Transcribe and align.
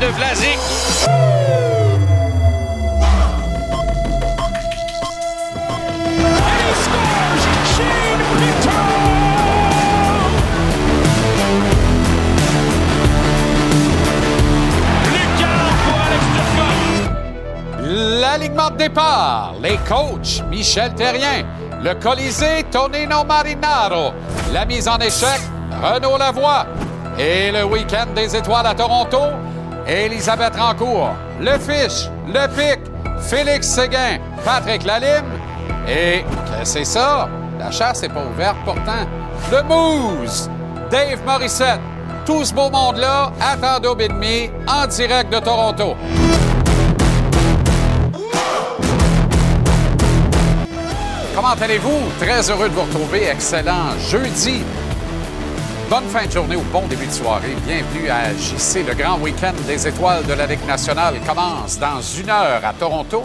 de. 0.00 0.06
L'alignement 17.82 18.70
de 18.70 18.76
départ, 18.76 19.54
les 19.62 19.76
coachs, 19.88 20.42
Michel 20.48 20.94
Terrien, 20.94 21.44
le 21.82 21.94
Colisée, 21.94 22.64
Tonino 22.70 23.24
Marinaro, 23.24 24.12
la 24.52 24.64
mise 24.64 24.88
en 24.88 24.98
échec, 24.98 25.40
Renaud 25.82 26.16
Lavoie, 26.16 26.66
et 27.18 27.50
le 27.50 27.64
week-end 27.64 28.06
des 28.14 28.34
étoiles 28.34 28.66
à 28.66 28.74
Toronto, 28.74 29.18
Elisabeth 29.86 30.56
Rancourt, 30.56 31.14
le 31.40 31.58
Fish, 31.58 32.08
le 32.26 32.46
Pic, 32.48 32.80
Félix 33.20 33.68
Séguin, 33.68 34.18
Patrick 34.44 34.84
Lalime, 34.84 35.24
et 35.88 36.24
c'est 36.64 36.84
ça? 36.84 37.28
La 37.58 37.70
chasse 37.70 38.02
n'est 38.02 38.08
pas 38.08 38.24
ouverte 38.24 38.56
pourtant. 38.64 39.06
Le 39.50 39.62
Moose, 39.62 40.48
Dave 40.90 41.22
Morissette, 41.26 41.80
tout 42.24 42.44
ce 42.44 42.54
beau 42.54 42.70
monde-là 42.70 43.32
attend 43.40 43.86
au 43.88 43.94
demi 43.94 44.50
en 44.66 44.86
direct 44.86 45.32
de 45.32 45.40
Toronto. 45.40 45.96
Comment 51.34 51.54
allez-vous? 51.60 52.00
Très 52.20 52.50
heureux 52.50 52.68
de 52.68 52.74
vous 52.74 52.82
retrouver. 52.82 53.28
Excellent 53.28 53.98
jeudi. 54.10 54.62
Bonne 55.90 56.06
fin 56.06 56.24
de 56.24 56.30
journée 56.30 56.54
ou 56.54 56.62
bon 56.72 56.86
début 56.86 57.08
de 57.08 57.10
soirée. 57.10 57.56
Bienvenue 57.66 58.08
à 58.08 58.32
JC. 58.32 58.86
Le 58.86 58.94
grand 58.94 59.18
week-end 59.18 59.52
des 59.66 59.88
étoiles 59.88 60.24
de 60.24 60.34
la 60.34 60.46
Ligue 60.46 60.64
nationale 60.64 61.16
commence 61.26 61.80
dans 61.80 62.00
une 62.00 62.30
heure 62.30 62.64
à 62.64 62.72
Toronto. 62.72 63.24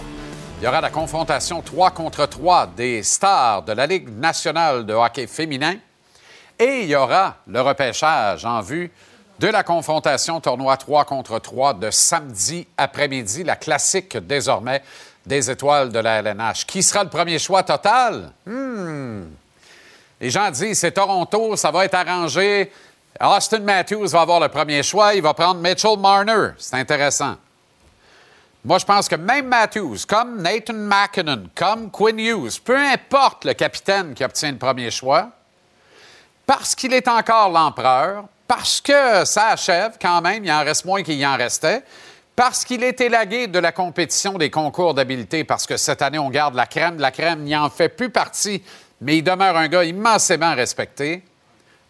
Il 0.58 0.66
y 0.66 0.68
aura 0.68 0.82
la 0.82 0.90
confrontation 0.90 1.62
3 1.62 1.92
contre 1.92 2.26
3 2.26 2.72
des 2.76 3.04
stars 3.04 3.62
de 3.62 3.74
la 3.74 3.86
Ligue 3.86 4.10
nationale 4.10 4.84
de 4.84 4.96
hockey 4.96 5.28
féminin. 5.28 5.76
Et 6.58 6.82
il 6.82 6.88
y 6.88 6.96
aura 6.96 7.36
le 7.46 7.62
repêchage 7.62 8.46
en 8.46 8.62
vue 8.62 8.92
de 9.38 9.48
la 9.48 9.62
confrontation 9.62 10.42
tournoi 10.42 10.76
3 10.76 11.06
contre 11.06 11.38
3 11.38 11.76
de 11.76 11.92
samedi 11.92 12.66
après-midi, 12.80 13.44
la 13.44 13.58
classique 13.58 14.18
désormais 14.18 14.82
des 15.24 15.52
étoiles 15.52 15.92
de 15.92 16.00
la 16.00 16.24
LNH. 16.24 16.66
Qui 16.66 16.82
sera 16.82 17.04
le 17.04 17.12
premier 17.12 17.38
choix 17.38 17.62
total? 17.62 18.32
Hmm. 18.48 19.26
Les 20.20 20.30
gens 20.30 20.50
disent 20.50 20.80
c'est 20.80 20.92
Toronto, 20.92 21.56
ça 21.56 21.72
va 21.72 21.86
être 21.86 21.96
arrangé. 21.96 22.72
Austin 23.20 23.60
Matthews 23.60 24.08
va 24.08 24.22
avoir 24.22 24.40
le 24.40 24.50
premier 24.50 24.84
choix, 24.84 25.14
il 25.14 25.22
va 25.22 25.34
prendre 25.34 25.62
Mitchell 25.62 25.98
Marner. 25.98 26.50
C'est 26.58 26.76
intéressant. 26.76 27.36
Moi, 28.64 28.80
je 28.80 28.86
pense 28.86 29.08
que 29.08 29.16
même 29.16 29.48
Matthews, 29.48 29.98
comme 30.08 30.42
Nathan 30.42 30.74
McKinnon, 30.74 31.44
comme 31.54 31.92
Quinn 31.92 32.20
Hughes, 32.20 32.60
peu 32.64 32.76
importe 32.76 33.46
le 33.46 33.54
capitaine 33.54 34.16
qui 34.16 34.24
obtient 34.24 34.52
le 34.52 34.58
premier 34.58 34.90
choix, 34.90 35.30
parce 36.48 36.74
qu'il 36.74 36.94
est 36.94 37.08
encore 37.08 37.50
l'empereur, 37.50 38.26
parce 38.48 38.82
que 38.82 39.24
ça 39.26 39.50
achève 39.50 39.98
quand 40.02 40.20
même, 40.22 40.44
il 40.44 40.52
en 40.52 40.64
reste 40.64 40.84
moins 40.86 41.04
qu'il 41.04 41.16
y 41.16 41.26
en 41.26 41.38
restait, 41.38 41.84
parce 42.36 42.66
qu'il 42.66 42.84
est 42.84 43.00
élagué 43.02 43.48
de 43.48 43.60
la 43.60 43.72
compétition 43.72 44.34
des 44.34 44.50
concours 44.50 44.96
d'habileté, 44.96 45.44
parce 45.44 45.68
que 45.68 45.78
cette 45.78 46.02
année, 46.02 46.20
on 46.20 46.30
garde 46.30 46.56
la 46.56 46.66
crème 46.66 47.00
la 47.00 47.12
crème, 47.12 47.46
il 47.46 47.56
n'en 47.56 47.70
fait 47.70 47.90
plus 47.90 48.10
partie, 48.10 48.64
mais 49.06 49.18
il 49.18 49.22
demeure 49.22 49.56
un 49.56 49.68
gars 49.68 49.84
immensément 49.84 50.56
respecté. 50.56 51.22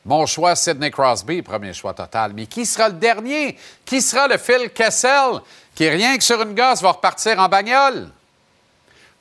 Mon 0.03 0.25
choix, 0.25 0.53
Sidney 0.53 0.91
Crosby, 0.91 1.41
premier 1.41 1.71
choix 1.71 1.93
total. 1.93 2.33
Mais 2.35 2.45
qui 2.45 2.65
sera 2.65 2.89
le 2.89 2.95
dernier? 2.95 3.57
Qui 3.85 4.01
sera 4.01 4.27
le 4.27 4.37
Phil 4.37 4.69
Kessel, 4.69 5.39
qui, 5.73 5.87
rien 5.87 6.17
que 6.17 6.23
sur 6.23 6.41
une 6.41 6.53
gosse, 6.53 6.81
va 6.81 6.91
repartir 6.91 7.39
en 7.39 7.47
bagnole? 7.47 8.09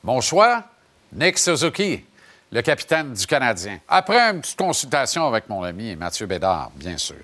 Mon 0.03 0.19
choix, 0.19 0.63
Nick 1.13 1.39
Suzuki, 1.39 2.03
le 2.51 2.61
capitaine 2.61 3.13
du 3.13 3.25
Canadien. 3.25 3.79
Après 3.87 4.19
une 4.19 4.41
petite 4.41 4.59
consultation 4.59 5.25
avec 5.25 5.47
mon 5.47 5.63
ami 5.63 5.95
Mathieu 5.95 6.25
Bédard, 6.25 6.71
bien 6.75 6.97
sûr. 6.97 7.15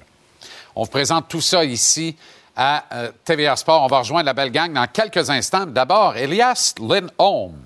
On 0.74 0.84
vous 0.84 0.90
présente 0.90 1.28
tout 1.28 1.42
ça 1.42 1.66
ici 1.66 2.16
à 2.56 2.86
euh, 2.94 3.12
TVA 3.26 3.58
Sport. 3.58 3.84
On 3.84 3.88
va 3.88 4.00
rejoindre 4.00 4.28
la 4.28 4.34
belle 4.34 4.52
gang 4.52 4.72
dans 4.72 4.88
quelques 4.88 5.30
instants. 5.30 5.66
D'abord, 5.66 6.16
Elias 6.16 6.76
Lindholm, 6.80 7.62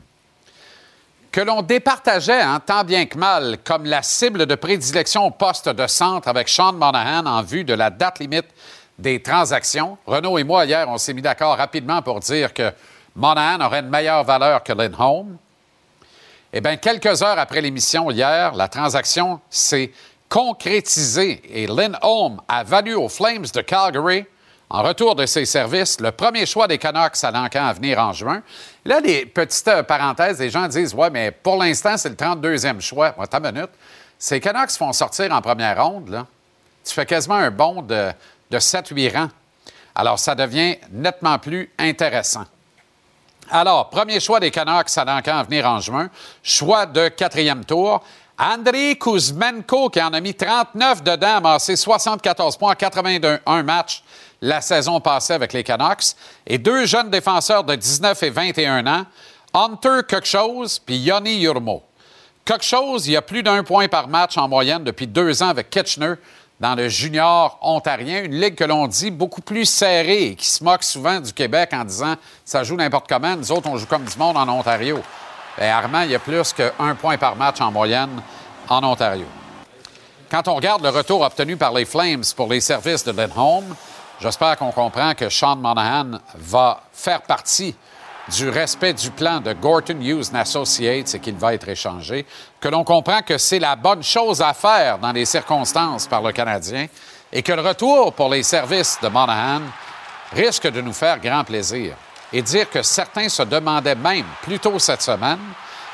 que 1.35 1.41
l'on 1.41 1.61
départageait 1.61 2.39
hein, 2.39 2.61
tant 2.65 2.85
bien 2.85 3.07
que 3.07 3.17
mal 3.17 3.57
comme 3.61 3.83
la 3.83 4.01
cible 4.01 4.45
de 4.45 4.55
prédilection 4.55 5.25
au 5.25 5.31
poste 5.31 5.67
de 5.67 5.85
centre 5.85 6.29
avec 6.29 6.47
Sean 6.47 6.71
Monahan 6.71 7.25
en 7.25 7.41
vue 7.41 7.65
de 7.65 7.73
la 7.73 7.89
date 7.89 8.19
limite 8.19 8.45
des 8.97 9.21
transactions. 9.21 9.97
Renaud 10.05 10.37
et 10.37 10.45
moi, 10.45 10.63
hier, 10.63 10.87
on 10.87 10.97
s'est 10.97 11.13
mis 11.13 11.21
d'accord 11.21 11.57
rapidement 11.57 12.01
pour 12.01 12.21
dire 12.21 12.53
que 12.53 12.71
Monahan 13.17 13.59
aurait 13.65 13.81
une 13.81 13.89
meilleure 13.89 14.23
valeur 14.23 14.63
que 14.63 14.71
Lindholm. 14.71 15.35
Eh 16.53 16.61
bien, 16.61 16.77
quelques 16.77 17.21
heures 17.21 17.37
après 17.37 17.59
l'émission 17.59 18.09
hier, 18.11 18.55
la 18.55 18.69
transaction 18.69 19.41
s'est 19.49 19.91
concrétisée 20.29 21.41
et 21.51 21.67
Lindholm 21.67 22.39
a 22.47 22.63
valu 22.63 22.95
aux 22.95 23.09
Flames 23.09 23.47
de 23.53 23.59
Calgary 23.59 24.25
en 24.69 24.81
retour 24.81 25.15
de 25.15 25.25
ses 25.25 25.45
services, 25.45 25.99
le 25.99 26.11
premier 26.11 26.45
choix 26.45 26.67
des 26.67 26.77
Canucks 26.77 27.23
à 27.23 27.31
l'encan 27.31 27.65
à 27.67 27.73
venir 27.73 27.99
en 27.99 28.13
juin. 28.13 28.41
Là, 28.83 28.99
les 28.99 29.25
petites 29.25 29.67
euh, 29.67 29.83
parenthèses, 29.83 30.39
les 30.39 30.49
gens 30.49 30.67
disent 30.67 30.93
Ouais, 30.93 31.09
mais 31.09 31.31
pour 31.31 31.57
l'instant, 31.57 31.97
c'est 31.97 32.09
le 32.09 32.15
32e 32.15 32.81
choix. 32.81 33.13
Attends 33.19 33.43
une 33.43 33.51
minute. 33.51 33.69
Ces 34.17 34.39
Canucks 34.39 34.71
font 34.71 34.91
sortir 34.91 35.31
en 35.31 35.41
première 35.41 35.83
ronde, 35.83 36.09
là. 36.09 36.25
Tu 36.83 36.93
fais 36.93 37.05
quasiment 37.05 37.35
un 37.35 37.51
bond 37.51 37.81
de, 37.81 38.11
de 38.49 38.57
7-8 38.57 39.13
rangs. 39.15 39.29
Alors, 39.93 40.19
ça 40.19 40.35
devient 40.35 40.77
nettement 40.91 41.39
plus 41.39 41.71
intéressant. 41.79 42.45
Alors, 43.49 43.89
premier 43.89 44.19
choix 44.19 44.39
des 44.39 44.51
Canucks 44.51 44.97
à 44.97 45.05
l'encan 45.05 45.37
à 45.37 45.43
venir 45.43 45.67
en 45.67 45.79
juin. 45.79 46.09
Choix 46.41 46.85
de 46.85 47.09
quatrième 47.09 47.63
tour. 47.65 48.03
Andrei 48.37 48.97
Kuzmenko, 48.97 49.89
qui 49.89 50.01
en 50.01 50.13
a 50.13 50.19
mis 50.19 50.33
39 50.33 51.03
dedans, 51.03 51.37
amassé 51.37 51.75
74 51.75 52.57
points 52.57 52.71
en 52.71 52.75
81 52.75 53.63
matchs 53.63 54.03
la 54.45 54.61
saison 54.61 54.99
passée 54.99 55.33
avec 55.33 55.53
les 55.53 55.63
Canucks. 55.63 56.15
Et 56.45 56.57
deux 56.57 56.85
jeunes 56.85 57.09
défenseurs 57.09 57.63
de 57.63 57.75
19 57.75 58.21
et 58.23 58.29
21 58.29 58.85
ans, 58.87 59.05
Hunter 59.53 60.01
Quelque 60.07 60.77
puis 60.85 60.97
Yoni 60.97 61.37
Yurmo. 61.39 61.83
Quelque 62.45 63.05
il 63.05 63.11
y 63.11 63.17
a 63.17 63.23
plus 63.23 63.41
d'un 63.41 63.63
point 63.63 63.87
par 63.87 64.07
match 64.07 64.37
en 64.37 64.47
moyenne 64.47 64.83
depuis 64.83 65.07
deux 65.07 65.41
ans 65.41 65.47
avec 65.49 65.71
Kitchener 65.71 66.13
dans 66.59 66.75
le 66.75 66.87
junior 66.87 67.57
ontarien, 67.61 68.23
une 68.23 68.39
ligue 68.39 68.55
que 68.55 68.63
l'on 68.63 68.87
dit 68.87 69.11
beaucoup 69.11 69.41
plus 69.41 69.65
serrée 69.65 70.27
et 70.27 70.35
qui 70.35 70.49
se 70.49 70.63
moque 70.63 70.83
souvent 70.83 71.19
du 71.19 71.33
Québec 71.33 71.71
en 71.73 71.83
disant 71.83 72.15
ça 72.45 72.63
joue 72.63 72.77
n'importe 72.77 73.09
comment, 73.09 73.35
nous 73.35 73.51
autres 73.51 73.67
on 73.67 73.77
joue 73.77 73.87
comme 73.87 74.05
du 74.05 74.17
monde 74.17 74.37
en 74.37 74.47
Ontario. 74.47 75.01
Et 75.59 75.65
Armand, 75.65 76.01
il 76.01 76.11
y 76.11 76.15
a 76.15 76.19
plus 76.19 76.53
qu'un 76.53 76.95
point 76.95 77.17
par 77.17 77.35
match 77.35 77.59
en 77.61 77.71
moyenne 77.71 78.21
en 78.69 78.83
Ontario. 78.83 79.25
Quand 80.29 80.47
on 80.47 80.55
regarde 80.55 80.83
le 80.83 80.89
retour 80.89 81.21
obtenu 81.21 81.57
par 81.57 81.73
les 81.73 81.85
Flames 81.85 82.23
pour 82.35 82.47
les 82.47 82.61
services 82.61 83.03
de 83.03 83.13
Home, 83.37 83.75
J'espère 84.19 84.55
qu'on 84.57 84.71
comprend 84.71 85.13
que 85.13 85.29
Sean 85.29 85.57
Monahan 85.57 86.19
va 86.35 86.79
faire 86.93 87.21
partie 87.21 87.75
du 88.33 88.49
respect 88.49 88.93
du 88.93 89.11
plan 89.11 89.39
de 89.39 89.53
Gorton 89.53 89.99
Hughes 90.01 90.33
Associates 90.33 91.15
et 91.15 91.19
qu'il 91.19 91.35
va 91.35 91.53
être 91.53 91.67
échangé, 91.67 92.25
que 92.59 92.69
l'on 92.69 92.83
comprend 92.83 93.21
que 93.21 93.37
c'est 93.37 93.59
la 93.59 93.75
bonne 93.75 94.01
chose 94.01 94.41
à 94.41 94.53
faire 94.53 94.97
dans 94.97 95.11
les 95.11 95.25
circonstances 95.25 96.07
par 96.07 96.21
le 96.21 96.31
Canadien 96.31 96.87
et 97.31 97.43
que 97.43 97.51
le 97.51 97.61
retour 97.61 98.13
pour 98.13 98.29
les 98.29 98.43
services 98.43 98.97
de 99.01 99.09
Monahan 99.09 99.61
risque 100.31 100.71
de 100.71 100.81
nous 100.81 100.93
faire 100.93 101.19
grand 101.19 101.43
plaisir. 101.43 101.95
Et 102.33 102.41
dire 102.41 102.69
que 102.69 102.81
certains 102.81 103.29
se 103.29 103.43
demandaient 103.43 103.95
même, 103.95 104.25
plus 104.41 104.59
tôt 104.59 104.79
cette 104.79 105.01
semaine, 105.01 105.39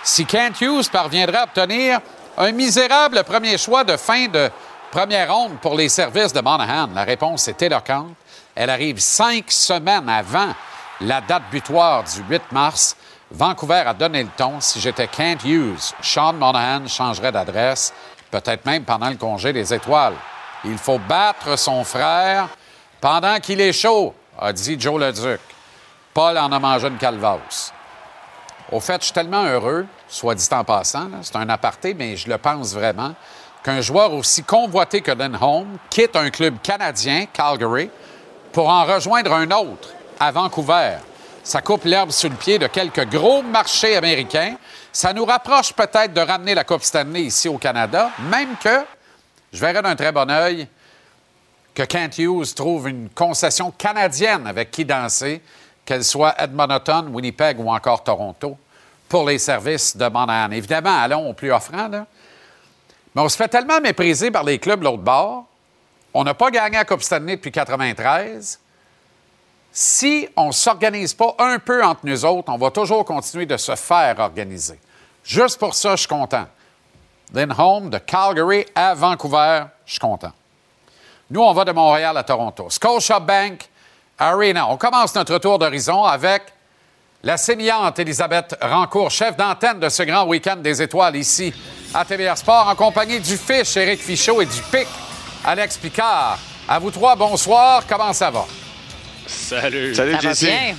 si 0.03 0.25
Kent 0.25 0.62
Hughes 0.62 0.89
parviendrait 0.91 1.38
à 1.38 1.44
obtenir 1.44 2.00
un 2.38 2.51
misérable 2.51 3.24
premier 3.24 3.57
choix 3.57 3.83
de 3.83 3.97
fin 3.97 4.27
de 4.27 4.50
Première 4.91 5.33
ronde 5.33 5.57
pour 5.61 5.75
les 5.75 5.88
services 5.88 6.33
de 6.33 6.41
Monahan. 6.41 6.89
La 6.93 7.05
réponse 7.05 7.47
est 7.47 7.61
éloquente. 7.61 8.13
Elle 8.53 8.69
arrive 8.69 8.99
cinq 8.99 9.49
semaines 9.49 10.09
avant 10.09 10.53
la 10.99 11.21
date 11.21 11.43
butoir 11.49 12.03
du 12.03 12.21
8 12.29 12.51
mars. 12.51 12.97
Vancouver 13.31 13.83
a 13.88 13.93
donné 13.93 14.21
le 14.21 14.29
ton. 14.35 14.59
Si 14.59 14.81
j'étais 14.81 15.07
Kent 15.07 15.45
Hughes, 15.45 15.93
Sean 16.01 16.33
Monahan 16.33 16.88
changerait 16.88 17.31
d'adresse, 17.31 17.93
peut-être 18.29 18.65
même 18.65 18.83
pendant 18.83 19.09
le 19.09 19.15
congé 19.15 19.53
des 19.53 19.73
étoiles. 19.73 20.15
Il 20.65 20.77
faut 20.77 20.99
battre 20.99 21.57
son 21.57 21.85
frère 21.85 22.49
pendant 22.99 23.39
qu'il 23.39 23.61
est 23.61 23.71
chaud, 23.71 24.13
a 24.38 24.51
dit 24.51 24.75
Joe 24.77 24.99
Leduc. 24.99 25.39
Paul 26.13 26.38
en 26.38 26.51
a 26.51 26.59
mangé 26.59 26.89
une 26.89 26.97
calvasse. 26.97 27.71
Au 28.69 28.81
fait, 28.81 28.99
je 28.99 29.05
suis 29.05 29.13
tellement 29.13 29.45
heureux, 29.45 29.85
soit 30.09 30.35
dit 30.35 30.47
en 30.51 30.65
passant, 30.65 31.07
c'est 31.21 31.38
un 31.38 31.47
aparté, 31.47 31.93
mais 31.93 32.17
je 32.17 32.29
le 32.29 32.38
pense 32.38 32.73
vraiment 32.73 33.15
qu'un 33.63 33.81
joueur 33.81 34.13
aussi 34.13 34.43
convoité 34.43 35.01
que 35.01 35.11
Lindholm 35.11 35.77
quitte 35.89 36.15
un 36.15 36.29
club 36.29 36.55
canadien, 36.61 37.25
Calgary, 37.31 37.89
pour 38.51 38.69
en 38.69 38.85
rejoindre 38.85 39.33
un 39.33 39.49
autre 39.51 39.89
à 40.19 40.31
Vancouver. 40.31 40.97
Ça 41.43 41.61
coupe 41.61 41.85
l'herbe 41.85 42.11
sous 42.11 42.29
le 42.29 42.35
pied 42.35 42.59
de 42.59 42.67
quelques 42.67 43.07
gros 43.09 43.41
marchés 43.41 43.95
américains. 43.95 44.55
Ça 44.91 45.13
nous 45.13 45.25
rapproche 45.25 45.73
peut-être 45.73 46.13
de 46.13 46.21
ramener 46.21 46.53
la 46.53 46.63
Coupe 46.63 46.83
Stanley 46.83 47.23
ici 47.23 47.47
au 47.47 47.57
Canada, 47.57 48.11
même 48.29 48.55
que 48.61 48.85
je 49.51 49.59
verrais 49.59 49.81
d'un 49.81 49.95
très 49.95 50.11
bon 50.11 50.29
œil 50.29 50.67
que 51.73 51.81
que 51.81 51.83
Kent 51.83 52.17
Hughes 52.19 52.53
trouve 52.53 52.89
une 52.89 53.09
concession 53.09 53.71
canadienne 53.71 54.45
avec 54.47 54.71
qui 54.71 54.85
danser, 54.85 55.41
qu'elle 55.85 56.03
soit 56.03 56.35
Edmonton, 56.37 57.07
Winnipeg 57.11 57.59
ou 57.59 57.69
encore 57.69 58.03
Toronto, 58.03 58.57
pour 59.09 59.27
les 59.27 59.39
services 59.39 59.95
de 59.95 60.07
Monahan. 60.07 60.51
Évidemment, 60.51 61.01
allons 61.01 61.29
au 61.29 61.33
plus 61.33 61.51
offrant, 61.51 61.87
là. 61.87 62.05
Mais 63.15 63.21
on 63.21 63.29
se 63.29 63.35
fait 63.35 63.47
tellement 63.47 63.81
mépriser 63.81 64.31
par 64.31 64.43
les 64.43 64.59
clubs 64.59 64.83
l'autre 64.83 65.03
bord. 65.03 65.45
On 66.13 66.23
n'a 66.23 66.33
pas 66.33 66.49
gagné 66.51 66.77
à 66.77 66.85
Coupe 66.85 67.01
Stanley 67.01 67.35
depuis 67.35 67.51
93. 67.51 68.59
Si 69.71 70.27
on 70.35 70.47
ne 70.47 70.51
s'organise 70.51 71.13
pas 71.13 71.35
un 71.39 71.59
peu 71.59 71.83
entre 71.83 72.01
nous 72.03 72.25
autres, 72.25 72.51
on 72.51 72.57
va 72.57 72.71
toujours 72.71 73.05
continuer 73.05 73.45
de 73.45 73.57
se 73.57 73.75
faire 73.75 74.19
organiser. 74.19 74.79
Juste 75.23 75.59
pour 75.59 75.73
ça, 75.73 75.91
je 75.91 76.01
suis 76.01 76.07
content. 76.07 76.47
Lindholm 77.33 77.89
de 77.89 77.97
Calgary 77.97 78.65
à 78.75 78.93
Vancouver, 78.93 79.63
je 79.85 79.91
suis 79.91 79.99
content. 79.99 80.33
Nous, 81.29 81.41
on 81.41 81.53
va 81.53 81.63
de 81.63 81.71
Montréal 81.71 82.17
à 82.17 82.23
Toronto. 82.23 82.69
Scotiabank 82.69 83.69
Arena. 84.17 84.67
On 84.67 84.77
commence 84.77 85.15
notre 85.15 85.37
tour 85.37 85.57
d'horizon 85.57 86.03
avec 86.03 86.43
la 87.23 87.37
sémillante 87.37 87.97
Elisabeth 87.99 88.57
Rancourt, 88.61 89.11
chef 89.11 89.37
d'antenne 89.37 89.79
de 89.79 89.87
ce 89.87 90.03
grand 90.03 90.25
week-end 90.25 90.57
des 90.57 90.81
étoiles 90.81 91.15
ici 91.15 91.53
à 91.93 92.35
Sport, 92.35 92.67
en 92.67 92.75
compagnie 92.75 93.19
du 93.19 93.38
Fiche, 93.38 93.75
Éric 93.77 94.01
Fichot, 94.01 94.41
et 94.41 94.45
du 94.45 94.61
Pic, 94.71 94.88
Alex 95.45 95.77
Picard. 95.77 96.38
À 96.67 96.79
vous 96.79 96.91
trois, 96.91 97.15
bonsoir. 97.15 97.83
Comment 97.88 98.13
ça 98.13 98.31
va? 98.31 98.45
Salut. 99.27 99.93
Salut, 99.93 100.15
Ça 100.21 100.27
va 100.29 100.33
bien? 100.33 100.75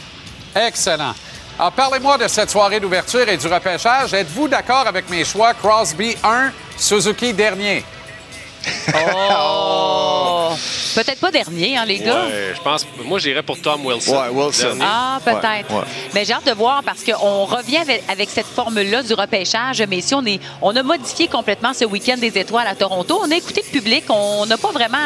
Excellent. 0.67 1.15
Alors, 1.59 1.73
parlez-moi 1.73 2.19
de 2.19 2.29
cette 2.29 2.51
soirée 2.51 2.81
d'ouverture 2.81 3.29
et 3.29 3.37
du 3.37 3.47
repêchage. 3.47 4.15
Êtes-vous 4.15 4.49
d'accord 4.49 4.87
avec 4.87 5.11
mes 5.11 5.25
choix? 5.25 5.53
Crosby 5.55 6.17
1, 6.25 6.51
Suzuki 6.79 7.33
dernier. 7.35 7.85
Oh! 8.95 10.32
Peut-être 10.95 11.21
pas 11.21 11.31
dernier, 11.31 11.77
hein, 11.77 11.85
les 11.85 11.99
gars? 11.99 12.25
Ouais, 12.25 12.53
je 12.55 12.61
pense, 12.61 12.87
moi, 13.05 13.19
j'irais 13.19 13.43
pour 13.43 13.61
Tom 13.61 13.85
Wilson. 13.87 14.13
Ouais, 14.13 14.29
Wilson. 14.29 14.63
Dernier. 14.65 14.85
Ah, 14.87 15.21
peut-être. 15.25 15.71
Ouais, 15.71 15.79
ouais. 15.79 15.85
Mais 16.15 16.25
j'ai 16.25 16.33
hâte 16.33 16.47
de 16.47 16.53
voir 16.53 16.83
parce 16.83 17.03
qu'on 17.05 17.45
revient 17.45 17.79
avec, 17.79 18.03
avec 18.09 18.31
cette 18.31 18.47
formule-là 18.47 19.03
du 19.03 19.15
repêchage. 19.15 19.83
Mais 19.89 20.01
si 20.01 20.15
on 20.15 20.25
est, 20.27 20.41
on 20.61 20.75
a 20.75 20.83
modifié 20.83 21.29
complètement 21.29 21.73
ce 21.73 21.85
week-end 21.85 22.17
des 22.17 22.37
étoiles 22.39 22.67
à 22.67 22.75
Toronto, 22.75 23.21
on 23.23 23.31
a 23.31 23.37
écouté 23.37 23.63
le 23.65 23.71
public. 23.71 24.05
On 24.09 24.47
n'a 24.47 24.57
pas 24.57 24.73
vraiment 24.73 24.99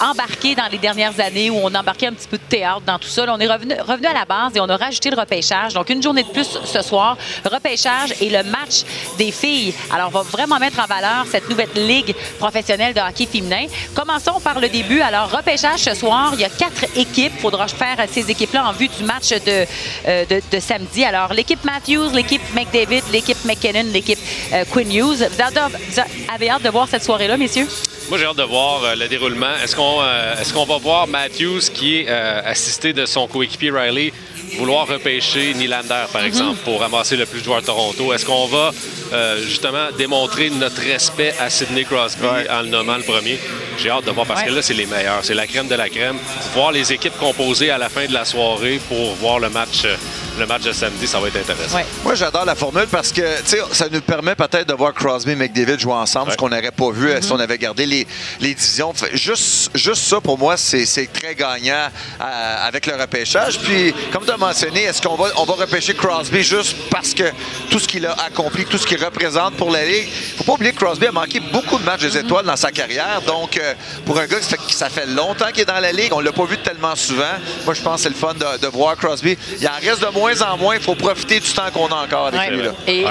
embarqué 0.00 0.54
dans 0.54 0.68
les 0.70 0.78
dernières 0.78 1.18
années 1.20 1.50
où 1.50 1.58
on 1.62 1.74
embarquait 1.74 2.08
un 2.08 2.12
petit 2.12 2.28
peu 2.28 2.38
de 2.38 2.42
théâtre 2.42 2.82
dans 2.86 2.98
tout 2.98 3.08
ça. 3.08 3.24
Là, 3.24 3.34
on 3.36 3.40
est 3.40 3.50
revenu, 3.50 3.74
revenu 3.80 4.06
à 4.06 4.12
la 4.12 4.24
base 4.24 4.54
et 4.54 4.60
on 4.60 4.68
a 4.68 4.76
rajouté 4.76 5.10
le 5.10 5.18
repêchage. 5.18 5.74
Donc, 5.74 5.88
une 5.90 6.02
journée 6.02 6.22
de 6.22 6.28
plus 6.28 6.58
ce 6.64 6.82
soir, 6.82 7.16
repêchage 7.44 8.14
et 8.20 8.28
le 8.28 8.42
match 8.42 8.82
des 9.18 9.32
filles. 9.32 9.74
Alors, 9.92 10.08
on 10.08 10.18
va 10.18 10.22
vraiment 10.22 10.58
mettre 10.58 10.78
en 10.80 10.86
valeur 10.86 11.24
cette 11.30 11.48
nouvelle 11.48 11.70
ligue 11.74 12.14
professionnelle 12.38 12.92
de 12.94 13.00
hockey 13.00 13.26
féminin. 13.26 13.66
Commençons 13.94 14.40
par 14.40 14.60
le 14.60 14.68
début. 14.68 14.91
Alors, 15.00 15.30
repêchage 15.30 15.80
ce 15.80 15.94
soir. 15.94 16.32
Il 16.34 16.40
y 16.40 16.44
a 16.44 16.48
quatre 16.48 16.84
équipes. 16.96 17.32
Il 17.36 17.40
faudra 17.40 17.68
faire 17.68 17.96
ces 18.10 18.30
équipes-là 18.30 18.66
en 18.66 18.72
vue 18.72 18.88
du 18.88 19.04
match 19.04 19.30
de, 19.30 19.66
euh, 20.06 20.24
de, 20.26 20.42
de 20.50 20.60
samedi. 20.60 21.04
Alors, 21.04 21.32
l'équipe 21.32 21.64
Matthews, 21.64 22.10
l'équipe 22.12 22.42
McDavid, 22.54 23.02
l'équipe 23.10 23.42
McKinnon, 23.44 23.90
l'équipe 23.92 24.18
euh, 24.52 24.64
Quinn 24.70 24.92
Hughes. 24.92 25.28
Vous 25.30 26.00
avez, 26.34 26.50
hâte 26.50 26.62
de 26.62 26.68
voir 26.68 26.88
cette 26.88 27.04
soirée-là, 27.04 27.36
messieurs? 27.36 27.68
Moi, 28.08 28.18
j'ai 28.18 28.26
hâte 28.26 28.36
de 28.36 28.42
voir 28.42 28.82
euh, 28.82 28.94
le 28.94 29.08
déroulement. 29.08 29.54
Est-ce 29.62 29.76
qu'on 29.76 30.02
est-ce 30.40 30.52
qu'on 30.52 30.66
va 30.66 30.78
voir 30.78 31.06
Matthews, 31.06 31.60
qui 31.72 31.98
est 31.98 32.08
assisté 32.08 32.92
de 32.92 33.06
son 33.06 33.26
coéquipier 33.26 33.70
Riley, 33.70 34.12
vouloir 34.58 34.86
repêcher 34.86 35.54
Nylander, 35.54 36.04
par 36.12 36.24
exemple, 36.24 36.58
pour 36.64 36.80
ramasser 36.80 37.16
le 37.16 37.26
plus 37.26 37.40
de 37.40 37.44
joueurs 37.44 37.60
de 37.62 37.66
Toronto? 37.66 38.12
Est-ce 38.12 38.26
qu'on 38.26 38.46
va 38.46 38.70
euh, 39.12 39.42
justement 39.42 39.88
démontrer 39.96 40.50
notre 40.50 40.80
respect 40.82 41.34
à 41.40 41.50
Sidney 41.50 41.84
Crosby 41.84 42.22
Ouais. 42.22 42.48
en 42.50 42.62
le 42.62 42.68
nommant 42.68 42.96
le 42.96 43.02
premier? 43.02 43.38
J'ai 43.78 43.90
hâte 43.90 44.04
de 44.04 44.10
voir 44.10 44.26
parce 44.26 44.42
que 44.42 44.50
là, 44.50 44.62
c'est 44.62 44.74
les 44.74 44.86
meilleurs. 44.86 45.20
C'est 45.24 45.34
la 45.34 45.46
crème 45.46 45.68
de 45.68 45.74
la 45.74 45.88
crème. 45.88 46.16
Voir 46.54 46.72
les 46.72 46.92
équipes 46.92 47.16
composées 47.18 47.70
à 47.70 47.78
la 47.78 47.88
fin 47.88 48.06
de 48.06 48.12
la 48.12 48.24
soirée 48.24 48.80
pour 48.88 49.14
voir 49.14 49.38
le 49.38 49.48
match, 49.48 49.84
euh, 49.84 49.96
le 50.38 50.46
match 50.46 50.62
de 50.62 50.72
samedi, 50.72 51.06
ça 51.06 51.20
va 51.20 51.28
être 51.28 51.36
intéressant. 51.36 51.76
Ouais. 51.76 51.84
Moi, 52.04 52.14
j'adore 52.14 52.44
la 52.44 52.54
formule 52.54 52.86
parce 52.90 53.12
que 53.12 53.20
tu 53.42 53.46
sais, 53.50 53.58
ça 53.72 53.86
nous 53.90 54.00
permet 54.00 54.34
peut-être 54.34 54.66
de 54.68 54.74
voir 54.74 54.92
Crosby 54.94 55.32
et 55.32 55.36
McDavid 55.36 55.78
jouer 55.78 55.92
ensemble, 55.92 56.26
Ouais. 56.28 56.32
ce 56.32 56.36
qu'on 56.38 56.48
n'aurait 56.48 56.70
pas 56.70 56.90
vu 56.90 57.10
euh, 57.10 57.20
si 57.20 57.30
on 57.32 57.38
avait 57.38 57.58
gardé 57.58 57.86
les, 57.86 58.06
les 58.40 58.54
divisions. 58.54 58.92
Fait- 58.94 59.16
Juste, 59.16 59.70
juste 59.74 60.02
ça, 60.02 60.20
pour 60.20 60.38
moi, 60.38 60.56
c'est 60.56 60.86
c'est 60.86 61.06
très 61.12 61.34
gagnant 61.34 61.88
euh, 62.20 62.66
avec 62.68 62.86
le 62.86 62.94
repêchage. 62.96 63.58
Puis, 63.60 63.94
comme 64.12 64.24
tu 64.24 64.30
as 64.30 64.36
mentionné, 64.36 64.82
est-ce 64.84 65.02
qu'on 65.02 65.16
va, 65.16 65.26
on 65.36 65.44
va 65.44 65.54
repêcher 65.54 65.94
Crosby 65.94 66.42
juste 66.42 66.76
parce 66.90 67.12
que 67.14 67.24
tout 67.70 67.78
ce 67.78 67.86
qu'il 67.88 68.06
a 68.06 68.12
accompli, 68.26 68.64
tout 68.64 68.78
ce 68.78 68.86
qu'il 68.86 69.02
représente 69.04 69.54
pour 69.56 69.70
la 69.70 69.84
Ligue? 69.84 70.08
faut 70.38 70.44
pas 70.44 70.52
oublier 70.52 70.72
que 70.72 70.78
Crosby 70.78 71.06
a 71.06 71.12
manqué 71.12 71.40
beaucoup 71.40 71.78
de 71.78 71.84
matchs 71.84 72.00
des 72.02 72.16
étoiles 72.18 72.44
dans 72.46 72.56
sa 72.56 72.70
carrière. 72.70 73.20
Donc, 73.26 73.56
euh, 73.56 73.74
pour 74.06 74.18
un 74.18 74.26
gars 74.26 74.38
qui 74.38 74.44
ça 74.46 74.56
fait, 74.56 74.72
ça 74.72 74.88
fait 74.88 75.06
longtemps 75.06 75.48
qu'il 75.52 75.62
est 75.62 75.66
dans 75.66 75.80
la 75.80 75.92
Ligue, 75.92 76.12
on 76.12 76.20
l'a 76.20 76.32
pas 76.32 76.44
vu 76.44 76.58
tellement 76.58 76.96
souvent. 76.96 77.24
Moi, 77.64 77.74
je 77.74 77.82
pense 77.82 77.96
que 77.96 78.02
c'est 78.04 78.08
le 78.08 78.14
fun 78.14 78.34
de, 78.34 78.58
de 78.60 78.66
voir 78.68 78.96
Crosby. 78.96 79.36
Il 79.60 79.66
en 79.68 79.72
reste 79.80 80.00
de 80.00 80.06
moins 80.08 80.21
en 80.42 80.56
moins. 80.56 80.74
Il 80.76 80.80
faut 80.82 80.94
profiter 80.94 81.40
du 81.40 81.52
temps 81.52 81.70
qu'on 81.72 81.86
a 81.88 82.04
encore 82.04 82.26
avec 82.28 82.40
Ouais. 82.40 82.50
lui. 82.50 82.62
Là. 82.62 82.70
Et 82.86 83.04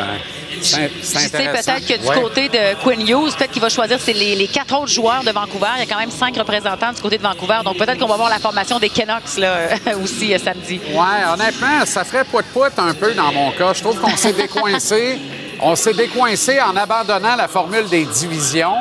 C'est 0.62 0.90
je 0.90 0.90
c'est 1.02 1.32
peut-être 1.32 1.88
que 1.88 1.98
du 1.98 2.08
Ouais. 2.08 2.22
côté 2.22 2.50
de 2.50 2.76
Quinn 2.84 3.02
Hughes, 3.02 3.34
peut-être 3.36 3.52
qu'il 3.52 3.62
va 3.62 3.70
choisir 3.70 3.98
c'est 4.00 4.14
les, 4.14 4.36
les 4.36 4.48
quatre 4.48 4.76
autres 4.78 4.92
joueurs 4.92 5.24
de 5.24 5.32
Vancouver. 5.32 5.68
Il 5.78 5.80
y 5.80 5.84
a 5.84 5.86
quand 5.86 6.00
même 6.00 6.12
cinq 6.12 6.38
représentants 6.38 6.92
du 6.94 7.02
côté 7.02 7.18
de 7.18 7.24
Vancouver. 7.24 7.60
Donc 7.64 7.78
peut-être 7.78 7.98
qu'on 8.00 8.08
va 8.08 8.18
voir 8.18 8.30
la 8.30 8.38
formation 8.40 8.78
des 8.78 8.90
Canucks 8.90 9.38
là, 9.38 9.70
aussi 10.04 10.34
euh, 10.34 10.38
samedi. 10.38 10.80
Ouais, 10.94 11.34
honnêtement, 11.34 11.86
ça 11.86 12.04
ferait 12.04 12.26
pout-pout 12.26 12.78
un 12.78 12.94
peu 12.94 13.14
dans 13.14 13.32
mon 13.32 13.52
cas. 13.52 13.74
Je 13.74 13.82
trouve 13.82 14.00
qu'on 14.00 14.16
s'est 14.18 14.34
décoincé. 14.34 15.20
On 15.64 15.76
s'est 15.76 15.94
décoincé 15.94 16.60
en 16.60 16.76
abandonnant 16.76 17.36
la 17.36 17.48
formule 17.48 17.88
des 17.88 18.04
divisions. 18.06 18.74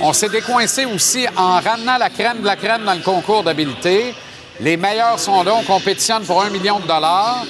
On 0.00 0.12
s'est 0.12 0.28
décoincé 0.28 0.84
aussi 0.84 1.26
en 1.36 1.60
ramenant 1.60 1.96
la 1.96 2.10
crème 2.10 2.40
de 2.40 2.46
la 2.46 2.56
crème 2.56 2.82
dans 2.84 2.94
le 2.94 3.02
concours 3.02 3.44
d'habileté. 3.44 4.12
Les 4.60 4.76
meilleurs 4.76 5.18
sont 5.18 5.42
là, 5.42 5.52
on 5.54 5.64
compétitionne 5.64 6.24
pour 6.24 6.42
un 6.42 6.50
million 6.50 6.78
de 6.78 6.86
dollars. 6.86 7.44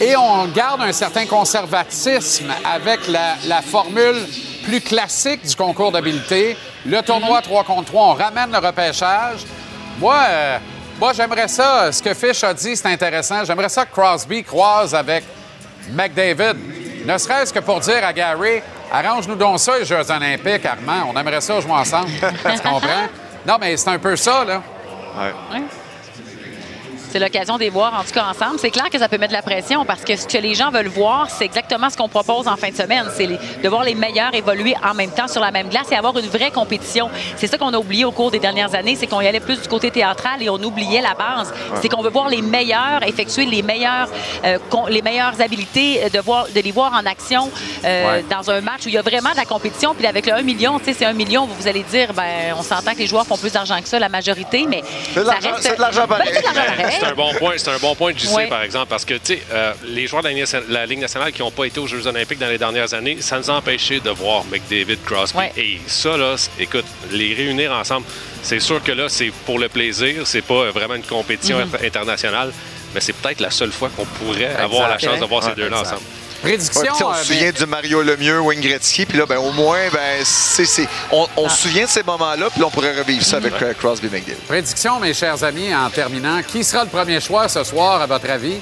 Et 0.00 0.16
on 0.16 0.46
garde 0.46 0.82
un 0.82 0.92
certain 0.92 1.26
conservatisme 1.26 2.52
avec 2.64 3.08
la, 3.08 3.34
la 3.46 3.62
formule 3.62 4.26
plus 4.64 4.80
classique 4.80 5.46
du 5.46 5.56
concours 5.56 5.90
d'habileté. 5.90 6.56
Le 6.86 7.00
tournoi 7.02 7.42
3 7.42 7.64
contre 7.64 7.86
3, 7.86 8.04
on 8.04 8.14
ramène 8.14 8.52
le 8.52 8.58
repêchage. 8.58 9.40
Moi, 9.98 10.16
euh, 10.28 10.58
moi 11.00 11.12
j'aimerais 11.12 11.48
ça. 11.48 11.90
Ce 11.90 12.02
que 12.02 12.14
Fish 12.14 12.44
a 12.44 12.54
dit, 12.54 12.76
c'est 12.76 12.86
intéressant. 12.86 13.44
J'aimerais 13.44 13.68
ça 13.68 13.86
que 13.86 13.92
Crosby 13.92 14.44
croise 14.44 14.94
avec 14.94 15.24
McDavid. 15.90 16.54
Ne 17.04 17.18
serait-ce 17.18 17.52
que 17.52 17.60
pour 17.60 17.80
dire 17.80 18.04
à 18.04 18.12
Gary, 18.12 18.62
arrange-nous 18.92 19.36
donc 19.36 19.58
ça, 19.58 19.78
les 19.78 19.84
Jeux 19.84 20.10
olympiques, 20.10 20.64
Armand. 20.66 21.10
On 21.12 21.18
aimerait 21.18 21.40
ça 21.40 21.60
jouer 21.60 21.72
ensemble. 21.72 22.10
tu 22.10 22.60
comprends? 22.62 23.06
Non, 23.46 23.56
mais 23.58 23.76
c'est 23.78 23.88
un 23.88 23.98
peu 23.98 24.14
ça, 24.14 24.44
là. 24.44 24.60
Ouais. 25.16 25.62
C'est 27.10 27.18
l'occasion 27.18 27.54
de 27.56 27.60
les 27.60 27.70
voir, 27.70 27.94
en 27.98 28.04
tout 28.04 28.12
cas, 28.12 28.24
ensemble. 28.24 28.58
C'est 28.58 28.70
clair 28.70 28.90
que 28.90 28.98
ça 28.98 29.08
peut 29.08 29.16
mettre 29.18 29.32
de 29.32 29.36
la 29.36 29.42
pression 29.42 29.84
parce 29.84 30.02
que 30.02 30.14
ce 30.16 30.26
que 30.26 30.38
les 30.38 30.54
gens 30.54 30.70
veulent 30.70 30.88
voir, 30.88 31.28
c'est 31.30 31.44
exactement 31.44 31.88
ce 31.90 31.96
qu'on 31.96 32.08
propose 32.08 32.46
en 32.48 32.56
fin 32.56 32.68
de 32.70 32.76
semaine. 32.76 33.04
C'est 33.16 33.26
de 33.26 33.68
voir 33.68 33.82
les 33.84 33.94
meilleurs 33.94 34.34
évoluer 34.34 34.74
en 34.84 34.94
même 34.94 35.10
temps 35.10 35.28
sur 35.28 35.40
la 35.40 35.50
même 35.50 35.68
glace 35.68 35.90
et 35.90 35.94
avoir 35.96 36.16
une 36.18 36.26
vraie 36.28 36.50
compétition. 36.50 37.08
C'est 37.36 37.46
ça 37.46 37.56
qu'on 37.58 37.72
a 37.72 37.78
oublié 37.78 38.04
au 38.04 38.12
cours 38.12 38.30
des 38.30 38.38
dernières 38.38 38.74
années, 38.74 38.94
c'est 38.96 39.06
qu'on 39.06 39.20
y 39.20 39.26
allait 39.26 39.40
plus 39.40 39.60
du 39.60 39.68
côté 39.68 39.90
théâtral 39.90 40.42
et 40.42 40.50
on 40.50 40.62
oubliait 40.62 41.00
la 41.00 41.14
base. 41.14 41.52
C'est 41.80 41.88
qu'on 41.88 42.02
veut 42.02 42.10
voir 42.10 42.28
les 42.28 42.42
meilleurs 42.42 43.02
effectuer 43.06 43.46
les 43.46 43.62
meilleures, 43.62 44.08
euh, 44.44 44.58
les 44.88 45.02
meilleures 45.02 45.40
habiletés, 45.40 46.04
euh, 46.04 46.08
de, 46.10 46.20
voir, 46.20 46.46
de 46.54 46.60
les 46.60 46.72
voir 46.72 46.92
en 46.92 47.06
action 47.06 47.50
euh, 47.84 47.98
Ouais. 48.08 48.24
dans 48.30 48.50
un 48.50 48.60
match 48.60 48.84
où 48.86 48.88
il 48.88 48.94
y 48.94 48.98
a 48.98 49.02
vraiment 49.02 49.30
de 49.30 49.36
la 49.36 49.44
compétition. 49.44 49.94
Puis 49.94 50.06
avec 50.06 50.26
le 50.26 50.34
1 50.34 50.42
million, 50.42 50.78
tu 50.78 50.86
sais, 50.86 50.92
c'est 50.94 51.04
1 51.04 51.12
million, 51.14 51.46
vous 51.46 51.66
allez 51.68 51.82
dire, 51.82 52.12
ben, 52.12 52.54
on 52.56 52.62
s'entend 52.62 52.92
que 52.92 52.98
les 52.98 53.06
joueurs 53.06 53.26
font 53.26 53.36
plus 53.36 53.52
d'argent 53.52 53.80
que 53.80 53.88
ça, 53.88 53.98
la 53.98 54.08
majorité, 54.08 54.66
mais 54.68 54.82
C'est 55.14 55.20
de 55.20 55.24
ça 55.24 55.32
l'argent- 55.32 55.50
reste- 55.56 55.68
Ben. 56.76 56.90
C'est 56.98 57.06
un 57.06 57.14
bon 57.14 57.32
point. 57.34 57.52
C'est 57.56 57.70
un 57.70 57.78
bon 57.78 57.94
point 57.94 58.12
de 58.12 58.18
JC, 58.18 58.34
Ouais. 58.34 58.46
par 58.48 58.62
exemple, 58.62 58.86
parce 58.88 59.04
que, 59.04 59.14
tu 59.14 59.20
sais, 59.34 59.42
euh, 59.52 59.72
les 59.84 60.06
joueurs 60.06 60.22
de 60.22 60.28
la 60.28 60.34
Ligue, 60.34 60.46
la 60.68 60.86
Ligue 60.86 60.98
nationale 61.00 61.32
qui 61.32 61.40
n'ont 61.42 61.50
pas 61.50 61.64
été 61.66 61.80
aux 61.80 61.86
Jeux 61.86 62.06
olympiques 62.06 62.38
dans 62.38 62.48
les 62.48 62.58
dernières 62.58 62.92
années, 62.94 63.18
ça 63.20 63.38
nous 63.38 63.50
a 63.50 63.54
empêché 63.54 64.00
de 64.00 64.10
voir 64.10 64.44
McDavid, 64.50 64.98
Crosby. 65.04 65.38
Ouais. 65.38 65.52
Et 65.56 65.78
ça, 65.86 66.16
là, 66.16 66.34
écoute, 66.58 66.84
les 67.10 67.34
réunir 67.34 67.72
ensemble, 67.72 68.06
c'est 68.42 68.60
sûr 68.60 68.82
que 68.82 68.92
là, 68.92 69.08
c'est 69.08 69.32
pour 69.46 69.58
le 69.58 69.68
plaisir. 69.68 70.26
C'est 70.26 70.42
pas 70.42 70.54
euh, 70.54 70.70
vraiment 70.70 70.94
une 70.94 71.02
compétition 71.02 71.58
Mm-hmm. 71.58 71.74
inter- 71.76 71.86
internationale, 71.86 72.52
mais 72.94 73.00
c'est 73.00 73.12
peut-être 73.14 73.40
la 73.40 73.50
seule 73.50 73.72
fois 73.72 73.90
qu'on 73.96 74.04
pourrait 74.04 74.54
avoir 74.56 74.88
la 74.88 74.98
chance 74.98 75.20
de 75.20 75.24
voir 75.24 75.42
ces 75.42 75.52
deux-là 75.54 75.80
ensemble. 75.82 76.02
Prédiction. 76.42 76.82
Ouais, 76.82 76.88
on 77.04 77.10
euh, 77.12 77.14
se 77.16 77.24
souvient 77.26 77.42
mais- 77.46 77.52
du 77.52 77.66
Mario 77.66 78.02
Lemieux, 78.02 78.40
Wayne 78.40 78.60
Gretzky, 78.60 79.06
puis 79.06 79.18
là, 79.18 79.26
ben, 79.26 79.38
au 79.38 79.52
moins, 79.52 79.88
ben, 79.92 80.22
c'est, 80.24 80.64
c'est- 80.66 80.88
on, 81.10 81.26
on 81.36 81.46
Ah. 81.46 81.50
se 81.50 81.62
souvient 81.62 81.84
de 81.84 81.88
ces 81.90 82.02
moments-là, 82.02 82.48
puis 82.50 82.60
là, 82.60 82.66
on 82.66 82.70
pourrait 82.70 82.96
revivre 82.98 83.24
ça 83.24 83.36
avec 83.38 83.60
euh, 83.62 83.74
Crosby 83.74 84.06
McDavid. 84.08 84.40
Prédiction, 84.46 85.00
mes 85.00 85.14
chers 85.14 85.42
amis, 85.44 85.74
en 85.74 85.90
terminant. 85.90 86.40
Qui 86.42 86.62
sera 86.64 86.84
le 86.84 86.90
premier 86.90 87.20
choix 87.20 87.48
ce 87.48 87.62
soir, 87.64 88.00
à 88.00 88.06
votre 88.06 88.30
avis? 88.30 88.56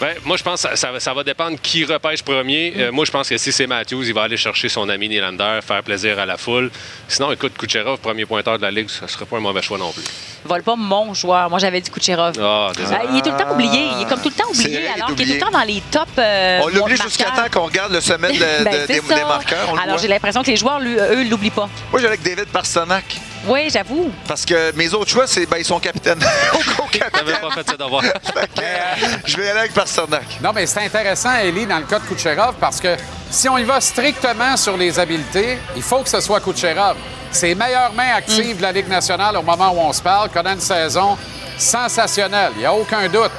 Ben, 0.00 0.14
moi, 0.24 0.36
je 0.38 0.42
pense 0.42 0.62
que 0.62 0.68
ça, 0.70 0.76
ça 0.76 0.92
va- 0.92 1.00
ça 1.00 1.12
va 1.12 1.22
dépendre 1.22 1.58
qui 1.62 1.84
repêche 1.84 2.22
premier. 2.22 2.72
Euh, 2.78 2.90
moi, 2.92 3.04
je 3.04 3.10
pense 3.10 3.28
que 3.28 3.36
si 3.36 3.52
c'est 3.52 3.66
Matthews, 3.66 4.04
il 4.06 4.14
va 4.14 4.22
aller 4.22 4.36
chercher 4.38 4.68
son 4.70 4.88
ami 4.88 5.08
Nylander, 5.10 5.60
faire 5.66 5.82
plaisir 5.82 6.18
à 6.18 6.24
la 6.24 6.36
foule. 6.38 6.70
Sinon, 7.06 7.30
écoute, 7.32 7.52
Kucherov, 7.58 7.98
premier 7.98 8.24
pointeur 8.24 8.56
de 8.56 8.62
la 8.62 8.70
Ligue, 8.70 8.88
ce 8.88 9.02
ne 9.04 9.08
serait 9.08 9.26
pas 9.26 9.36
un 9.36 9.40
mauvais 9.40 9.60
choix 9.62 9.76
non 9.78 9.92
plus. 9.92 10.02
vole 10.44 10.62
pas 10.62 10.74
mon 10.76 11.12
joueur. 11.12 11.50
Moi, 11.50 11.58
j'avais 11.58 11.82
dit 11.82 11.90
Kucherov. 11.90 12.32
Ah, 12.40 12.70
désolé. 12.74 12.96
Euh, 12.96 13.08
il 13.12 13.18
est 13.18 13.22
tout 13.22 13.30
le 13.30 13.36
temps 13.36 13.52
oublié. 13.52 13.88
Il 13.96 14.02
est 14.02 14.08
comme 14.08 14.22
tout 14.22 14.30
le 14.30 14.34
temps 14.34 14.48
oublié, 14.48 14.68
vrai, 14.70 14.80
il 14.80 14.86
est 14.86 14.92
alors 15.02 15.14
qu'il 15.14 15.30
est 15.30 15.38
tout 15.38 15.44
le 15.46 15.52
temps 15.52 15.58
dans 15.58 15.64
les 15.66 15.82
top. 15.90 16.08
euh, 16.18 16.60
On 16.62 16.68
l'oublie 16.68 16.96
jusqu'à 16.96 17.24
temps 17.26 17.48
qu'on 17.52 17.66
regarde 17.66 17.92
le 17.92 18.00
sommet 18.00 18.28
de- 18.28 18.34
de- 18.38 18.64
Ben, 18.64 18.86
des, 18.86 19.00
marqueurs. 19.24 19.68
on 19.70 19.76
Alors, 19.76 19.98
j'ai 19.98 20.08
l'impression 20.08 20.42
que 20.42 20.50
les 20.50 20.56
joueurs, 20.56 20.80
lui, 20.80 20.94
eux, 20.96 21.24
l'oublient 21.28 21.50
pas. 21.50 21.68
Moi, 21.92 22.00
j'ai 22.00 22.06
avec 22.06 22.22
David 22.22 22.46
Pasternak. 22.46 23.04
Oui, 23.46 23.68
j'avoue. 23.70 24.10
Parce 24.28 24.44
que 24.44 24.74
mes 24.76 24.92
autres 24.92 25.10
choix, 25.10 25.26
c'est 25.26 25.46
ben, 25.46 25.56
ils 25.58 25.64
sont 25.64 25.80
capitaines. 25.80 26.18
T'avais 27.12 27.32
pas 27.34 27.50
fait 27.50 27.70
ça 27.70 27.76
devoir. 27.76 28.02
Je 29.26 29.36
vais 29.36 29.50
aller 29.50 29.60
avec 29.60 29.74
Pasternak. 29.74 30.38
Non, 30.42 30.52
mais 30.54 30.66
c'est 30.66 30.84
intéressant, 30.84 31.34
Ellie, 31.36 31.66
dans 31.66 31.78
le 31.78 31.84
cas 31.84 31.98
de 31.98 32.04
Kucherov, 32.04 32.54
parce 32.60 32.80
que 32.80 32.96
si 33.30 33.48
on 33.48 33.58
y 33.58 33.64
va 33.64 33.80
strictement 33.80 34.56
sur 34.56 34.76
les 34.76 34.98
habiletés, 34.98 35.58
il 35.76 35.82
faut 35.82 36.02
que 36.02 36.08
ce 36.08 36.20
soit 36.20 36.40
Kucherov. 36.40 36.96
C'est 37.30 37.54
meilleure 37.54 37.92
main 37.94 38.14
active 38.16 38.56
de 38.56 38.62
la 38.62 38.72
Ligue 38.72 38.88
nationale 38.88 39.36
au 39.36 39.42
moment 39.42 39.70
où 39.70 39.78
on 39.78 39.92
se 39.92 40.02
parle, 40.02 40.30
connaît 40.30 40.54
une 40.54 40.60
saison 40.60 41.16
sensationnelle, 41.56 42.52
il 42.56 42.60
n'y 42.60 42.66
a 42.66 42.74
aucun 42.74 43.08
doute. 43.08 43.30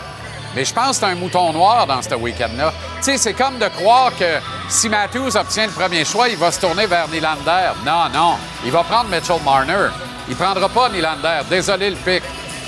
Mais 0.55 0.65
je 0.65 0.73
pense 0.73 0.89
que 0.99 1.05
c'est 1.05 1.11
un 1.11 1.15
mouton 1.15 1.53
noir 1.53 1.87
dans 1.87 2.01
ce 2.01 2.13
week-end-là. 2.13 2.73
Tu 2.97 3.03
sais, 3.03 3.17
c'est 3.17 3.33
comme 3.33 3.57
de 3.57 3.67
croire 3.67 4.11
que 4.17 4.39
si 4.67 4.89
Matthews 4.89 5.35
obtient 5.37 5.65
le 5.67 5.71
premier 5.71 6.03
choix, 6.03 6.27
il 6.27 6.37
va 6.37 6.51
se 6.51 6.59
tourner 6.59 6.85
vers 6.87 7.07
Nylander. 7.07 7.71
Non, 7.85 8.09
non. 8.13 8.35
Il 8.65 8.71
va 8.71 8.83
prendre 8.83 9.09
Mitchell 9.09 9.41
Marner. 9.45 9.89
Il 10.27 10.35
prendra 10.35 10.67
pas 10.67 10.89
Nylander. 10.89 11.41
Désolé 11.49 11.89
le 11.91 11.95
pic. 11.95 12.23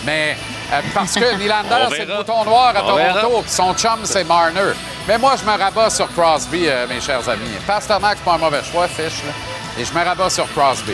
Mais 0.05 0.37
euh, 0.71 0.79
parce 0.93 1.13
que 1.13 1.35
Nylander, 1.39 1.87
c'est 1.89 2.05
le 2.05 2.17
mouton 2.17 2.45
noir 2.45 2.73
à 2.75 2.83
On. 2.83 2.87
Toronto, 2.87 3.41
puis 3.41 3.51
son 3.51 3.73
chum, 3.73 3.99
c'est 4.03 4.23
Marner. 4.23 4.73
Mais 5.07 5.17
moi, 5.17 5.35
je 5.37 5.43
me 5.43 5.57
rabats 5.57 5.89
sur 5.89 6.07
Crosby, 6.13 6.67
euh, 6.67 6.87
mes 6.87 7.01
chers 7.01 7.27
amis. 7.27 7.49
Pasternak, 7.67 8.17
c'est 8.17 8.23
pas 8.23 8.35
un 8.35 8.37
mauvais 8.37 8.63
choix, 8.63 8.87
fiche, 8.87 9.23
là. 9.25 9.33
Et 9.77 9.83
je 9.83 9.93
me 9.93 10.03
rabats 10.03 10.29
sur 10.29 10.47
Crosby. 10.53 10.93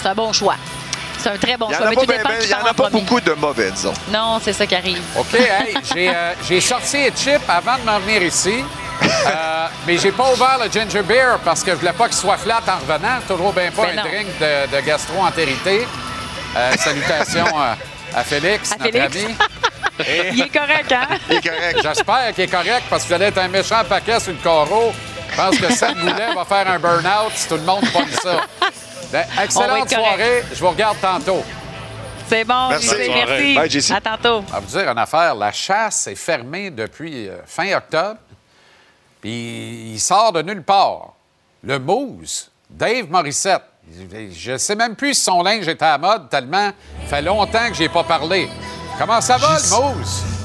C'est 0.00 0.08
un 0.08 0.14
bon 0.14 0.32
choix. 0.32 0.54
C'est 1.18 1.28
un 1.30 1.36
très 1.36 1.56
bon 1.56 1.66
Il 1.70 1.70
n'y 1.70 1.76
en 1.76 1.92
choix. 1.92 2.04
ben, 2.06 2.22
ben, 2.24 2.34
il 2.42 2.48
y 2.48 2.54
en 2.54 2.64
a 2.64 2.74
pas 2.74 2.90
beaucoup 2.90 3.20
de 3.20 3.32
mauvais, 3.32 3.70
disons. 3.70 3.94
Non, 4.10 4.38
c'est 4.42 4.52
ça 4.52 4.66
qui 4.66 4.74
arrive. 4.74 5.02
OK, 5.16 5.34
hey, 5.34 5.74
j'ai 5.94 6.08
euh, 6.08 6.32
j'ai 6.48 6.60
sorti 6.60 6.96
les 6.98 7.10
chips 7.10 7.42
avant 7.48 7.76
de 7.78 7.82
m'en 7.84 7.98
venir 8.00 8.22
ici. 8.22 8.64
Euh, 9.02 9.66
mais 9.86 9.96
j'ai 9.98 10.10
pas 10.12 10.32
ouvert 10.32 10.58
le 10.62 10.70
ginger 10.70 11.02
beer 11.02 11.38
parce 11.44 11.62
que 11.62 11.70
je 11.72 11.76
voulais 11.76 11.92
pas 11.92 12.06
qu'il 12.08 12.16
soit 12.16 12.36
flat 12.36 12.60
en 12.66 12.78
revenant. 12.80 13.18
Toujours 13.26 13.52
bien 13.52 13.70
pas 13.70 13.82
Ben 13.86 13.98
un 13.98 14.02
non. 14.02 14.08
drink 14.08 14.26
de, 14.40 14.76
de 14.76 14.80
gastro-entérité. 14.84 15.86
Euh, 16.56 16.72
salutations 16.76 17.58
à, 17.58 17.76
à 18.18 18.24
Félix, 18.24 18.72
À 18.72 18.76
notre 18.78 18.90
Félix. 18.92 19.16
ami. 19.24 19.34
Et 20.08 20.28
Il 20.32 20.40
est 20.42 20.48
correct, 20.56 20.92
hein? 20.92 21.16
Il 21.28 21.36
est 21.36 21.40
correct. 21.48 21.78
j'espère 21.82 22.32
qu'il 22.34 22.44
est 22.44 22.48
correct 22.48 22.84
parce 22.88 23.02
que 23.02 23.08
vous 23.08 23.14
allez 23.14 23.26
être 23.26 23.38
un 23.38 23.48
méchant 23.48 23.82
paquet 23.88 24.18
sur 24.20 24.32
le 24.32 24.38
carreau. 24.38 24.92
Je 25.30 25.36
pense 25.36 25.58
que 25.58 25.72
Seth 25.72 25.96
Goulet 25.98 26.34
va 26.34 26.44
faire 26.44 26.68
un 26.72 26.78
burn-out 26.78 27.32
si 27.34 27.48
tout 27.48 27.56
le 27.56 27.62
monde 27.62 27.84
pogne 27.92 28.06
ça. 28.22 28.40
Ben, 29.12 29.24
excellente 29.42 29.88
soirée. 29.88 30.44
Je 30.52 30.60
vous 30.60 30.70
regarde 30.70 30.98
tantôt. 31.00 31.42
C'est 32.28 32.44
bon, 32.44 32.68
Merci. 32.68 32.94
Merci. 33.08 33.54
Bye, 33.54 33.70
JC. 33.70 33.90
À 33.92 34.00
tantôt. 34.00 34.44
À 34.52 34.60
vous 34.60 34.66
dire 34.66 34.88
une 34.90 34.98
affaire, 34.98 35.34
la 35.34 35.50
chasse 35.50 36.08
est 36.08 36.14
fermée 36.14 36.70
depuis 36.70 37.26
euh, 37.26 37.38
fin 37.46 37.74
octobre, 37.74 38.18
puis 39.20 39.92
il 39.94 39.98
sort 40.00 40.32
de 40.32 40.42
nulle 40.42 40.62
part. 40.62 41.14
Le 41.64 41.78
Moose, 41.78 42.50
Dave 42.68 43.08
Morissette, 43.08 43.62
je 43.90 44.52
ne 44.52 44.58
sais 44.58 44.74
même 44.74 44.94
plus 44.94 45.14
si 45.14 45.24
son 45.24 45.42
linge 45.42 45.66
était 45.66 45.86
à 45.86 45.96
mode 45.96 46.28
tellement 46.28 46.70
ça 47.04 47.16
fait 47.16 47.22
longtemps 47.22 47.68
que 47.68 47.74
j'ai 47.74 47.88
pas 47.88 48.04
parlé. 48.04 48.48
Comment 48.98 49.20
ça 49.22 49.38
va, 49.38 49.56
le 49.58 49.94
Moose? 49.94 50.37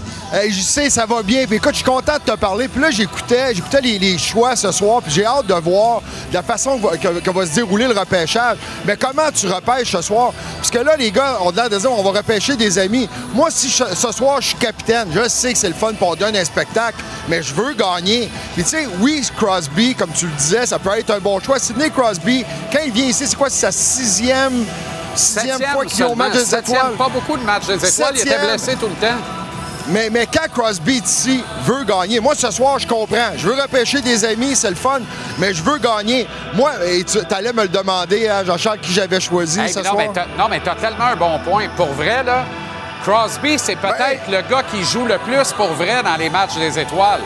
Je 0.49 0.61
sais, 0.61 0.89
ça 0.89 1.05
va 1.05 1.21
bien. 1.21 1.45
Puis 1.45 1.57
écoute, 1.57 1.71
je 1.73 1.77
suis 1.77 1.85
content 1.85 2.13
de 2.13 2.31
te 2.31 2.35
parler. 2.37 2.67
Puis 2.67 2.81
là, 2.81 2.89
j'écoutais, 2.89 3.53
j'écoutais 3.53 3.81
les, 3.81 3.99
les 3.99 4.17
choix 4.17 4.55
ce 4.55 4.71
soir. 4.71 5.01
Puis 5.03 5.11
j'ai 5.11 5.25
hâte 5.25 5.45
de 5.45 5.53
voir 5.53 6.01
la 6.31 6.41
façon 6.41 6.79
que, 6.79 6.83
va- 6.87 6.97
que- 6.97 7.19
que 7.19 7.29
va 7.29 7.45
se 7.45 7.51
dérouler 7.53 7.87
le 7.87 7.93
repêchage. 7.97 8.57
Mais 8.85 8.97
comment 8.97 9.29
tu 9.33 9.47
repêches 9.47 9.91
ce 9.91 10.01
soir? 10.01 10.33
Parce 10.57 10.71
que 10.71 10.79
là, 10.79 10.95
les 10.97 11.11
gars 11.11 11.37
ont 11.41 11.51
l'air 11.51 11.69
de 11.69 11.77
dire 11.77 11.91
on 11.91 12.01
va 12.01 12.17
repêcher 12.17 12.55
des 12.55 12.79
amis. 12.79 13.07
Moi, 13.33 13.49
si 13.51 13.69
je- 13.69 13.93
ce 13.95 14.11
soir, 14.11 14.41
je 14.41 14.47
suis 14.47 14.57
capitaine, 14.57 15.07
je 15.13 15.29
sais 15.29 15.53
que 15.53 15.59
c'est 15.59 15.67
le 15.69 15.75
fun 15.75 15.93
pour 15.93 16.09
on 16.09 16.15
donne 16.15 16.35
un 16.35 16.45
spectacle, 16.45 16.97
mais 17.29 17.43
je 17.43 17.53
veux 17.53 17.73
gagner. 17.75 18.27
Puis 18.55 18.63
tu 18.63 18.69
sais, 18.71 18.87
oui, 18.99 19.21
Crosby, 19.37 19.93
comme 19.93 20.11
tu 20.11 20.25
le 20.25 20.31
disais, 20.33 20.65
ça 20.65 20.79
peut 20.79 20.97
être 20.97 21.11
un 21.11 21.19
bon 21.19 21.39
choix. 21.41 21.59
Sidney 21.59 21.91
Crosby, 21.91 22.43
quand 22.71 22.79
il 22.83 22.91
vient 22.91 23.05
ici, 23.05 23.25
c'est 23.27 23.35
quoi? 23.35 23.49
C'est 23.51 23.61
sa 23.67 23.71
sixième, 23.71 24.65
sixième 25.15 25.47
Septième 25.57 25.71
fois 25.73 25.85
qu'il 25.85 26.01
est 26.01 26.03
au 26.05 26.15
match 26.15 26.33
des 26.33 26.39
Septième, 26.39 26.77
étoiles? 26.77 26.93
pas 26.97 27.09
beaucoup 27.09 27.37
de 27.37 27.43
matchs 27.43 27.67
des 27.67 27.75
étoiles. 27.75 28.13
Il 28.15 28.21
était 28.21 28.29
Septième. 28.31 28.49
blessé 28.49 28.75
tout 28.79 28.87
le 28.87 28.95
temps. 29.07 29.15
Mais, 29.87 30.09
mais 30.09 30.25
quand 30.25 30.47
Crosby 30.53 31.01
ici 31.03 31.43
veut 31.65 31.83
gagner, 31.83 32.19
moi 32.21 32.33
ce 32.35 32.49
soir 32.51 32.79
je 32.79 32.87
comprends. 32.87 33.31
Je 33.35 33.47
veux 33.47 33.61
repêcher 33.61 34.01
des 34.01 34.23
amis, 34.23 34.55
c'est 34.55 34.69
le 34.69 34.75
fun, 34.75 34.99
mais 35.39 35.53
je 35.53 35.61
veux 35.61 35.77
gagner. 35.77 36.27
Moi, 36.53 36.71
et 36.85 37.03
tu 37.03 37.17
allais 37.31 37.51
me 37.51 37.63
le 37.63 37.67
demander, 37.67 38.29
hein, 38.29 38.43
Jean-Charles, 38.45 38.79
qui 38.79 38.93
j'avais 38.93 39.19
choisi 39.19 39.59
Hey, 39.59 39.69
ce 39.73 39.79
non, 39.79 39.85
soir. 39.85 39.95
mais 39.97 40.09
t'as- 40.13 40.25
non, 40.37 40.47
mais 40.49 40.61
tu 40.61 40.69
as 40.69 40.75
tellement 40.75 41.05
un 41.05 41.15
bon 41.17 41.37
point. 41.39 41.67
Pour 41.75 41.87
vrai, 41.93 42.23
là, 42.23 42.45
Crosby, 43.03 43.59
c'est 43.59 43.75
peut-être 43.75 44.29
le 44.29 44.41
gars 44.49 44.63
qui 44.71 44.81
joue 44.85 45.05
le 45.05 45.17
plus 45.17 45.51
pour 45.53 45.67
vrai 45.73 46.01
dans 46.01 46.15
les 46.15 46.29
matchs 46.29 46.55
des 46.55 46.79
étoiles. 46.79 47.21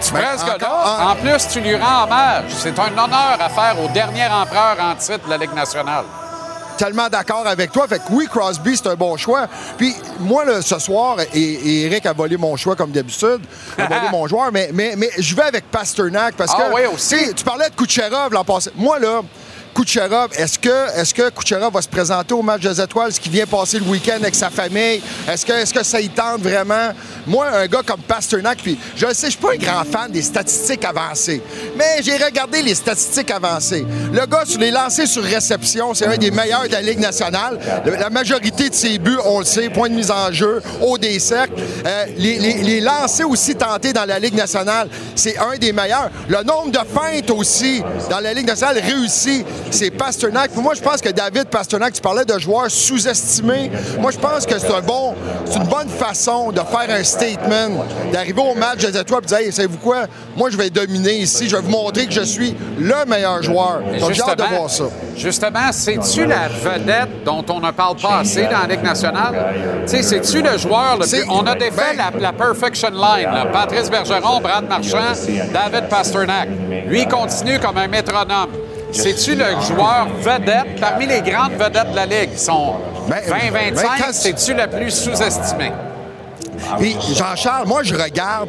Tu 0.00 0.12
Ben, 0.12 0.20
ce 0.38 0.44
gars-là. 0.46 0.54
encore, 0.54 0.86
hein? 1.00 1.06
En 1.10 1.16
plus, 1.16 1.48
tu 1.48 1.60
lui 1.60 1.74
rends 1.74 2.04
hommage. 2.04 2.44
C'est 2.50 2.78
un 2.78 2.92
honneur 2.92 3.36
à 3.40 3.48
faire 3.48 3.74
au 3.84 3.88
dernier 3.88 4.26
empereur 4.28 4.76
en 4.80 4.94
titre 4.94 5.24
de 5.26 5.30
la 5.30 5.38
Ligue 5.38 5.54
nationale. 5.54 6.04
Tellement 6.82 7.08
d'accord 7.08 7.46
avec 7.46 7.70
toi. 7.70 7.86
Fait 7.86 7.98
que 7.98 8.10
oui, 8.10 8.26
Crosby, 8.26 8.76
c'est 8.76 8.88
un 8.88 8.96
bon 8.96 9.16
choix. 9.16 9.46
Puis 9.78 9.94
moi, 10.18 10.44
là, 10.44 10.60
ce 10.62 10.78
soir, 10.80 11.18
et, 11.32 11.40
et 11.40 11.86
Eric 11.86 12.06
a 12.06 12.12
volé 12.12 12.36
mon 12.36 12.56
choix 12.56 12.74
comme 12.74 12.90
d'habitude, 12.90 13.40
a 13.78 13.86
volé 13.86 14.00
mon 14.12 14.26
joueur, 14.26 14.50
mais, 14.52 14.70
mais, 14.72 14.94
mais 14.96 15.10
je 15.16 15.36
vais 15.36 15.42
avec 15.42 15.70
Pasternak 15.70 16.34
parce 16.36 16.52
Ah 16.56 16.64
que 16.70 16.74
oui, 16.74 16.80
aussi. 16.92 17.34
tu 17.34 17.44
parlais 17.44 17.68
de 17.70 17.74
Kucherov 17.76 18.32
l'an 18.32 18.42
passé. 18.44 18.70
Moi, 18.74 18.98
là, 18.98 19.20
Kucherov, 19.74 20.28
est-ce 20.36 20.58
que, 20.58 21.00
est 21.00 21.12
que 21.12 21.30
Kucherov 21.30 21.72
va 21.72 21.80
se 21.82 21.88
présenter 21.88 22.34
au 22.34 22.42
match 22.42 22.60
des 22.62 22.80
étoiles, 22.80 23.12
ce 23.12 23.18
qui 23.18 23.28
vient 23.30 23.46
passer 23.46 23.78
le 23.78 23.84
week-end 23.86 24.16
avec 24.20 24.34
sa 24.34 24.50
famille? 24.50 25.00
Est-ce 25.28 25.46
que, 25.46 25.52
est 25.52 25.72
que 25.72 25.82
ça 25.82 26.00
y 26.00 26.08
tente 26.10 26.42
vraiment? 26.42 26.90
Moi, 27.26 27.46
un 27.48 27.66
gars 27.66 27.80
comme 27.86 28.00
Pasternak, 28.00 28.58
puis 28.62 28.78
je 28.96 29.06
le 29.06 29.14
sais, 29.14 29.26
je 29.28 29.32
suis 29.32 29.40
pas 29.40 29.52
un 29.52 29.56
grand 29.56 29.84
fan 29.90 30.10
des 30.10 30.22
statistiques 30.22 30.84
avancées, 30.84 31.40
mais 31.76 32.02
j'ai 32.02 32.16
regardé 32.22 32.60
les 32.62 32.74
statistiques 32.74 33.30
avancées. 33.30 33.86
Le 34.12 34.26
gars, 34.26 34.44
sur 34.44 34.60
les 34.60 34.70
lancers 34.70 35.06
sur 35.06 35.22
réception, 35.22 35.94
c'est 35.94 36.06
un 36.06 36.16
des 36.18 36.30
meilleurs 36.30 36.64
de 36.66 36.72
la 36.72 36.82
Ligue 36.82 37.00
nationale. 37.00 37.58
Le- 37.86 37.92
La 37.96 38.10
majorité 38.10 38.68
de 38.68 38.74
ses 38.74 38.98
buts, 38.98 39.18
on 39.24 39.38
le 39.38 39.44
sait, 39.44 39.70
point 39.70 39.88
de 39.88 39.94
mise 39.94 40.10
en 40.10 40.32
jeu, 40.32 40.60
haut 40.82 40.98
des 40.98 41.18
cercles. 41.18 41.54
Euh, 41.86 42.04
les 42.16 42.80
lancers 42.80 43.28
aussi 43.28 43.54
tentés 43.54 43.92
dans 43.92 44.04
la 44.04 44.18
Ligue 44.18 44.34
nationale, 44.34 44.88
c'est 45.14 45.38
un 45.38 45.56
des 45.56 45.72
meilleurs. 45.72 46.10
Le 46.28 46.42
nombre 46.42 46.70
de 46.72 46.78
feintes 46.78 47.30
aussi 47.30 47.82
dans 48.10 48.18
la 48.20 48.34
Ligue 48.34 48.46
nationale 48.48 48.78
réussi, 48.84 49.44
c'est 49.70 49.90
Pasternak. 49.90 50.54
Moi, 50.56 50.74
je 50.74 50.80
pense 50.80 51.00
que 51.00 51.08
David 51.10 51.44
Pasternak, 51.46 51.92
tu 51.94 52.00
parlais 52.00 52.24
de 52.24 52.38
joueurs 52.38 52.70
sous-estimés. 52.70 53.70
Moi, 53.98 54.10
je 54.10 54.18
pense 54.18 54.46
que 54.46 54.58
c'est 54.58 54.72
un 54.72 54.80
bon, 54.80 55.14
c'est 55.46 55.56
une 55.58 55.66
bonne 55.66 55.88
façon 55.88 56.50
de 56.52 56.60
faire 56.60 56.96
un 56.96 57.02
statement, 57.02 57.84
d'arriver 58.12 58.42
au 58.42 58.54
match 58.54 58.78
des 58.84 58.96
étoiles 58.98 59.20
et 59.22 59.26
de 59.26 59.28
dire, 59.28 59.38
hey, 59.38 59.52
savez-vous 59.52 59.78
quoi? 59.78 60.04
Moi, 60.36 60.50
je 60.50 60.56
vais 60.56 60.70
dominer 60.70 61.14
ici. 61.18 61.48
Je 61.48 61.56
vais 61.56 61.62
vous 61.62 61.70
montrer 61.70 62.06
que 62.06 62.12
je 62.12 62.22
suis 62.22 62.54
le 62.78 63.04
meilleur 63.06 63.42
joueur. 63.42 63.80
Donc, 64.00 64.12
j'ai 64.12 64.22
hâte 64.22 64.38
de 64.38 64.44
voir 64.54 64.70
ça. 64.70 64.84
Justement, 65.16 65.70
c'est-tu 65.72 66.26
la 66.26 66.48
vedette 66.48 67.24
dont 67.24 67.44
on 67.50 67.60
ne 67.60 67.70
parle 67.70 67.96
pas 67.96 68.18
assez 68.20 68.44
dans 68.44 68.66
la 68.66 68.74
Ligue 68.74 68.82
nationale? 68.84 69.54
Tu 69.86 69.96
sais, 69.96 70.02
c'est-tu 70.02 70.42
le 70.42 70.56
joueur 70.58 70.96
le 71.00 71.06
C'est- 71.06 71.20
plus... 71.20 71.30
On 71.30 71.46
a 71.46 71.54
défait 71.54 71.94
ben- 71.96 72.12
la, 72.14 72.20
la 72.20 72.32
perfection 72.32 72.88
line, 72.90 73.30
là. 73.32 73.46
Patrice 73.52 73.90
Bergeron, 73.90 74.40
Brad 74.40 74.68
Marchand, 74.68 75.12
David 75.52 75.88
Pasternak. 75.88 76.48
Lui, 76.86 77.00
il 77.02 77.08
continue 77.08 77.58
comme 77.58 77.76
un 77.76 77.88
métronome. 77.88 78.50
C'est-tu 78.92 79.34
le 79.34 79.44
joueur 79.66 80.06
vedette? 80.20 80.80
Parmi 80.80 81.06
les 81.06 81.20
grandes 81.22 81.52
vedettes 81.52 81.90
de 81.90 81.96
la 81.96 82.06
Ligue? 82.06 82.30
Ils 82.32 82.38
sont 82.38 82.74
Ben, 83.08 83.16
20-25. 83.26 83.74
ben, 83.74 83.88
quand- 83.98 84.12
C'est-tu 84.12 84.54
le 84.54 84.66
plus 84.66 84.90
sous-estimé? 84.90 85.72
Puis 86.78 86.96
Jean-Charles, 87.14 87.66
moi 87.66 87.82
je 87.82 87.94
regarde, 87.94 88.48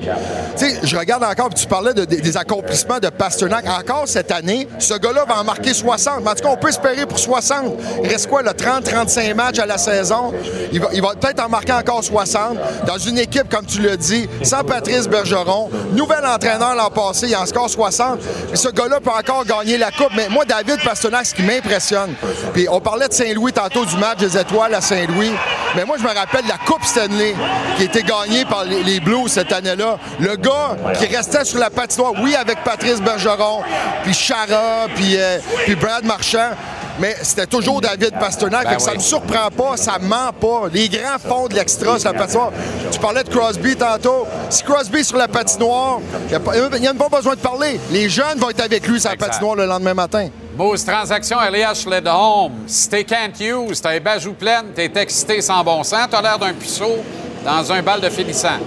tu 0.58 0.66
sais, 0.70 0.80
je 0.84 0.96
regarde 0.98 1.24
encore, 1.24 1.50
puis 1.50 1.60
tu 1.60 1.68
parlais 1.68 1.94
de- 1.94 2.06
des- 2.06 2.22
des 2.22 2.38
accomplissements 2.38 3.00
de 3.00 3.10
Pasternak. 3.10 3.66
Encore 3.68 4.04
cette 4.08 4.32
année, 4.32 4.68
ce 4.80 4.94
gars-là 4.96 5.26
va 5.28 5.40
en 5.40 5.44
marquer 5.44 5.74
60. 5.74 6.22
Mais 6.24 6.30
en 6.32 6.36
tout 6.36 6.44
cas, 6.44 6.50
on 6.52 6.58
peut 6.58 6.70
espérer 6.70 7.06
pour 7.06 7.20
60. 7.20 7.74
Il 8.04 8.10
reste 8.10 8.28
quoi, 8.28 8.42
le 8.42 8.52
30-35 8.54 9.34
matchs 9.36 9.60
à 9.60 9.66
la 9.66 9.78
saison? 9.78 10.34
Il 10.72 10.80
va, 10.82 10.88
il 10.94 11.02
va 11.02 11.10
peut-être 11.20 11.44
en 11.46 11.50
marquer 11.50 11.74
encore 11.74 12.04
60. 12.04 12.58
Dans 12.88 12.98
une 12.98 13.18
équipe, 13.18 13.50
comme 13.50 13.66
tu 13.66 13.82
l'as 13.82 13.98
dit, 13.98 14.28
sans 14.44 14.64
Patrice 14.64 15.08
Bergeron, 15.08 15.70
nouvel 15.92 16.26
entraîneur 16.26 16.76
l'an 16.76 16.90
passé, 16.90 17.28
il 17.30 17.36
en 17.36 17.46
score 17.46 17.70
60. 17.70 18.20
Puis 18.50 18.58
ce 18.58 18.70
gars-là 18.70 19.00
peut 19.00 19.10
encore 19.12 19.46
gagner 19.46 19.78
la 19.78 19.92
Coupe. 19.92 20.12
Mais 20.16 20.30
moi, 20.30 20.46
David 20.46 20.82
Pasternak, 20.84 21.26
ce 21.26 21.36
qui 21.36 21.44
m'impressionne, 21.44 22.14
puis 22.54 22.68
on 22.70 22.80
parlait 22.80 23.08
de 23.08 23.14
Saint-Louis 23.14 23.54
tantôt, 23.54 23.86
du 23.86 23.98
match 23.98 24.18
des 24.20 24.38
étoiles 24.38 24.74
à 24.74 24.82
Saint-Louis. 24.82 25.32
Mais 25.76 25.86
moi, 25.86 25.98
je 25.98 26.04
me 26.04 26.14
rappelle 26.14 26.46
la 26.48 26.58
Coupe 26.66 26.84
Stanley 26.84 27.34
qui 27.78 27.84
a 27.84 27.86
été 28.04 28.12
gagnée 28.12 28.46
par 28.46 28.64
les, 28.66 28.84
les 28.84 29.00
Blues 29.00 29.32
cette 29.32 29.52
année-là. 29.52 29.98
Le 30.20 30.36
gars 30.36 30.76
qui 30.98 31.06
restait 31.06 31.46
sur 31.46 31.60
la 31.60 31.70
patinoire, 31.70 32.14
oui, 32.22 32.36
avec 32.36 32.64
Patrice 32.64 33.02
Bergeron, 33.02 33.62
puis 34.04 34.14
Chara, 34.14 34.88
puis, 34.96 35.16
euh, 35.18 35.38
puis 35.66 35.76
Brad 35.76 36.04
Marchand. 36.06 36.52
Mais 37.00 37.16
c'était 37.24 37.48
toujours 37.48 37.82
David 37.82 38.12
Pasternak. 38.20 38.66
Ben 38.70 38.78
Ça 38.78 38.92
oui. 38.92 38.98
me 38.98 39.02
surprend 39.02 39.50
pas, 39.50 39.78
ça 39.78 39.98
ment 40.00 40.32
pas. 40.40 40.68
Les 40.72 40.88
grands 40.88 41.18
font 41.18 41.48
de 41.48 41.56
l'extra 41.56 41.98
sur 41.98 42.12
la 42.14 42.20
patinoire. 42.20 42.52
Tu 42.92 43.00
parlais 43.00 43.24
de 43.24 43.30
Crosby 43.30 43.76
tantôt. 43.76 44.28
Si 44.52 44.62
Crosby 44.62 45.00
est 45.00 45.04
sur 45.04 45.18
la 45.18 45.28
patinoire, 45.28 46.00
il 46.26 46.80
n'y 46.80 46.88
a, 46.88 46.94
pas 46.94 47.10
besoin 47.10 47.34
de 47.34 47.40
parler. 47.40 47.80
Les 47.90 48.10
jeunes 48.10 48.38
vont 48.38 48.52
être 48.52 48.64
avec 48.64 48.88
lui 48.88 49.00
sur 49.00 49.10
la 49.10 49.16
Exact. 49.16 49.28
patinoire 49.32 49.56
le 49.56 49.66
lendemain 49.66 49.96
matin. 49.96 50.30
Moose 50.56 50.86
Transaction, 50.86 51.38
Elias 51.42 51.84
Ledholm. 51.90 52.52
Si 52.68 52.88
t'es 52.88 53.04
can't 53.04 53.40
use, 53.40 53.82
t'as 53.82 53.94
les 53.94 54.00
pleines, 54.00 54.68
t'es 54.76 54.92
excité 54.96 55.42
sans 55.42 55.64
bon 55.64 55.84
sens, 55.84 56.08
t'as 56.12 56.22
l'air 56.22 56.38
d'un 56.38 56.54
puceau 56.54 57.04
dans 57.44 57.72
un 57.72 57.82
bal 57.82 58.02
de 58.02 58.10
finissant. 58.10 58.60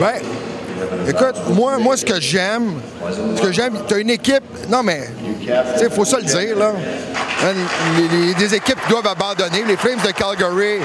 Ben, 0.00 0.20
écoute, 1.08 1.36
moi, 1.50 1.78
moi 1.78 1.96
ce 1.96 2.04
que 2.04 2.20
j'aime, 2.20 2.80
ce 3.36 3.40
que 3.42 3.52
j'aime, 3.52 3.78
t'as 3.86 3.98
une 3.98 4.10
équipe. 4.10 4.42
Non, 4.68 4.82
mais, 4.82 5.08
tu 5.40 5.46
sais, 5.78 5.90
faut 5.90 6.04
ça 6.04 6.18
le 6.18 6.24
dire, 6.24 6.58
là. 6.58 6.72
Man, 7.42 7.56
les- 8.38 8.54
équipes 8.54 8.78
doivent 8.88 9.06
abandonner. 9.06 9.64
Les 9.66 9.76
Flames 9.76 9.98
de 10.04 10.10
Calgary, 10.12 10.78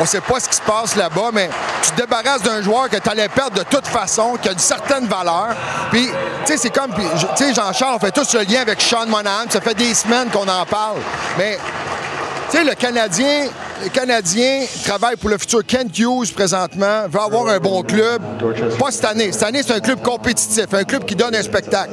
on 0.00 0.04
sait 0.04 0.20
pas 0.20 0.40
ce 0.40 0.48
qui 0.48 0.56
se 0.56 0.62
passe 0.62 0.96
là-bas, 0.96 1.30
mais 1.32 1.48
tu 1.82 1.90
te 1.92 2.00
débarrasses 2.00 2.42
d'un 2.42 2.62
joueur 2.62 2.88
que 2.88 2.96
tu 2.96 3.08
allais 3.08 3.28
perdre 3.28 3.58
de 3.58 3.64
toute 3.64 3.86
façon, 3.86 4.36
qui 4.40 4.48
a 4.48 4.52
une 4.52 4.58
certaine 4.58 5.06
valeur. 5.06 5.48
Puis, 5.90 6.06
tu 6.46 6.52
sais, 6.52 6.56
c'est 6.56 6.70
comme, 6.70 6.92
tu 6.94 7.02
sais, 7.44 7.54
Jean-Charles, 7.54 7.96
on 7.96 8.04
fait 8.04 8.10
tous 8.12 8.32
le 8.34 8.40
lien 8.42 8.62
avec 8.62 8.80
Sean 8.80 9.06
Monahan. 9.06 9.44
Ça 9.48 9.60
fait 9.60 9.74
des 9.74 9.94
semaines 9.94 10.28
qu'on 10.30 10.48
en 10.48 10.64
parle. 10.66 10.98
Mais 11.38 11.58
tu 12.52 12.58
sais, 12.58 12.64
le 12.64 12.74
Canadien, 12.74 13.46
le 13.82 13.88
Canadien 13.88 14.64
travaille 14.84 15.16
pour 15.16 15.30
le 15.30 15.38
futur. 15.38 15.64
Kent 15.66 15.98
Hughes, 15.98 16.32
présentement, 16.34 17.08
veut 17.10 17.20
avoir 17.20 17.48
un 17.48 17.58
bon 17.58 17.82
club. 17.82 18.20
Pas 18.78 18.90
cette 18.90 19.06
année. 19.06 19.32
Cette 19.32 19.44
année, 19.44 19.62
c'est 19.66 19.72
un 19.72 19.80
club 19.80 20.02
compétitif, 20.02 20.66
un 20.72 20.84
club 20.84 21.04
qui 21.06 21.16
donne 21.16 21.34
un 21.34 21.42
spectacle. 21.42 21.90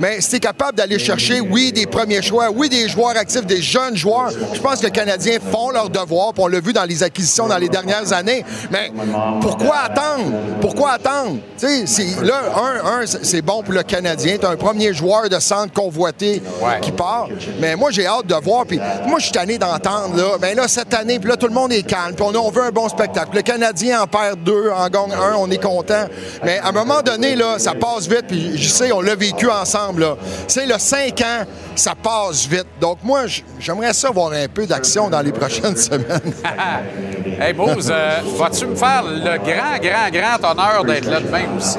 Mais 0.00 0.20
si 0.20 0.30
tu 0.30 0.36
es 0.36 0.40
capable 0.40 0.76
d'aller 0.76 0.98
chercher, 0.98 1.40
oui, 1.40 1.70
des 1.72 1.86
premiers 1.86 2.20
choix, 2.20 2.50
oui, 2.50 2.68
des 2.68 2.88
joueurs 2.88 3.16
actifs, 3.16 3.46
des 3.46 3.62
jeunes 3.62 3.96
joueurs, 3.96 4.30
je 4.52 4.60
pense 4.60 4.80
que 4.80 4.86
les 4.86 4.90
Canadiens 4.90 5.38
font 5.52 5.70
leur 5.70 5.88
devoir, 5.88 6.32
puis 6.34 6.42
on 6.42 6.48
l'a 6.48 6.58
vu 6.58 6.72
dans 6.72 6.84
les 6.84 7.04
acquisitions 7.04 7.46
dans 7.46 7.58
les 7.58 7.68
dernières 7.68 8.12
années. 8.12 8.44
Mais 8.72 8.90
pourquoi 9.40 9.76
attendre? 9.84 10.32
Pourquoi 10.60 10.92
attendre? 10.94 11.38
Tu 11.56 11.86
sais, 11.86 12.06
là, 12.22 12.40
un, 12.56 13.02
un, 13.02 13.06
c'est 13.06 13.40
bon 13.42 13.62
pour 13.62 13.72
le 13.72 13.84
Canadien. 13.84 14.36
Tu 14.38 14.44
as 14.44 14.50
un 14.50 14.56
premier 14.56 14.92
joueur 14.92 15.28
de 15.28 15.38
centre 15.38 15.72
convoité 15.72 16.42
Ouais. 16.60 16.80
qui 16.80 16.90
part. 16.90 17.28
Mais 17.60 17.76
moi, 17.76 17.90
j'ai 17.92 18.06
hâte 18.06 18.26
de 18.26 18.34
voir. 18.34 18.66
Puis 18.66 18.80
moi, 19.06 19.18
je 19.20 19.24
suis 19.24 19.32
tanné 19.32 19.58
d'entendre, 19.58 19.83
Mais 20.40 20.54
là, 20.54 20.68
cette 20.68 20.92
année, 20.94 21.18
puis 21.18 21.28
là, 21.28 21.36
tout 21.36 21.46
le 21.46 21.52
monde 21.52 21.72
est 21.72 21.82
calme. 21.82 22.14
Puis 22.14 22.24
on, 22.24 22.50
veut 22.50 22.62
un 22.62 22.70
bon 22.70 22.88
spectacle. 22.88 23.30
Le 23.34 23.42
Canadien 23.42 24.02
en 24.02 24.06
perd 24.06 24.42
deux, 24.42 24.70
en 24.70 24.88
gagne 24.88 25.12
un, 25.12 25.34
on 25.36 25.50
est 25.50 25.62
content. 25.62 26.06
Mais 26.44 26.58
à 26.58 26.68
un 26.68 26.72
moment 26.72 27.02
donné, 27.02 27.34
là, 27.36 27.58
ça 27.58 27.74
passe 27.74 28.06
vite. 28.08 28.26
Puis 28.28 28.56
je 28.56 28.68
sais, 28.68 28.92
on 28.92 29.00
l'a 29.00 29.14
vécu 29.14 29.48
ensemble, 29.48 30.02
là. 30.02 30.16
C'est 30.48 30.66
le 30.66 30.78
5 30.78 31.20
ans, 31.20 31.44
ça 31.76 31.94
passe 31.94 32.46
vite. 32.46 32.66
Donc 32.80 32.98
moi, 33.02 33.22
j'aimerais 33.58 33.92
ça 33.92 34.10
voir 34.10 34.32
un 34.32 34.48
peu 34.48 34.66
d'action 34.66 35.08
dans 35.10 35.20
les 35.20 35.32
prochaines 35.32 35.76
semaines. 35.76 36.04
Hey, 37.40 37.52
Bose, 37.52 37.90
euh, 37.90 38.20
vas-tu 38.36 38.66
me 38.66 38.76
faire 38.76 39.02
le 39.02 39.38
grand, 39.38 39.78
grand, 39.82 40.10
grand 40.10 40.50
honneur 40.50 40.84
d'être 40.84 41.10
là 41.10 41.20
demain 41.20 41.46
aussi? 41.56 41.78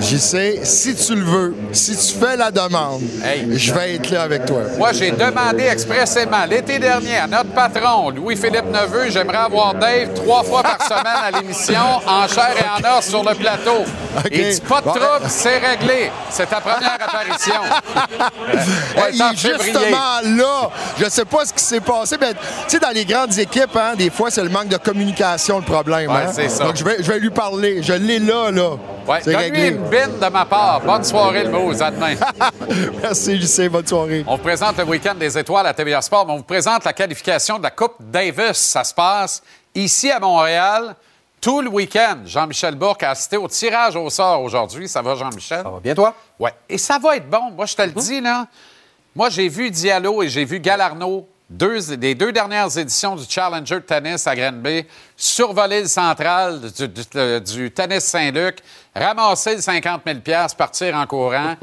J'y 0.00 0.18
sais, 0.18 0.60
si 0.62 0.94
tu 0.94 1.14
le 1.14 1.24
veux, 1.24 1.54
si 1.72 1.96
tu 1.96 2.18
fais 2.18 2.36
la 2.36 2.50
demande, 2.50 3.02
Hey. 3.24 3.58
je 3.58 3.72
vais 3.72 3.94
être 3.96 4.10
là 4.10 4.22
avec 4.22 4.44
toi. 4.46 4.60
Moi, 4.78 4.92
j'ai 4.92 5.10
demandé 5.10 5.64
expressément 5.64 6.44
l'été 6.48 6.78
dernier 6.78 7.16
à 7.18 7.26
notre 7.26 7.50
patron, 7.50 8.10
Louis-Philippe 8.10 8.66
Neveu, 8.66 9.10
j'aimerais 9.10 9.38
avoir 9.38 9.74
Dave 9.74 10.14
trois 10.14 10.42
fois 10.44 10.62
par 10.62 10.80
semaine 10.82 11.04
à 11.24 11.30
l'émission, 11.40 11.80
en 12.06 12.28
chair 12.28 12.54
et 12.56 12.86
en 12.86 12.98
os 12.98 13.04
sur 13.04 13.22
le 13.24 13.34
plateau. 13.34 13.84
Il 14.30 14.50
dit 14.54 14.60
pas 14.60 14.80
de 14.80 14.84
Bon. 14.86 14.92
trouble, 14.92 15.26
c'est 15.28 15.58
réglé. 15.58 16.10
C'est 16.30 16.46
ta 16.48 16.60
première 16.60 16.94
apparition. 17.00 17.54
Ouais, 18.96 19.10
il 19.12 19.20
est 19.20 19.36
justement 19.36 20.20
là. 20.22 20.70
Je 20.98 21.08
sais 21.08 21.24
pas 21.24 21.44
ce 21.44 21.52
qui 21.52 21.62
s'est 21.62 21.80
passé, 21.80 22.16
mais 22.20 22.32
tu 22.32 22.38
sais, 22.68 22.78
dans 22.78 22.90
les 22.90 23.04
grandes 23.04 23.36
équipes, 23.38 23.76
hein, 23.76 23.92
des 23.96 24.10
fois, 24.10 24.30
c'est 24.30 24.42
le 24.42 24.48
manque 24.48 24.68
de 24.68 24.76
communication 24.76 25.58
le 25.58 25.64
problème. 25.64 26.10
Ouais, 26.10 26.22
hein. 26.28 26.48
ça. 26.48 26.64
Donc, 26.64 26.76
je 26.76 26.84
vais, 26.84 26.96
je 27.00 27.10
vais 27.12 27.18
lui 27.18 27.30
parler. 27.30 27.82
Je 27.82 27.92
l'ai 27.92 28.18
là, 28.18 28.50
là. 28.50 28.70
Ouais, 29.06 29.15
c'est 29.22 29.32
donne-lui 29.32 29.68
une 29.68 29.88
bine 29.88 30.18
de 30.20 30.28
ma 30.28 30.44
part. 30.44 30.80
Bonne 30.80 31.04
soirée, 31.04 31.44
le 31.44 31.50
Bose. 31.50 31.82
À 31.82 31.90
demain. 31.90 32.14
Merci, 33.02 33.36
Lucien. 33.36 33.68
Bonne 33.68 33.86
soirée. 33.86 34.24
On 34.26 34.36
vous 34.36 34.42
présente 34.42 34.76
le 34.78 34.84
week-end 34.84 35.14
des 35.14 35.36
étoiles 35.38 35.66
à 35.66 35.74
TVA 35.74 36.00
Sport, 36.02 36.26
mais 36.26 36.32
on 36.32 36.36
vous 36.38 36.42
présente 36.42 36.84
la 36.84 36.92
qualification 36.92 37.58
de 37.58 37.64
la 37.64 37.70
Coupe 37.70 37.96
Davis. 38.00 38.56
Ça 38.56 38.84
se 38.84 38.94
passe 38.94 39.42
ici 39.74 40.10
à 40.10 40.18
Montréal 40.18 40.94
tout 41.40 41.60
le 41.60 41.68
week-end. 41.68 42.18
Jean-Michel 42.24 42.74
Bourque 42.74 43.02
a 43.02 43.10
assisté 43.10 43.36
au 43.36 43.46
tirage 43.46 43.94
au 43.96 44.10
sort 44.10 44.42
aujourd'hui. 44.42 44.88
Ça 44.88 45.02
va, 45.02 45.14
Jean-Michel? 45.14 45.62
Ça 45.62 45.70
va 45.70 45.80
bien, 45.80 45.94
toi? 45.94 46.14
Oui. 46.38 46.50
Et 46.68 46.78
ça 46.78 46.98
va 46.98 47.16
être 47.16 47.28
bon. 47.28 47.50
Moi, 47.54 47.66
je 47.66 47.76
te 47.76 47.82
le 47.82 47.92
dis, 47.92 48.20
là. 48.20 48.46
Moi, 49.14 49.30
j'ai 49.30 49.48
vu 49.48 49.70
Diallo 49.70 50.22
et 50.22 50.28
j'ai 50.28 50.44
vu 50.44 50.60
Galarno, 50.60 51.28
deux, 51.48 51.96
des 51.96 52.14
deux 52.14 52.32
dernières 52.32 52.76
éditions 52.76 53.14
du 53.16 53.24
Challenger 53.28 53.76
de 53.76 53.80
tennis 53.80 54.26
à 54.26 54.34
Granby, 54.34 54.84
survoler 55.16 55.82
le 55.82 55.88
central 55.88 56.60
du, 56.72 56.88
du- 56.88 57.40
du 57.40 57.70
tennis 57.70 58.04
Saint-Luc, 58.04 58.58
ramasser 58.94 59.56
le 59.56 59.60
50 59.60 60.02
000 60.04 60.18
partir 60.56 60.94
en 60.96 61.06
courant. 61.06 61.54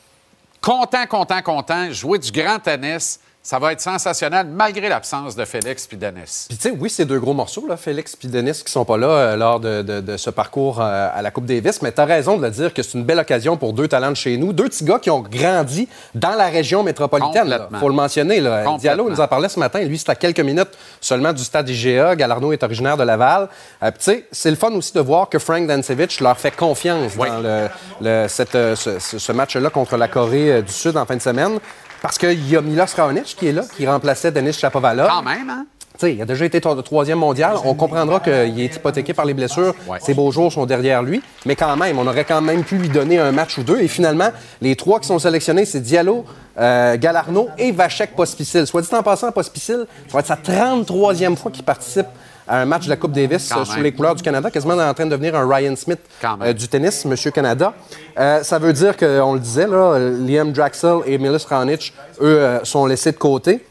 content, 0.60 1.06
content, 1.06 1.42
content, 1.42 1.92
jouer 1.92 2.18
du 2.18 2.30
grand 2.32 2.58
tennis. 2.58 3.20
Ça 3.42 3.58
va 3.58 3.72
être 3.72 3.80
sensationnel, 3.80 4.46
malgré 4.48 4.90
l'absence 4.90 5.34
de 5.34 5.46
Félix 5.46 5.86
puis 5.86 5.96
Denis. 5.96 6.44
Puis 6.46 6.58
tu 6.58 6.68
sais, 6.68 6.76
oui, 6.78 6.90
c'est 6.90 7.06
deux 7.06 7.18
gros 7.18 7.32
morceaux, 7.32 7.64
là, 7.66 7.78
Félix 7.78 8.14
et 8.22 8.26
Denis, 8.28 8.52
qui 8.64 8.70
sont 8.70 8.84
pas 8.84 8.98
là 8.98 9.06
euh, 9.06 9.36
lors 9.36 9.58
de, 9.60 9.80
de- 9.80 10.00
de 10.02 10.16
ce 10.18 10.28
parcours 10.28 10.78
euh, 10.78 11.08
à 11.10 11.22
la 11.22 11.30
Coupe 11.30 11.46
Davis. 11.46 11.80
Mais 11.80 11.90
tu 11.90 12.02
as 12.02 12.04
raison 12.04 12.36
de 12.36 12.42
le 12.42 12.50
dire 12.50 12.74
que 12.74 12.82
c'est 12.82 12.98
une 12.98 13.04
belle 13.04 13.18
occasion 13.18 13.56
pour 13.56 13.72
deux 13.72 13.88
talents 13.88 14.10
de 14.10 14.14
chez 14.16 14.36
nous. 14.36 14.52
Deux 14.52 14.64
petits 14.68 14.84
gars 14.84 14.98
qui 14.98 15.08
ont 15.08 15.20
grandi 15.20 15.88
dans 16.14 16.34
la 16.36 16.48
région 16.48 16.82
métropolitaine. 16.82 17.58
Il 17.72 17.78
faut 17.78 17.88
le 17.88 17.94
mentionner. 17.94 18.40
Là. 18.40 18.76
Diallo 18.78 19.08
nous 19.08 19.20
en 19.22 19.26
parlait 19.26 19.48
ce 19.48 19.58
matin. 19.58 19.80
Lui, 19.84 19.96
c'est 19.96 20.10
à 20.10 20.14
quelques 20.16 20.40
minutes 20.40 20.70
seulement 21.00 21.32
du 21.32 21.42
stade 21.42 21.66
IGA. 21.66 22.16
Galarno 22.16 22.52
est 22.52 22.62
originaire 22.62 22.98
de 22.98 23.04
Laval. 23.04 23.48
Euh, 23.82 23.90
puis 23.90 23.98
tu 24.00 24.04
sais, 24.04 24.26
c'est 24.30 24.50
le 24.50 24.56
fun 24.56 24.70
aussi 24.72 24.92
de 24.92 25.00
voir 25.00 25.30
que 25.30 25.38
Frank 25.38 25.66
Dansevich 25.66 26.20
leur 26.20 26.38
fait 26.38 26.54
confiance 26.54 27.12
Oui. 27.18 27.28
dans 27.30 27.40
le, 27.40 27.68
le- 28.02 28.28
cette, 28.28 28.54
euh, 28.54 28.76
ce, 28.76 29.32
match-là 29.32 29.70
contre 29.70 29.96
la 29.96 30.08
Corée 30.08 30.60
du 30.60 30.72
Sud 30.72 30.98
en 30.98 31.06
fin 31.06 31.16
de 31.16 31.22
semaine. 31.22 31.58
Parce 32.02 32.18
qu'il 32.18 32.48
y 32.48 32.56
a 32.56 32.60
Milos 32.60 32.84
Raonic 32.96 33.36
qui 33.38 33.48
est 33.48 33.52
là, 33.52 33.62
qui 33.76 33.86
remplaçait 33.86 34.32
Denis 34.32 34.52
Chapovalov. 34.52 35.08
Quand 35.08 35.22
même, 35.22 35.50
hein? 35.50 35.66
Tu 35.98 36.06
sais, 36.06 36.14
il 36.14 36.22
a 36.22 36.24
déjà 36.24 36.46
été 36.46 36.62
troisième 36.62 37.18
mondial. 37.18 37.56
On 37.62 37.74
comprendra 37.74 38.20
qu'il 38.20 38.58
est 38.58 38.74
hypothéqué 38.74 39.12
par 39.12 39.26
les 39.26 39.34
blessures. 39.34 39.74
Ouais. 39.86 39.98
Ses 40.00 40.14
beaux 40.14 40.30
jours 40.30 40.50
sont 40.50 40.64
derrière 40.64 41.02
lui. 41.02 41.20
Mais 41.44 41.56
quand 41.56 41.76
même, 41.76 41.98
on 41.98 42.06
aurait 42.06 42.24
quand 42.24 42.40
même 42.40 42.64
pu 42.64 42.76
lui 42.76 42.88
donner 42.88 43.18
un 43.18 43.32
match 43.32 43.58
ou 43.58 43.64
deux. 43.64 43.80
Et 43.80 43.88
finalement, 43.88 44.30
les 44.62 44.76
trois 44.76 44.98
qui 44.98 45.08
sont 45.08 45.18
sélectionnés, 45.18 45.66
c'est 45.66 45.80
Diallo, 45.80 46.24
euh, 46.58 46.96
Galarno 46.96 47.48
et 47.58 47.70
Vachek 47.70 48.16
Pospisil. 48.16 48.66
Soit 48.66 48.80
dit 48.80 48.94
en 48.94 49.02
passant, 49.02 49.30
Pospisil, 49.30 49.84
ça 50.08 50.12
va 50.14 50.20
être 50.20 50.26
sa 50.26 50.36
33e 50.36 51.36
fois 51.36 51.50
qu'il 51.50 51.64
participe 51.64 52.06
à 52.50 52.60
un 52.60 52.64
match 52.64 52.84
de 52.84 52.90
la 52.90 52.96
Coupe 52.96 53.12
Davis 53.12 53.52
euh, 53.56 53.64
sous 53.64 53.80
les 53.80 53.92
couleurs 53.92 54.16
du 54.16 54.22
Canada, 54.22 54.50
quasiment 54.50 54.74
en 54.74 54.92
train 54.92 55.06
de 55.06 55.10
devenir 55.10 55.36
un 55.36 55.48
Ryan 55.48 55.76
Smith 55.76 56.00
euh, 56.24 56.52
du 56.52 56.66
tennis, 56.66 57.04
Monsieur 57.04 57.30
Canada. 57.30 57.72
Euh, 58.18 58.42
ça 58.42 58.58
veut 58.58 58.72
dire 58.72 58.96
qu'on 58.96 59.34
le 59.34 59.38
disait, 59.40 59.68
là, 59.68 59.98
Liam 59.98 60.50
Draxel 60.50 60.98
et 61.06 61.16
Milos 61.16 61.46
Raonic, 61.48 61.94
eux, 62.20 62.58
sont 62.64 62.86
laissés 62.86 63.12
de 63.12 63.18
côté. 63.18 63.64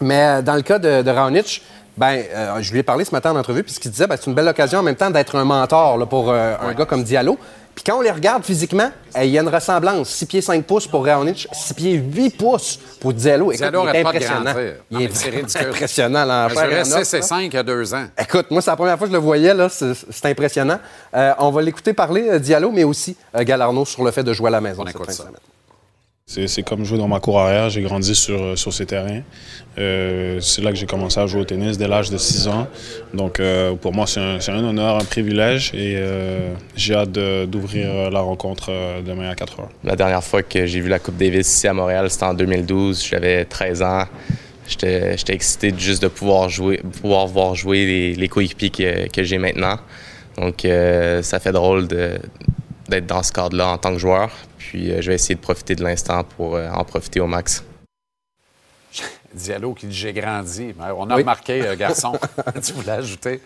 Mais 0.00 0.40
dans 0.42 0.54
le 0.54 0.62
cas 0.62 0.78
de, 0.78 1.02
de 1.02 1.10
Raonic, 1.10 1.62
ben, 1.96 2.22
euh, 2.34 2.62
je 2.62 2.72
lui 2.72 2.78
ai 2.78 2.82
parlé 2.82 3.04
ce 3.04 3.10
matin 3.12 3.32
en 3.32 3.36
entrevue, 3.38 3.62
puis 3.62 3.72
ce 3.72 3.80
qu'il 3.80 3.90
disait, 3.90 4.06
ben, 4.06 4.16
c'est 4.18 4.26
une 4.28 4.34
belle 4.34 4.48
occasion 4.48 4.78
en 4.78 4.82
même 4.82 4.96
temps 4.96 5.10
d'être 5.10 5.36
un 5.36 5.44
mentor 5.44 5.98
là, 5.98 6.06
pour 6.06 6.30
euh, 6.30 6.54
un 6.60 6.72
gars 6.72 6.86
comme 6.86 7.04
Diallo. 7.04 7.38
Puis 7.74 7.84
quand 7.84 7.96
on 7.96 8.00
les 8.02 8.10
regarde 8.10 8.44
physiquement, 8.44 8.90
il 9.16 9.28
y 9.30 9.38
a 9.38 9.42
une 9.42 9.48
ressemblance. 9.48 10.10
6 10.10 10.26
pieds 10.26 10.40
5 10.42 10.64
pouces 10.64 10.86
pour 10.86 11.06
Raonic, 11.06 11.48
6 11.52 11.74
pieds 11.74 11.92
8 11.94 12.36
pouces 12.36 12.78
pour 13.00 13.14
Diallo. 13.14 13.50
Écoute, 13.50 13.60
Diallo 13.62 13.84
il 13.88 13.96
est 13.96 14.00
impressionnant. 14.04 14.54
Il 14.90 15.02
est 15.02 15.14
c'est 15.14 15.30
ridicule. 15.30 15.68
impressionnant. 15.68 16.24
Là, 16.26 16.44
en 16.44 16.48
Je 16.50 16.54
chair 16.54 16.64
et 16.64 16.68
dirais 16.68 16.94
en 16.94 17.00
os, 17.00 17.08
6 17.08 17.14
et 17.14 17.16
là. 17.20 17.22
5 17.22 17.38
il 17.44 17.54
y 17.54 17.56
a 17.56 17.62
deux 17.62 17.94
ans. 17.94 18.04
Écoute, 18.18 18.50
moi, 18.50 18.60
c'est 18.60 18.70
la 18.70 18.76
première 18.76 18.98
fois 18.98 19.06
que 19.06 19.12
je 19.12 19.16
le 19.16 19.22
voyais, 19.22 19.54
là. 19.54 19.68
C'est 19.70 19.94
c'est 19.94 20.26
impressionnant. 20.26 20.78
Euh, 21.14 21.32
on 21.38 21.50
va 21.50 21.62
l'écouter 21.62 21.94
parler, 21.94 22.38
Diallo, 22.40 22.70
mais 22.72 22.84
aussi 22.84 23.16
Galarno 23.34 23.86
sur 23.86 24.04
le 24.04 24.10
fait 24.10 24.22
de 24.22 24.34
jouer 24.34 24.48
à 24.48 24.50
la 24.50 24.60
maison. 24.60 24.82
On 24.82 24.86
cette 24.86 24.94
écoute 24.96 25.06
fin 25.06 25.12
de 25.12 25.16
ça. 25.16 25.22
semaine. 25.24 25.36
C'est 26.24 26.62
comme 26.62 26.84
jouer 26.84 26.98
dans 26.98 27.08
ma 27.08 27.20
cour 27.20 27.40
arrière. 27.40 27.68
J'ai 27.68 27.82
grandi 27.82 28.14
sur, 28.14 28.40
euh, 28.40 28.56
ces 28.56 28.86
terrains. 28.86 29.22
Euh, 29.78 30.40
c'est 30.40 30.62
là 30.62 30.70
que 30.70 30.76
j'ai 30.76 30.86
commencé 30.86 31.18
à 31.18 31.26
jouer 31.26 31.40
au 31.40 31.44
tennis 31.44 31.76
dès 31.78 31.88
l'âge 31.88 32.10
de 32.10 32.16
6 32.16 32.48
ans. 32.48 32.68
Donc 33.12 33.40
euh, 33.40 33.74
pour 33.74 33.92
moi, 33.92 34.06
c'est 34.06 34.20
un, 34.20 34.64
honneur, 34.64 34.96
un 34.98 35.04
privilège 35.04 35.74
et 35.74 36.00
j'ai 36.76 36.94
hâte 36.94 37.12
d'ouvrir 37.12 38.10
la 38.10 38.20
rencontre 38.20 38.70
demain 39.04 39.30
à 39.30 39.34
4 39.34 39.60
heures. 39.60 39.68
La 39.84 39.96
dernière 39.96 40.22
fois 40.22 40.42
que 40.42 40.64
j'ai 40.64 40.80
vu 40.80 40.88
la 40.88 40.98
Coupe 40.98 41.16
Davis 41.16 41.48
ici 41.48 41.66
à 41.66 41.74
Montréal, 41.74 42.08
c'était 42.10 42.24
en 42.24 42.34
2012. 42.34 43.04
J'avais 43.04 43.44
13 43.44 43.82
ans. 43.82 44.04
J'étais 44.68 45.16
excité 45.28 45.74
juste 45.76 46.02
de 46.02 46.08
pouvoir 46.08 46.48
jouer, 46.48 46.80
pouvoir 47.00 47.26
voir 47.26 47.54
jouer 47.56 47.84
les, 47.84 48.14
les 48.14 48.28
coéquipiers 48.28 48.70
que, 49.12 49.22
j'ai 49.22 49.38
maintenant. 49.38 49.76
Donc, 50.38 50.66
ça 51.22 51.40
fait 51.40 51.52
drôle 51.52 51.88
d'être 51.88 53.06
dans 53.06 53.22
ce 53.22 53.32
cadre-là 53.32 53.68
en 53.68 53.78
tant 53.78 53.92
que 53.92 53.98
joueur. 53.98 54.30
Puis, 54.68 54.90
euh, 54.92 55.00
je 55.02 55.08
vais 55.08 55.14
essayer 55.16 55.34
de 55.34 55.40
profiter 55.40 55.74
de 55.74 55.82
l'instant 55.82 56.22
pour 56.24 56.54
euh, 56.56 56.68
en 56.70 56.84
profiter 56.84 57.20
au 57.20 57.26
max. 57.26 57.64
Diallo 59.34 59.74
qui 59.74 59.86
dit 59.86 59.94
j'ai 59.94 60.12
grandi. 60.12 60.74
Mais 60.78 60.86
On 60.96 61.08
a 61.10 61.14
Oui. 61.16 61.22
remarqué, 61.22 61.66
euh, 61.66 61.76
garçon. 61.76 62.12
tu 62.64 62.72
voulais 62.74 62.92
ajouter? 62.92 63.40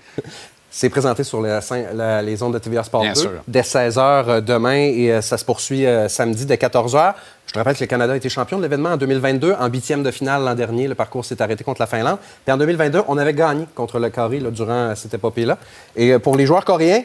C'est 0.71 0.91
présenté 0.91 1.25
sur 1.25 1.41
la 1.41 1.61
scène- 1.63 1.89
la- 1.95 2.21
les 2.21 2.43
ondes 2.43 2.53
de 2.53 2.59
TVA 2.59 2.83
Sport 2.85 3.01
Bien 3.01 3.13
2 3.15 3.21
sûr. 3.21 3.31
dès 3.49 3.63
16h 3.63 4.43
demain 4.43 4.77
et 4.77 5.23
ça 5.23 5.39
se 5.39 5.45
poursuit 5.45 5.87
samedi 6.09 6.45
dès 6.45 6.57
14h. 6.57 7.15
Je 7.47 7.53
te 7.53 7.59
rappelle 7.59 7.77
que 7.77 7.81
le 7.85 7.87
Canada 7.87 8.13
a 8.13 8.17
été 8.17 8.29
champion 8.29 8.59
de 8.59 8.63
l'événement 8.65 8.91
en 8.91 8.97
2022, 8.99 9.55
en 9.59 9.69
huitième 9.69 10.03
de 10.03 10.11
finale 10.11 10.43
l'an 10.45 10.55
dernier. 10.55 10.87
Le 10.87 10.95
parcours 10.95 11.25
s'est 11.25 11.41
arrêté 11.41 11.65
contre 11.65 11.81
la 11.81 11.87
Finlande. 11.87 12.19
Puis 12.45 12.53
en 12.53 12.59
2022, 12.59 13.03
on 13.09 13.17
avait 13.17 13.33
gagné 13.33 13.67
contre 13.75 13.99
le 13.99 14.11
Corée 14.11 14.41
là, 14.41 14.51
durant 14.51 14.95
cette 14.97 15.15
épopée-là. 15.15 15.57
Et 15.95 16.19
pour 16.19 16.37
les 16.37 16.45
joueurs 16.45 16.65
coréens, 16.65 17.05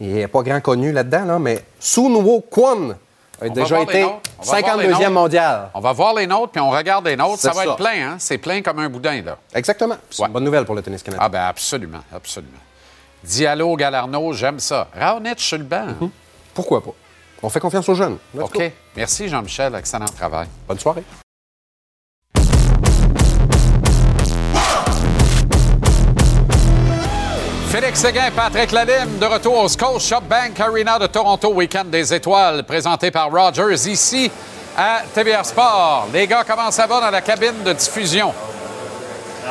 il 0.00 0.14
n'y 0.14 0.22
a 0.22 0.28
pas 0.28 0.42
grand 0.42 0.60
connu 0.62 0.90
là-dedans, 0.92 1.24
là, 1.26 1.38
mais 1.38 1.62
Sunwo 1.78 2.40
Kwon 2.48 2.94
a 3.40 3.44
On 3.46 3.52
va 3.52 3.62
déjà 3.62 3.80
été 3.80 4.02
noms. 4.02 4.20
On 4.38 4.42
va 4.42 4.60
voir 4.60 4.76
les 4.76 4.88
52e 4.88 5.02
noms. 5.04 5.10
mondial. 5.10 5.70
On 5.74 5.80
va 5.80 5.92
voir 5.92 6.14
les 6.14 6.26
nôtres, 6.26 6.52
puis 6.52 6.60
on 6.60 6.70
regarde 6.70 7.06
les 7.06 7.16
nôtres. 7.16 7.40
Ça 7.40 7.50
va 7.50 7.54
ça. 7.54 7.64
être 7.64 7.76
plein, 7.76 8.10
hein? 8.12 8.16
C'est 8.18 8.38
plein 8.38 8.62
comme 8.62 8.78
un 8.78 8.88
boudin, 8.88 9.22
là. 9.22 9.36
Exactement. 9.54 9.96
C'est 10.10 10.20
Ouais. 10.22 10.26
une 10.28 10.32
bonne 10.32 10.44
nouvelle 10.44 10.64
pour 10.64 10.74
le 10.74 10.82
tennis 10.82 11.02
canadien. 11.02 11.24
Ah, 11.24 11.28
ben 11.28 11.42
absolument, 11.42 12.00
absolument. 12.14 12.58
Diallo, 13.22 13.76
Galarno, 13.76 14.32
j'aime 14.32 14.60
ça. 14.60 14.88
Raonic 14.98 15.38
sur 15.40 15.58
le 15.58 15.64
banc. 15.64 15.86
Pourquoi 16.54 16.82
pas? 16.82 16.92
On 17.42 17.48
fait 17.48 17.60
confiance 17.60 17.88
aux 17.88 17.94
jeunes. 17.94 18.18
Let's 18.34 18.50
go. 18.50 18.58
OK. 18.60 18.72
Merci, 18.96 19.28
Jean-Michel. 19.28 19.74
Excellent 19.74 20.04
travail. 20.06 20.46
Bonne 20.68 20.78
soirée. 20.78 21.04
Félix 27.70 28.00
Séguin, 28.00 28.30
Patrick 28.34 28.72
Lalime, 28.72 29.18
de 29.18 29.26
retour 29.26 29.56
au 29.58 29.68
Scotia 29.68 30.18
Bank 30.20 30.58
Arena 30.58 30.98
de 30.98 31.06
Toronto, 31.06 31.52
Week-end 31.52 31.84
des 31.84 32.12
étoiles, 32.12 32.64
présenté 32.64 33.10
par 33.10 33.30
Rogers 33.30 33.88
ici 33.88 34.30
à 34.76 35.02
TVR 35.14 35.44
Sport. 35.44 36.08
Les 36.12 36.26
gars, 36.26 36.44
comment 36.46 36.70
ça 36.72 36.86
va 36.86 37.00
dans 37.00 37.10
la 37.10 37.20
cabine 37.20 37.62
de 37.64 37.72
diffusion? 37.72 38.34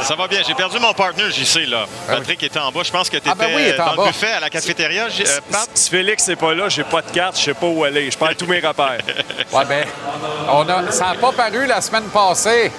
Ça 0.03 0.15
va 0.15 0.27
bien. 0.27 0.39
J'ai 0.45 0.53
perdu 0.53 0.79
mon 0.79 0.93
partner, 0.93 1.29
JC, 1.32 1.65
là. 1.67 1.86
Patrick 2.08 2.41
était 2.43 2.60
en 2.60 2.71
bas. 2.71 2.82
Je 2.84 2.91
pense 2.91 3.10
que 3.10 3.17
tu 3.17 3.27
étais 3.27 3.29
Ah, 3.32 3.36
ben 3.38 3.49
oui, 3.55 3.73
en 3.73 3.77
dans 3.86 3.95
bas. 3.95 4.05
le 4.05 4.12
buffet 4.12 4.32
à 4.34 4.39
la 4.39 4.49
cafétéria. 4.49 5.05
Euh, 5.05 5.39
Pat? 5.51 5.67
Si 5.73 5.89
Félix 5.89 6.27
n'est 6.27 6.36
pas 6.38 6.53
là, 6.53 6.69
j'ai 6.69 6.84
pas 6.84 7.01
de 7.01 7.10
carte, 7.12 7.38
je 7.38 7.43
sais 7.45 7.53
pas 7.53 7.67
où 7.67 7.84
aller. 7.84 8.10
Je 8.12 8.17
perds 8.17 8.36
tous 8.38 8.45
mes 8.45 8.60
repères. 8.60 8.99
Ouais, 9.51 9.65
ben, 9.65 9.86
on 10.49 10.67
a, 10.69 10.91
ça 10.91 11.08
n'a 11.08 11.15
pas 11.15 11.32
paru 11.32 11.65
la 11.65 11.82
semaine 11.82 12.03
passée. 12.13 12.71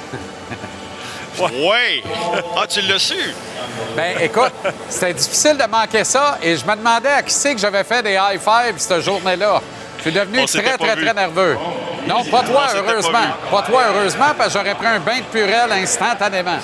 Oui! 1.39 2.03
Ah, 2.57 2.67
tu 2.67 2.81
l'as 2.83 2.99
su? 2.99 3.35
Ben, 3.97 4.17
écoute, 4.21 4.53
c'était 4.89 5.15
difficile 5.15 5.57
de 5.57 5.65
manquer 5.67 6.05
ça 6.05 6.39
et 6.43 6.57
je 6.57 6.65
me 6.65 6.75
demandais 6.77 7.09
à 7.09 7.23
qui 7.23 7.33
c'est 7.33 7.55
que 7.55 7.61
j'avais 7.61 7.85
fait 7.85 8.03
des 8.03 8.13
high 8.15 8.41
fives 8.41 8.79
cette 8.79 9.01
journée-là. 9.01 9.61
Je 9.99 10.03
suis 10.03 10.13
devenu 10.13 10.41
On 10.41 10.47
très, 10.47 10.77
très, 10.79 10.97
vu. 10.97 11.05
très 11.05 11.15
nerveux. 11.15 11.59
Non, 12.07 12.25
pas 12.25 12.43
toi, 12.43 12.63
On 12.65 12.69
s'était 12.69 12.83
pas 12.83 12.93
heureusement. 12.93 13.19
Pas, 13.51 13.63
toi, 13.63 13.83
heureusement, 13.95 14.25
parce 14.37 14.53
que 14.53 14.59
j'aurais 14.59 14.75
pris 14.75 14.87
un 14.87 14.99
bain 15.01 15.19
de 15.19 15.25
purelle 15.25 15.73
instantanément. 15.73 16.59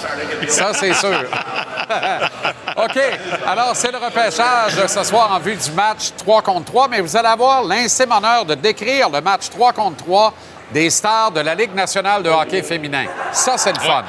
Ça, 0.48 0.72
c'est 0.72 0.94
sûr. 0.94 1.20
OK. 2.76 2.98
Alors, 3.46 3.72
c'est 3.74 3.92
le 3.92 3.98
repêchage 3.98 4.86
ce 4.86 5.04
soir 5.04 5.32
en 5.32 5.38
vue 5.38 5.56
du 5.56 5.70
match 5.72 6.10
3 6.18 6.42
contre 6.42 6.64
3, 6.72 6.88
mais 6.88 7.00
vous 7.00 7.16
allez 7.16 7.28
avoir 7.28 7.62
l'insime 7.64 8.10
honneur 8.12 8.44
de 8.44 8.54
décrire 8.54 9.10
le 9.10 9.20
match 9.20 9.50
3 9.50 9.72
contre 9.72 9.96
3 10.04 10.32
des 10.72 10.90
stars 10.90 11.30
de 11.30 11.40
la 11.40 11.54
Ligue 11.54 11.74
nationale 11.74 12.22
de 12.22 12.30
hockey 12.30 12.62
féminin. 12.62 13.04
Ça, 13.32 13.56
c'est 13.56 13.72
le 13.72 13.80
fun. 13.80 14.02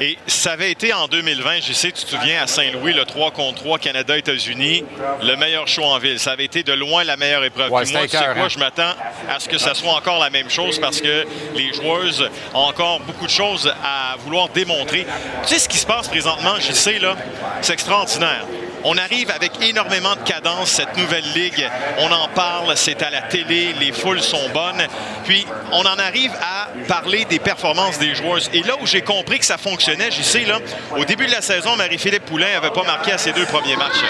Et 0.00 0.18
ça 0.26 0.52
avait 0.52 0.72
été 0.72 0.92
en 0.92 1.06
2020, 1.06 1.60
je 1.62 1.72
sais, 1.72 1.92
tu 1.92 2.04
te 2.04 2.10
souviens, 2.10 2.42
à 2.42 2.46
Saint-Louis, 2.48 2.92
le 2.92 3.04
3 3.04 3.30
contre 3.30 3.62
3 3.62 3.78
Canada-États-Unis, 3.78 4.84
le 5.22 5.36
meilleur 5.36 5.68
show 5.68 5.84
en 5.84 5.98
ville. 5.98 6.18
Ça 6.18 6.32
avait 6.32 6.44
été 6.44 6.62
de 6.64 6.72
loin 6.72 7.04
la 7.04 7.16
meilleure 7.16 7.44
épreuve. 7.44 7.70
Ouais, 7.70 7.84
moi, 7.92 8.02
tu 8.02 8.08
sais 8.08 8.24
quoi, 8.34 8.48
je 8.48 8.58
m'attends 8.58 8.94
à 9.30 9.38
ce 9.38 9.48
que 9.48 9.58
ça 9.58 9.74
soit 9.74 9.92
encore 9.92 10.18
la 10.18 10.30
même 10.30 10.50
chose 10.50 10.80
parce 10.80 11.00
que 11.00 11.24
les 11.54 11.72
joueuses 11.72 12.28
ont 12.54 12.58
encore 12.58 13.00
beaucoup 13.00 13.26
de 13.26 13.30
choses 13.30 13.72
à 13.84 14.16
vouloir 14.18 14.48
démontrer. 14.48 15.06
Tu 15.42 15.54
sais 15.54 15.58
ce 15.60 15.68
qui 15.68 15.78
se 15.78 15.86
passe 15.86 16.08
présentement, 16.08 16.56
je 16.58 16.72
sais, 16.72 16.98
là, 16.98 17.16
c'est 17.62 17.74
extraordinaire. 17.74 18.46
On 18.86 18.98
arrive 18.98 19.30
avec 19.30 19.52
énormément 19.62 20.14
de 20.14 20.20
cadence, 20.20 20.70
cette 20.70 20.96
nouvelle 20.96 21.24
ligue. 21.34 21.68
On 21.98 22.12
en 22.12 22.28
parle, 22.28 22.76
c'est 22.76 23.02
à 23.02 23.08
la 23.08 23.22
télé, 23.22 23.74
les 23.80 23.92
foules 23.92 24.20
sont 24.20 24.50
bonnes. 24.52 24.86
Puis, 25.24 25.46
on 25.72 25.80
en 25.80 25.98
arrive 25.98 26.32
à 26.34 26.68
parler 26.86 27.24
des 27.24 27.38
performances 27.38 27.98
des 27.98 28.14
joueuses. 28.14 28.50
Et 28.52 28.62
là 28.62 28.74
où 28.80 28.86
j'ai 28.86 29.00
compris 29.00 29.38
que 29.38 29.46
ça 29.46 29.56
fonctionnait, 29.56 30.10
j'y 30.10 30.22
sais, 30.22 30.44
là, 30.44 30.58
au 30.96 31.04
début 31.06 31.26
de 31.26 31.32
la 31.32 31.40
saison, 31.40 31.76
Marie-Philippe 31.76 32.26
Poulain 32.26 32.52
n'avait 32.52 32.70
pas 32.70 32.82
marqué 32.82 33.12
à 33.12 33.18
ses 33.18 33.32
deux 33.32 33.46
premiers 33.46 33.76
matchs. 33.76 34.02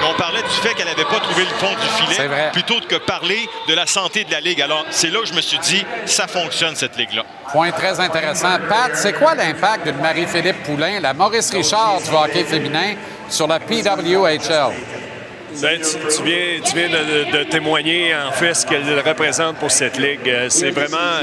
Et 0.00 0.04
on 0.08 0.14
parlait 0.14 0.42
du 0.42 0.48
fait 0.62 0.74
qu'elle 0.74 0.86
n'avait 0.86 1.04
pas 1.04 1.20
trouvé 1.20 1.42
le 1.42 1.56
fond 1.58 1.74
du 1.74 2.14
filet, 2.14 2.28
plutôt 2.52 2.80
que 2.88 2.96
parler 2.96 3.48
de 3.68 3.74
la 3.74 3.86
santé 3.86 4.22
de 4.22 4.30
la 4.30 4.40
ligue. 4.40 4.62
Alors, 4.62 4.84
c'est 4.90 5.10
là 5.10 5.20
où 5.20 5.26
je 5.26 5.34
me 5.34 5.40
suis 5.40 5.58
dit, 5.58 5.84
ça 6.06 6.28
fonctionne, 6.28 6.76
cette 6.76 6.96
ligue-là. 6.96 7.24
Point 7.50 7.72
très 7.72 7.98
intéressant. 7.98 8.58
Pat, 8.68 8.92
c'est 8.94 9.12
quoi 9.12 9.34
l'impact 9.34 9.84
d'une 9.84 10.00
Marie-Philippe 10.00 10.62
Poulain, 10.62 11.00
la 11.00 11.14
Maurice 11.14 11.50
Richard 11.50 12.00
du 12.00 12.14
hockey 12.14 12.44
féminin, 12.44 12.94
sur 13.30 13.46
la 13.46 13.60
PWHL? 13.60 15.09
Ben, 15.58 15.80
tu, 15.80 16.22
viens, 16.24 16.88
de, 16.88 17.42
témoigner 17.44 18.14
en 18.14 18.30
fait 18.30 18.54
ce 18.54 18.64
qu'elle 18.64 19.00
représente 19.00 19.56
pour 19.56 19.70
cette 19.70 19.98
ligue. 19.98 20.28
Euh, 20.28 20.46
C'est 20.48 20.70
vraiment 20.70 21.20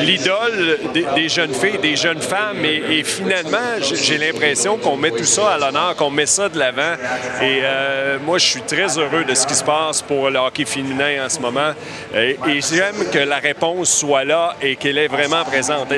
l'idole 0.00 0.78
des, 0.92 1.28
jeunes 1.28 1.54
filles, 1.54 1.78
des 1.80 1.96
jeunes 1.96 2.20
femmes. 2.20 2.64
Et, 2.64 3.04
finalement, 3.04 3.78
j'ai 3.80 4.18
l'impression 4.18 4.78
qu'on 4.78 4.96
met 4.96 5.10
tout 5.10 5.24
ça 5.24 5.52
à 5.52 5.58
l'honneur, 5.58 5.94
qu'on 5.96 6.10
met 6.10 6.26
ça 6.26 6.48
de 6.48 6.58
l'avant. 6.58 6.94
Et 7.40 7.60
euh, 7.62 8.18
moi, 8.24 8.38
je 8.38 8.46
suis 8.46 8.62
très 8.62 8.98
heureux 8.98 9.24
de 9.24 9.34
ce 9.34 9.46
qui 9.46 9.54
se 9.54 9.64
passe 9.64 10.02
pour 10.02 10.28
le 10.28 10.38
hockey 10.38 10.64
féminin 10.64 11.24
en 11.24 11.28
ce 11.28 11.38
moment. 11.38 11.72
Et, 12.14 12.36
j'aime 12.60 13.08
que 13.12 13.18
la 13.18 13.38
réponse 13.38 13.90
soit 13.90 14.24
là 14.24 14.56
et 14.60 14.76
qu'elle 14.76 14.98
est 14.98 15.08
vraiment 15.08 15.44
présente. 15.44 15.88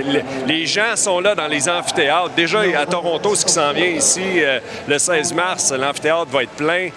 Les, 0.47 0.67
gens 0.67 0.95
sont 0.97 1.21
là 1.21 1.35
dans 1.35 1.49
les 1.49 1.69
amphithéâtres. 1.69 2.31
Déjà, 2.37 2.61
à 2.79 2.87
Toronto, 2.87 3.35
ce 3.35 3.45
qui 3.47 3.53
s'en 3.53 3.73
vient 3.73 3.87
ici, 3.87 4.23
euh, 4.37 4.61
le 4.87 4.99
16 4.99 5.33
mars, 5.33 5.73
l'amphithéâtre 5.73 6.31
va 6.31 6.43
être 6.43 6.51
plein. 6.51 6.91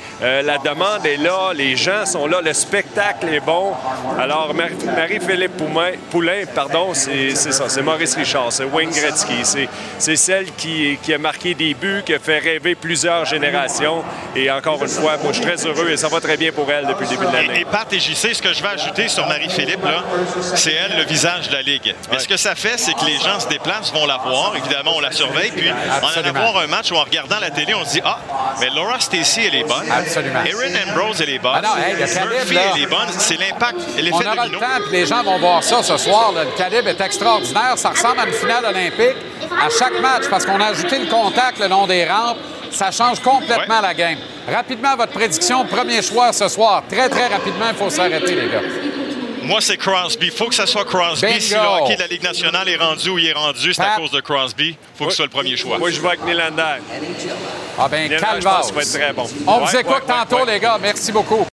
Demande 0.74 1.06
est 1.06 1.18
là, 1.18 1.52
les 1.54 1.76
gens 1.76 2.06
sont 2.06 2.28
là, 2.28 2.42
le 2.42 2.54
spectacle 2.54 3.28
est 3.34 3.40
bon. 3.40 3.74
Alors, 4.20 4.54
Marie- 4.54 4.74
Marie-Philippe 4.96 5.58
Poulain, 5.58 5.92
Poulain, 6.12 6.44
pardon, 6.54 6.94
c'est 6.94 7.36
c'est 7.36 7.52
ça, 7.52 7.66
c'est 7.68 7.82
Maurice 7.82 8.16
Richard, 8.16 8.52
c'est 8.52 8.64
Wayne 8.66 8.92
Gretzky. 8.92 9.44
C'est- 9.44 9.70
C'est 9.98 10.16
celle 10.16 10.52
qui, 10.56 10.98
qui 11.02 11.14
a 11.14 11.18
marqué 11.18 11.54
des 11.54 11.74
buts, 11.74 12.02
qui 12.06 12.14
a 12.14 12.20
fait 12.20 12.40
rêver 12.40 12.76
plusieurs 12.76 13.26
générations. 13.26 14.04
Et 14.36 14.50
encore 14.52 14.82
une 14.82 14.90
fois, 14.90 15.18
moi, 15.24 15.32
je 15.32 15.38
suis 15.42 15.46
très 15.46 15.66
heureux 15.66 15.90
et 15.90 15.98
ça 15.98 16.08
va 16.10 16.20
très 16.20 16.36
bien 16.38 16.52
pour 16.52 16.70
elle 16.72 16.86
depuis 16.88 17.06
le 17.06 17.10
début 17.12 17.26
de 17.26 17.30
Et, 17.30 17.48
l'année. 17.48 17.60
et 17.62 17.66
Pat 17.66 17.92
et 17.94 18.00
JC, 18.00 18.34
ce 18.34 18.42
que 18.42 18.52
je 18.54 18.62
vais 18.62 18.70
ajouter 18.70 19.08
sur 19.08 19.26
Marie-Philippe, 19.28 19.80
c'est 20.56 20.74
elle 20.74 20.98
le 20.98 21.04
visage 21.06 21.48
de 21.50 21.54
la 21.54 21.62
Ligue. 21.62 21.96
Mais 22.12 22.20
ce 22.20 22.28
que 22.28 22.38
ça 22.38 22.56
fait, 22.56 22.78
c'est 22.78 22.94
que 22.94 23.06
les 23.06 23.18
gens 23.20 23.40
se 23.40 23.48
déplacent, 23.48 23.94
vont 23.94 24.06
la 24.06 24.18
voir. 24.18 24.54
Évidemment, 24.58 24.92
on 24.98 25.00
la 25.00 25.12
surveille. 25.12 25.52
Puis, 25.52 25.70
en 25.70 25.74
allant 25.74 26.08
Absolument. 26.08 26.52
voir 26.52 26.64
un 26.64 26.68
match 26.68 26.92
ou 26.92 26.96
en 26.96 27.04
regardant 27.04 27.40
la 27.40 27.50
télé, 27.52 27.74
on 27.74 27.86
se 27.86 27.92
dit 27.92 28.02
Ah, 28.04 28.20
mais 28.60 28.70
Laura 28.76 29.00
Stacy, 29.00 29.42
elle 29.48 29.56
est 29.56 29.64
bonne. 29.64 29.90
Absolument. 29.92 30.40
Erin 30.66 30.92
Ambrose, 30.92 31.22
elle 31.22 31.30
est 31.30 31.40
bonne. 31.40 31.52
Ah 31.56 31.62
non, 31.62 31.78
hey, 31.84 31.94
le 31.94 32.06
calibre, 32.08 32.30
Murphy, 32.36 32.54
là. 32.54 32.62
elle 32.76 32.82
est 32.84 32.86
bonne. 32.88 33.08
C'est 33.18 33.40
l'impact, 33.40 33.76
On 33.80 34.02
l'effet 34.02 34.28
aura 34.28 34.46
le 34.48 34.52
temps, 34.58 34.82
puis 34.90 34.92
les 35.00 35.06
gens 35.06 35.24
vont 35.24 35.38
voir 35.40 35.64
ça 35.64 35.84
ce 35.84 35.98
soir. 35.98 36.32
là. 36.34 36.44
Le 36.44 36.52
calibre 36.58 36.88
est 36.90 37.02
extraordinaire. 37.02 37.74
Ça 37.78 37.90
ressemble 37.90 38.20
à 38.20 38.26
une 38.26 38.34
finale 38.34 38.66
olympique 38.66 39.18
à 39.52 39.70
chaque 39.70 40.00
match 40.02 40.24
parce 40.30 40.46
qu'on 40.46 40.60
a 40.60 40.68
ajouté 40.68 41.00
le 41.00 41.06
contact 41.08 41.60
le 41.60 41.68
long 41.68 41.86
des 41.88 42.06
rampes. 42.06 42.38
Ça 42.72 42.90
change 42.90 43.20
complètement 43.20 43.76
Ouais. 43.82 43.88
la 43.88 43.94
game. 43.94 44.18
Rapidement, 44.52 44.96
votre 44.96 45.12
prédiction, 45.14 45.64
premier 45.66 46.02
choix 46.02 46.34
ce 46.34 46.48
soir. 46.48 46.82
Très, 46.90 47.08
très 47.08 47.28
rapidement, 47.28 47.66
il 47.70 47.76
faut 47.76 47.90
s'arrêter, 47.90 48.34
les 48.36 48.50
gars. 48.50 48.62
Moi, 49.46 49.60
c'est 49.62 49.78
Crosby. 49.78 50.28
Il 50.28 50.32
faut 50.32 50.48
que 50.48 50.56
ça 50.56 50.66
soit 50.66 50.86
Crosby. 50.86 51.26
Bingo. 51.28 51.40
Si 51.42 51.54
le 51.54 51.60
hockey 51.60 51.96
de 51.96 52.02
la 52.02 52.08
Ligue 52.08 52.24
nationale 52.24 52.70
est 52.70 52.78
rendu 52.78 53.10
où 53.10 53.18
il 53.18 53.28
est 53.28 53.34
rendu, 53.34 53.74
c'est 53.74 53.82
à 53.82 53.98
cause 53.98 54.12
de 54.12 54.22
Crosby. 54.22 54.70
Il 54.70 54.76
faut 54.98 55.06
que 55.06 55.12
ce 55.12 55.18
soit 55.18 55.26
le 55.26 55.32
premier 55.32 55.58
choix. 55.58 55.78
Moi, 55.78 55.92
je 55.92 56.00
vais 56.00 56.08
avec 56.08 56.26
Nylander. 56.26 56.78
Ah 57.78 57.88
ben, 57.90 58.10
pense 58.42 58.68
qu'il 58.68 58.76
va 58.76 58.82
être 58.82 58.92
très 58.92 59.14
bon. 59.14 59.28
On 59.48 59.60
Ouais, 59.60 59.66
vous 59.66 59.76
écoute 59.78 59.94
ouais, 59.94 60.02
tantôt, 60.08 60.46
ouais. 60.46 60.54
les 60.54 60.60
gars. 60.60 60.78
Merci 60.82 61.12
beaucoup. 61.12 61.46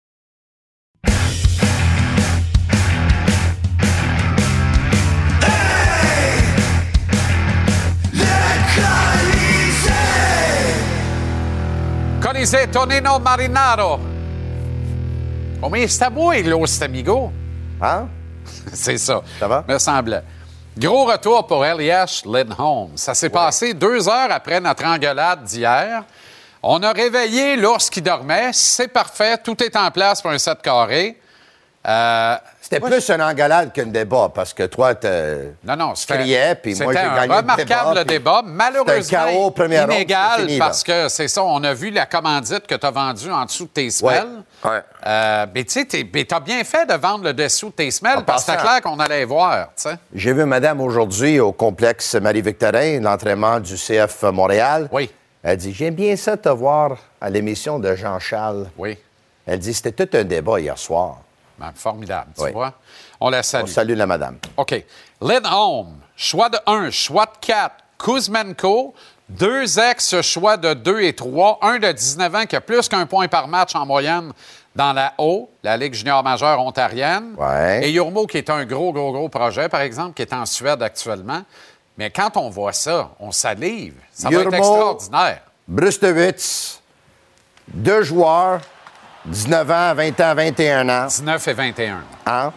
Colisée 12.21 12.67
Tonino 12.67 13.19
Marinaro? 13.19 13.99
Come 15.61 15.87
sta 15.87 16.09
voi, 16.09 16.41
los 16.43 16.81
amigo? 16.81 17.31
Hein? 17.81 18.07
C'est 18.73 18.97
ça. 18.97 19.21
Ça 19.39 19.47
va? 19.47 19.63
Me 19.67 19.77
semble. 19.77 20.23
Gros 20.77 21.05
retour 21.05 21.45
pour 21.45 21.65
Elias 21.65 22.21
Lindholm. 22.25 22.91
Ça 22.95 23.13
s'est 23.13 23.29
passé 23.29 23.73
deux 23.73 24.07
heures 24.07 24.31
après 24.31 24.59
notre 24.61 24.85
engueulade 24.85 25.43
d'hier. 25.43 26.03
On 26.61 26.81
a 26.83 26.91
réveillé 26.91 27.55
l'ours 27.55 27.89
qui 27.89 28.01
dormait. 28.01 28.51
C'est 28.53 28.87
parfait. 28.87 29.37
Tout 29.37 29.61
est 29.63 29.75
en 29.75 29.91
place 29.91 30.21
pour 30.21 30.31
un 30.31 30.37
set 30.37 30.61
carré. 30.61 31.19
Euh, 31.87 32.35
C'était 32.61 32.81
plus 32.81 33.09
un 33.09 33.19
engueulade 33.21 33.71
qu'un 33.71 33.85
débat 33.85 34.29
parce 34.35 34.53
que 34.53 34.63
toi, 34.63 34.95
tu 34.95 35.07
non, 35.63 35.77
non, 35.77 35.95
c'était 35.95 36.15
criais, 36.15 36.55
puis 36.55 36.75
moi, 36.75 36.91
j'ai 36.91 36.99
c'était 36.99 37.15
gagné 37.15 37.19
un 37.21 37.25
le 37.27 37.41
remarquable 37.41 37.95
débat, 37.95 38.03
débat. 38.03 38.41
Malheureusement, 38.45 39.01
c'était 39.01 39.15
un 39.15 39.25
chaos, 39.25 39.51
première 39.51 39.85
ronde, 39.85 39.93
inégal 39.95 40.41
fini, 40.41 40.59
parce 40.59 40.83
que 40.83 41.07
c'est 41.07 41.29
ça, 41.29 41.41
on 41.43 41.63
a 41.63 41.73
vu 41.73 41.89
la 41.89 42.05
commandite 42.05 42.67
que 42.67 42.75
tu 42.75 42.85
as 42.85 42.91
vendue 42.91 43.31
en 43.31 43.45
dessous 43.45 43.63
de 43.63 43.69
tes 43.69 43.89
semelles. 43.91 44.43
Ouais. 44.65 44.81
Euh, 45.07 45.45
mais 45.55 45.63
tu 45.63 45.85
sais, 45.89 46.25
t'as 46.25 46.39
bien 46.41 46.63
fait 46.65 46.85
de 46.85 46.95
vendre 46.95 47.23
le 47.23 47.33
dessous 47.33 47.69
de 47.69 47.75
tes 47.75 47.91
semelles 47.91 48.17
En 48.17 48.23
parce 48.23 48.43
que 48.43 48.51
c'était 48.51 48.61
clair 48.61 48.81
qu'on 48.81 48.99
allait 48.99 49.23
voir, 49.23 49.67
tu 49.67 49.83
sais. 49.83 49.95
J'ai 50.13 50.33
vu 50.33 50.43
madame 50.43 50.81
aujourd'hui 50.81 51.39
au 51.39 51.53
complexe 51.53 52.13
Marie-Victorin, 52.15 52.99
l'entraînement 52.99 53.61
du 53.61 53.75
CF 53.75 54.23
Montréal. 54.23 54.89
Oui. 54.91 55.09
Elle 55.41 55.57
dit 55.57 55.73
J'aime 55.73 55.95
bien 55.95 56.15
ça 56.17 56.35
te 56.35 56.49
voir 56.49 56.97
à 57.21 57.29
l'émission 57.29 57.79
de 57.79 57.95
Jean-Charles. 57.95 58.67
Oui. 58.77 58.97
Elle 59.47 59.59
dit 59.59 59.73
C'était 59.73 60.05
tout 60.05 60.17
un 60.17 60.25
débat 60.25 60.59
hier 60.59 60.77
soir. 60.77 61.19
Ben, 61.59 61.71
formidable, 61.75 62.31
tu 62.37 62.43
Oui. 62.43 62.51
vois. 62.51 62.73
On 63.19 63.29
la 63.29 63.43
salue. 63.43 63.63
On 63.65 63.67
salue 63.67 63.93
la 63.95 64.07
madame. 64.07 64.37
OK. 64.57 64.83
Lindholm, 65.21 65.97
choix 66.15 66.49
de 66.49 66.57
1, 66.65 66.89
choix 66.91 67.25
de 67.25 67.45
4. 67.45 67.75
Kuzmenko, 67.97 68.93
deux 69.27 69.77
ex, 69.77 70.21
choix 70.21 70.55
de 70.55 70.73
2 70.73 71.01
et 71.01 71.13
3. 71.13 71.59
Un 71.61 71.79
de 71.79 71.91
19 71.91 72.35
ans 72.35 72.45
qui 72.45 72.55
a 72.55 72.61
plus 72.61 72.87
qu'un 72.87 73.05
point 73.05 73.27
par 73.27 73.47
match 73.49 73.75
en 73.75 73.85
moyenne 73.85 74.31
dans 74.75 74.93
la 74.93 75.13
O, 75.17 75.49
la 75.63 75.75
Ligue 75.75 75.93
junior 75.93 76.23
majeure 76.23 76.59
ontarienne. 76.61 77.35
Ouais. 77.37 77.81
Et 77.85 77.91
Yurmo, 77.91 78.25
qui 78.25 78.37
est 78.37 78.49
un 78.49 78.63
gros, 78.65 78.93
gros, 78.93 79.11
gros 79.11 79.27
projet, 79.27 79.67
par 79.67 79.81
exemple, 79.81 80.13
qui 80.13 80.21
est 80.21 80.31
en 80.33 80.45
Suède 80.45 80.81
actuellement. 80.81 81.41
Mais 81.97 82.09
quand 82.09 82.37
on 82.37 82.49
voit 82.49 82.71
ça, 82.71 83.09
on 83.19 83.31
salive. 83.33 83.95
Ça 84.13 84.29
va 84.29 84.39
être 84.41 84.53
extraordinaire. 84.53 85.41
Brustewitz, 85.67 86.81
deux 87.67 88.03
joueurs, 88.03 88.61
19 89.25 89.71
ans, 89.71 89.93
20 89.95 90.19
ans, 90.21 90.35
21 90.35 90.89
ans. 90.89 91.05
19 91.07 91.47
et 91.47 91.53
21. 91.53 92.03
Hein? 92.25 92.53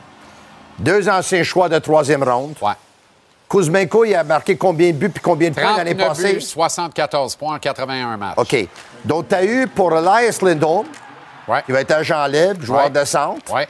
Deux 0.79 1.09
anciens 1.09 1.43
choix 1.43 1.69
de 1.69 1.79
troisième 1.79 2.23
ronde. 2.23 2.55
Ouais. 2.61 2.73
Kuzmenko, 3.49 4.05
il 4.07 4.15
a 4.15 4.25
marqué 4.25 4.57
combien 4.57 4.89
de 4.89 4.97
buts 4.97 5.11
puis 5.11 5.21
combien 5.23 5.51
de 5.51 5.55
points 5.55 5.77
l'année 5.77 5.95
39 5.95 6.09
passée? 6.09 6.35
buts, 6.35 6.41
74 6.41 7.37
points 7.37 7.57
en 7.57 7.59
81 7.59 8.17
matchs. 8.17 8.35
OK. 8.39 8.57
Donc, 9.05 9.29
tu 9.29 9.35
as 9.35 9.45
eu 9.45 9.67
pour 9.67 9.93
Elias 9.97 10.39
Lindholm, 10.43 10.87
Ouais. 11.49 11.63
qui 11.67 11.73
va 11.73 11.81
être 11.81 11.91
agent 11.91 12.27
libre, 12.29 12.65
joueur 12.65 12.85
Ouais. 12.85 12.91
de 12.91 13.05
centre, 13.05 13.53
Ouais. 13.53 13.69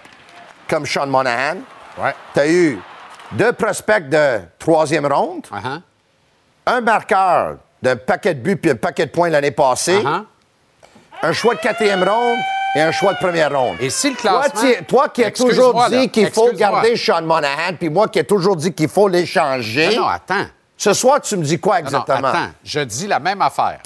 comme 0.68 0.86
Sean 0.86 1.06
Monahan. 1.06 1.56
Ouais. 1.98 2.14
Tu 2.34 2.40
as 2.40 2.46
eu 2.48 2.78
deux 3.32 3.52
prospects 3.54 4.08
de 4.08 4.40
troisième 4.58 5.06
ronde, 5.06 5.46
Uh-huh. 5.50 5.80
un 6.66 6.80
marqueur 6.82 7.56
d'un 7.82 7.96
paquet 7.96 8.34
de 8.34 8.40
buts 8.40 8.56
puis 8.56 8.70
un 8.70 8.76
paquet 8.76 9.06
de 9.06 9.10
points 9.10 9.30
l'année 9.30 9.50
passée, 9.50 9.98
Uh-huh. 10.00 10.24
un 11.22 11.32
choix 11.32 11.54
de 11.56 11.60
quatrième 11.60 12.04
ronde 12.08 12.38
et 12.74 12.80
un 12.80 12.90
choix 12.92 13.12
de 13.14 13.18
première 13.18 13.56
ronde. 13.58 13.76
Et 13.80 13.90
si 13.90 14.10
le 14.10 14.16
Toi, 14.16 14.42
classement... 14.48 14.70
tu- 14.78 14.84
toi 14.84 15.08
qui 15.08 15.24
as 15.24 15.30
toujours 15.30 15.84
dit 15.90 16.08
qu'il 16.10 16.30
faut 16.30 16.52
garder 16.52 16.96
Sean 16.96 17.22
Monahan, 17.22 17.74
puis 17.78 17.88
moi 17.90 18.08
qui 18.08 18.18
ai 18.18 18.24
toujours 18.24 18.56
dit 18.56 18.72
qu'il 18.72 18.88
faut 18.88 19.08
l'échanger. 19.08 19.94
Non, 19.96 20.02
non, 20.02 20.08
attends. 20.08 20.46
Ce 20.76 20.92
soir, 20.94 21.20
tu 21.20 21.36
me 21.36 21.44
dis 21.44 21.60
quoi 21.60 21.80
Non, 21.80 21.90
non, 21.90 21.98
exactement? 22.00 22.28
attends, 22.28 22.50
je 22.64 22.80
dis 22.80 23.06
la 23.06 23.20
même 23.20 23.42
affaire. 23.42 23.80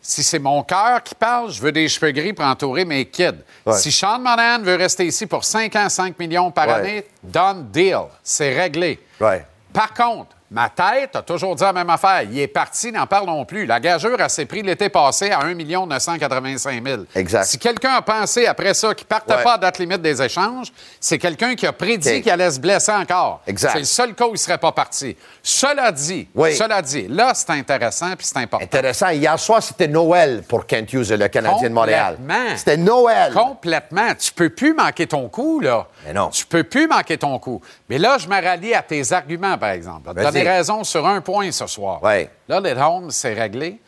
Si 0.00 0.22
c'est 0.22 0.38
mon 0.38 0.62
cœur 0.62 1.02
qui 1.02 1.16
parle, 1.16 1.50
je 1.50 1.60
veux 1.60 1.72
des 1.72 1.88
cheveux 1.88 2.12
gris 2.12 2.32
pour 2.32 2.44
entourer 2.44 2.84
mes 2.84 3.06
kids. 3.06 3.32
Ouais. 3.64 3.72
Si 3.76 3.90
Sean 3.90 4.20
Monahan 4.20 4.62
veut 4.62 4.76
rester 4.76 5.04
ici 5.04 5.26
pour 5.26 5.44
5 5.44 5.74
ans, 5.74 5.88
5 5.88 6.16
millions 6.18 6.52
par 6.52 6.68
Ouais. 6.68 6.74
année, 6.74 7.06
done 7.24 7.66
deal. 7.72 8.02
C'est 8.22 8.54
réglé. 8.56 9.00
Ouais. 9.20 9.44
Par 9.72 9.92
contre, 9.92 10.35
ma 10.50 10.68
tête 10.68 11.16
a 11.16 11.22
toujours 11.22 11.54
dit 11.56 11.62
la 11.64 11.72
même 11.72 11.90
affaire. 11.90 12.22
Il 12.22 12.38
est 12.38 12.46
parti, 12.46 12.92
n'en 12.92 13.06
parlons 13.06 13.44
plus. 13.44 13.66
La 13.66 13.80
gageure 13.80 14.20
a 14.20 14.28
s'est 14.28 14.46
pris 14.46 14.62
l'été 14.62 14.88
passé 14.88 15.30
à 15.30 15.40
1 15.40 15.54
985 15.54 16.84
000. 16.86 17.02
Exact. 17.14 17.44
Si 17.44 17.58
quelqu'un 17.58 17.94
a 17.94 18.02
pensé 18.02 18.46
après 18.46 18.74
ça 18.74 18.94
qu'il 18.94 19.04
ne 19.04 19.08
partait 19.08 19.34
Ouais. 19.34 19.42
pas 19.42 19.54
à 19.54 19.58
date 19.58 19.78
limite 19.78 20.02
des 20.02 20.22
échanges, 20.22 20.72
c'est 21.00 21.18
quelqu'un 21.18 21.54
qui 21.54 21.66
a 21.66 21.72
prédit 21.72 22.22
qu'il 22.22 22.30
allait 22.30 22.50
se 22.50 22.60
blesser 22.60 22.92
encore. 22.92 23.40
Exact. 23.46 23.72
C'est 23.72 23.78
le 23.80 23.84
seul 23.84 24.14
cas 24.14 24.24
où 24.24 24.28
il 24.30 24.32
ne 24.32 24.38
serait 24.38 24.58
pas 24.58 24.72
parti. 24.72 25.16
Cela 25.42 25.90
dit, 25.92 26.28
Oui. 26.34 26.54
cela 26.54 26.80
dit, 26.82 27.06
là, 27.08 27.32
c'est 27.34 27.50
intéressant 27.50 28.14
puis 28.16 28.26
c'est 28.26 28.38
important. 28.38 28.64
Intéressant. 28.64 29.08
Hier 29.10 29.38
soir, 29.38 29.62
c'était 29.62 29.88
Noël 29.88 30.42
pour 30.48 30.66
Kent 30.66 30.92
Hughes 30.92 31.10
et 31.12 31.16
le 31.16 31.28
Canadien 31.28 31.68
de 31.68 31.74
Montréal. 31.74 32.16
Complètement. 32.16 32.56
C'était 32.56 32.76
Noël. 32.76 33.32
Complètement. 33.32 34.14
Tu 34.18 34.32
peux 34.32 34.50
plus 34.50 34.74
manquer 34.74 35.06
ton 35.06 35.28
coup, 35.28 35.60
là. 35.60 35.86
Mais 36.06 36.12
non. 36.12 36.28
Tu 36.28 36.46
peux 36.46 36.64
plus 36.64 36.86
manquer 36.86 37.18
ton 37.18 37.38
coup. 37.38 37.60
Mais 37.88 37.98
là, 37.98 38.16
je 38.18 38.28
me 38.28 38.40
rallie 38.42 38.74
à 38.74 38.82
tes 38.82 39.12
arguments, 39.12 39.58
par 39.58 39.70
exemple. 39.70 40.10
Donner 40.38 40.50
raison 40.50 40.84
sur 40.84 41.06
un 41.06 41.20
point 41.20 41.50
ce 41.52 41.66
soir. 41.66 42.02
Ouais. 42.02 42.30
Là, 42.48 42.60
les 42.60 42.72
Holmes, 42.72 43.10
c'est 43.10 43.34
réglé. 43.34 43.80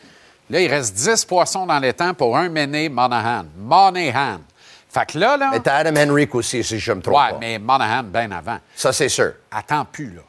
Là, 0.50 0.60
il 0.60 0.70
reste 0.70 0.94
10 0.94 1.24
poissons 1.24 1.66
dans 1.66 1.78
les 1.78 1.92
temps 1.92 2.14
pour 2.14 2.36
un 2.36 2.48
Méné 2.48 2.88
Monahan. 2.88 3.44
Monahan. 3.56 4.38
Fait 4.88 5.06
que 5.06 5.18
là, 5.18 5.36
là. 5.36 5.50
Mais 5.52 5.60
t'as 5.60 5.76
Adam 5.76 6.00
Henrique 6.00 6.34
aussi, 6.34 6.64
si 6.64 6.78
je 6.78 6.92
me 6.92 7.02
trompe 7.02 7.16
ouais, 7.16 7.30
pas. 7.32 7.38
mais 7.38 7.58
Monahan, 7.58 8.04
bien 8.04 8.30
avant. 8.30 8.58
Ça, 8.74 8.92
c'est 8.92 9.10
sûr. 9.10 9.32
Attends 9.50 9.84
plus, 9.84 10.14
là. 10.14 10.22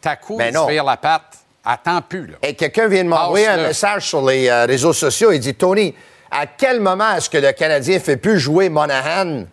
Ta 0.00 0.16
coup, 0.16 0.38
il 0.40 0.52
se 0.52 0.70
vire 0.70 0.84
la 0.84 0.96
patte. 0.96 1.38
Attends 1.64 2.02
plus, 2.02 2.26
là. 2.26 2.38
Et 2.42 2.54
quelqu'un 2.54 2.88
vient 2.88 3.04
de 3.04 3.08
m'envoyer 3.08 3.46
un 3.46 3.58
message 3.58 4.08
sur 4.08 4.26
les 4.26 4.48
euh, 4.48 4.64
réseaux 4.64 4.94
sociaux. 4.94 5.30
Il 5.30 5.40
dit 5.40 5.54
Tony, 5.54 5.94
à 6.30 6.46
quel 6.46 6.80
moment 6.80 7.14
est-ce 7.14 7.28
que 7.28 7.38
le 7.38 7.52
Canadien 7.52 8.00
fait 8.00 8.16
plus 8.16 8.38
jouer 8.38 8.68
Monahan 8.68 9.44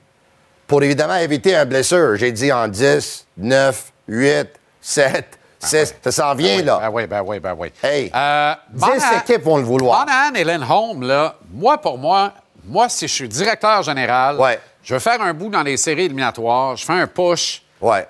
pour 0.65 0.81
évidemment 0.83 1.17
éviter 1.17 1.55
un 1.55 1.65
blessure? 1.65 2.15
J'ai 2.15 2.31
dit 2.31 2.51
en 2.51 2.67
10, 2.67 3.27
9, 3.37 3.91
8, 4.07 4.47
7, 4.81 5.36
6. 5.59 5.95
Ça 6.03 6.11
s'en 6.11 6.35
vient, 6.35 6.61
là. 6.63 6.79
Ben 6.81 6.89
oui, 6.91 7.07
ben 7.07 7.23
oui, 7.25 7.39
ben 7.39 7.55
oui. 7.57 7.71
Hey, 7.83 8.11
Euh, 8.15 8.53
10 8.73 8.79
Monahan- 8.85 9.19
équipes 9.21 9.43
vont 9.43 9.57
le 9.57 9.63
vouloir. 9.63 9.99
Monahan 10.05 10.33
et 10.35 10.43
Lindholm, 10.43 11.01
là, 11.03 11.35
moi, 11.51 11.77
pour 11.79 11.97
moi, 11.97 12.31
moi, 12.65 12.89
si 12.89 13.07
je 13.07 13.13
suis 13.13 13.27
directeur 13.29 13.81
général, 13.83 14.37
Ouais. 14.39 14.59
je 14.83 14.93
veux 14.93 14.99
faire 14.99 15.21
un 15.21 15.33
bout 15.33 15.49
dans 15.49 15.63
les 15.63 15.77
séries 15.77 16.03
éliminatoires, 16.05 16.75
je 16.75 16.85
fais 16.85 16.93
un 16.93 17.07
push. 17.07 17.61
Ouais. 17.81 18.07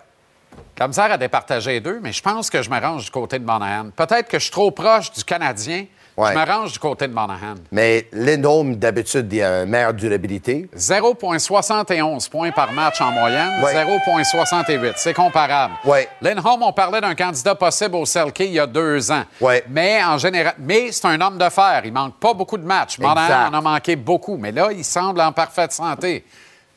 Comme 0.78 0.94
ça, 0.94 1.06
à 1.06 1.18
départager 1.18 1.72
les 1.74 1.80
deux, 1.80 2.00
mais 2.02 2.12
je 2.12 2.22
pense 2.22 2.50
que 2.50 2.62
je 2.62 2.70
me 2.70 2.80
range 2.80 3.06
du 3.06 3.12
côté 3.12 3.40
de 3.40 3.46
Monahan. 3.46 3.90
Peut-être 3.96 4.28
que 4.28 4.38
je 4.40 4.44
suis 4.44 4.52
trop 4.52 4.72
proche 4.72 5.12
du 5.12 5.24
Canadien. 5.24 5.86
Ouais. 6.18 6.34
Je 6.34 6.40
me 6.40 6.46
range 6.46 6.72
du 6.72 6.80
côté 6.80 7.08
de 7.08 7.14
Monahan. 7.14 7.54
Mais 7.72 8.08
Lindholm, 8.12 8.76
d'habitude, 8.76 9.32
il 9.32 9.44
a 9.44 9.62
une 9.64 9.70
meilleure 9.70 9.94
durabilité. 9.94 10.68
0,71 10.76 12.28
points 12.30 12.52
par 12.52 12.72
match 12.74 13.00
en 13.02 13.12
moyenne, 13.12 13.62
Ouais. 13.64 13.74
0,68. 13.74 14.94
C'est 14.96 15.14
comparable. 15.14 15.76
Ouais. 15.86 16.08
Lindholm, 16.22 16.64
on 16.64 16.74
parlait 16.74 17.02
d'un 17.02 17.14
candidat 17.14 17.54
possible 17.56 17.96
au 17.96 18.06
Selkie 18.06 18.46
il 18.46 18.54
y 18.54 18.60
a 18.60 18.66
deux 18.68 19.12
ans. 19.12 19.24
Ouais. 19.40 19.64
Mais 19.70 20.04
en 20.04 20.18
général, 20.18 20.56
mais 20.58 20.92
c'est 20.92 21.06
un 21.08 21.22
homme 21.22 21.38
de 21.38 21.50
fer. 21.50 21.82
Il 21.86 21.94
manque 21.94 22.16
pas 22.20 22.34
beaucoup 22.34 22.58
de 22.58 22.66
matchs. 22.66 22.98
Monahan 22.98 23.50
en 23.50 23.54
a 23.54 23.62
manqué 23.62 23.96
beaucoup, 23.96 24.38
mais 24.38 24.52
là, 24.52 24.70
il 24.72 24.84
semble 24.84 25.22
en 25.22 25.32
parfaite 25.32 25.72
santé. 25.72 26.24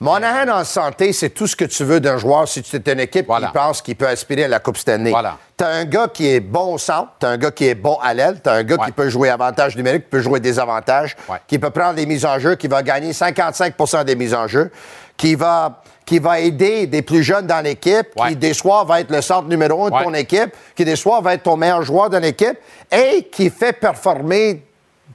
Monahan 0.02 0.48
en 0.48 0.64
santé, 0.64 1.12
c'est 1.12 1.28
tout 1.28 1.46
ce 1.46 1.54
que 1.54 1.66
tu 1.66 1.84
veux 1.84 2.00
d'un 2.00 2.16
joueur 2.16 2.48
si 2.48 2.62
tu 2.62 2.74
es 2.74 2.92
une 2.92 3.00
équipe 3.00 3.26
Voilà. 3.26 3.48
qui 3.48 3.52
pense 3.52 3.82
qu'il 3.82 3.96
peut 3.96 4.08
aspirer 4.08 4.44
à 4.44 4.48
la 4.48 4.58
Coupe 4.58 4.78
Stanley. 4.78 5.10
Voilà. 5.10 5.36
Tu 5.58 5.62
as 5.62 5.68
un 5.68 5.84
gars 5.84 6.08
qui 6.08 6.26
est 6.26 6.40
bon 6.40 6.72
au 6.74 6.78
centre, 6.78 7.10
tu 7.20 7.26
as 7.26 7.28
un 7.28 7.36
gars 7.36 7.50
qui 7.50 7.66
est 7.66 7.74
bon 7.74 7.98
à 8.02 8.14
l'aile, 8.14 8.40
tu 8.42 8.48
as 8.48 8.54
un 8.54 8.62
gars 8.62 8.76
Ouais. 8.78 8.86
qui 8.86 8.92
peut 8.92 9.10
jouer 9.10 9.28
avantage 9.28 9.76
numérique, 9.76 10.04
qui 10.04 10.08
peut 10.08 10.20
jouer 10.20 10.40
des 10.40 10.58
avantages, 10.58 11.16
Ouais. 11.28 11.36
qui 11.46 11.58
peut 11.58 11.68
prendre 11.68 11.96
des 11.96 12.06
mises 12.06 12.24
en 12.24 12.38
jeu, 12.38 12.54
qui 12.54 12.66
va 12.66 12.82
gagner 12.82 13.12
55% 13.12 14.02
des 14.04 14.16
mises 14.16 14.32
en 14.32 14.46
jeu, 14.48 14.70
qui 15.18 15.34
va, 15.34 15.82
qui 16.06 16.18
va 16.18 16.40
aider 16.40 16.86
des 16.86 17.02
plus 17.02 17.22
jeunes 17.22 17.46
dans 17.46 17.62
l'équipe, 17.62 18.08
Ouais. 18.18 18.30
qui 18.30 18.36
des 18.36 18.54
soirs 18.54 18.86
va 18.86 19.00
être 19.02 19.10
le 19.10 19.20
centre 19.20 19.48
numéro 19.48 19.84
un 19.84 19.90
de 19.90 20.02
ton 20.02 20.14
équipe, 20.14 20.54
qui 20.74 20.86
des 20.86 20.96
soirs 20.96 21.20
va 21.20 21.34
être 21.34 21.42
ton 21.42 21.58
meilleur 21.58 21.82
joueur 21.82 22.08
de 22.08 22.16
l'équipe 22.16 22.58
et 22.90 23.24
qui 23.30 23.50
fait 23.50 23.74
performer 23.74 24.62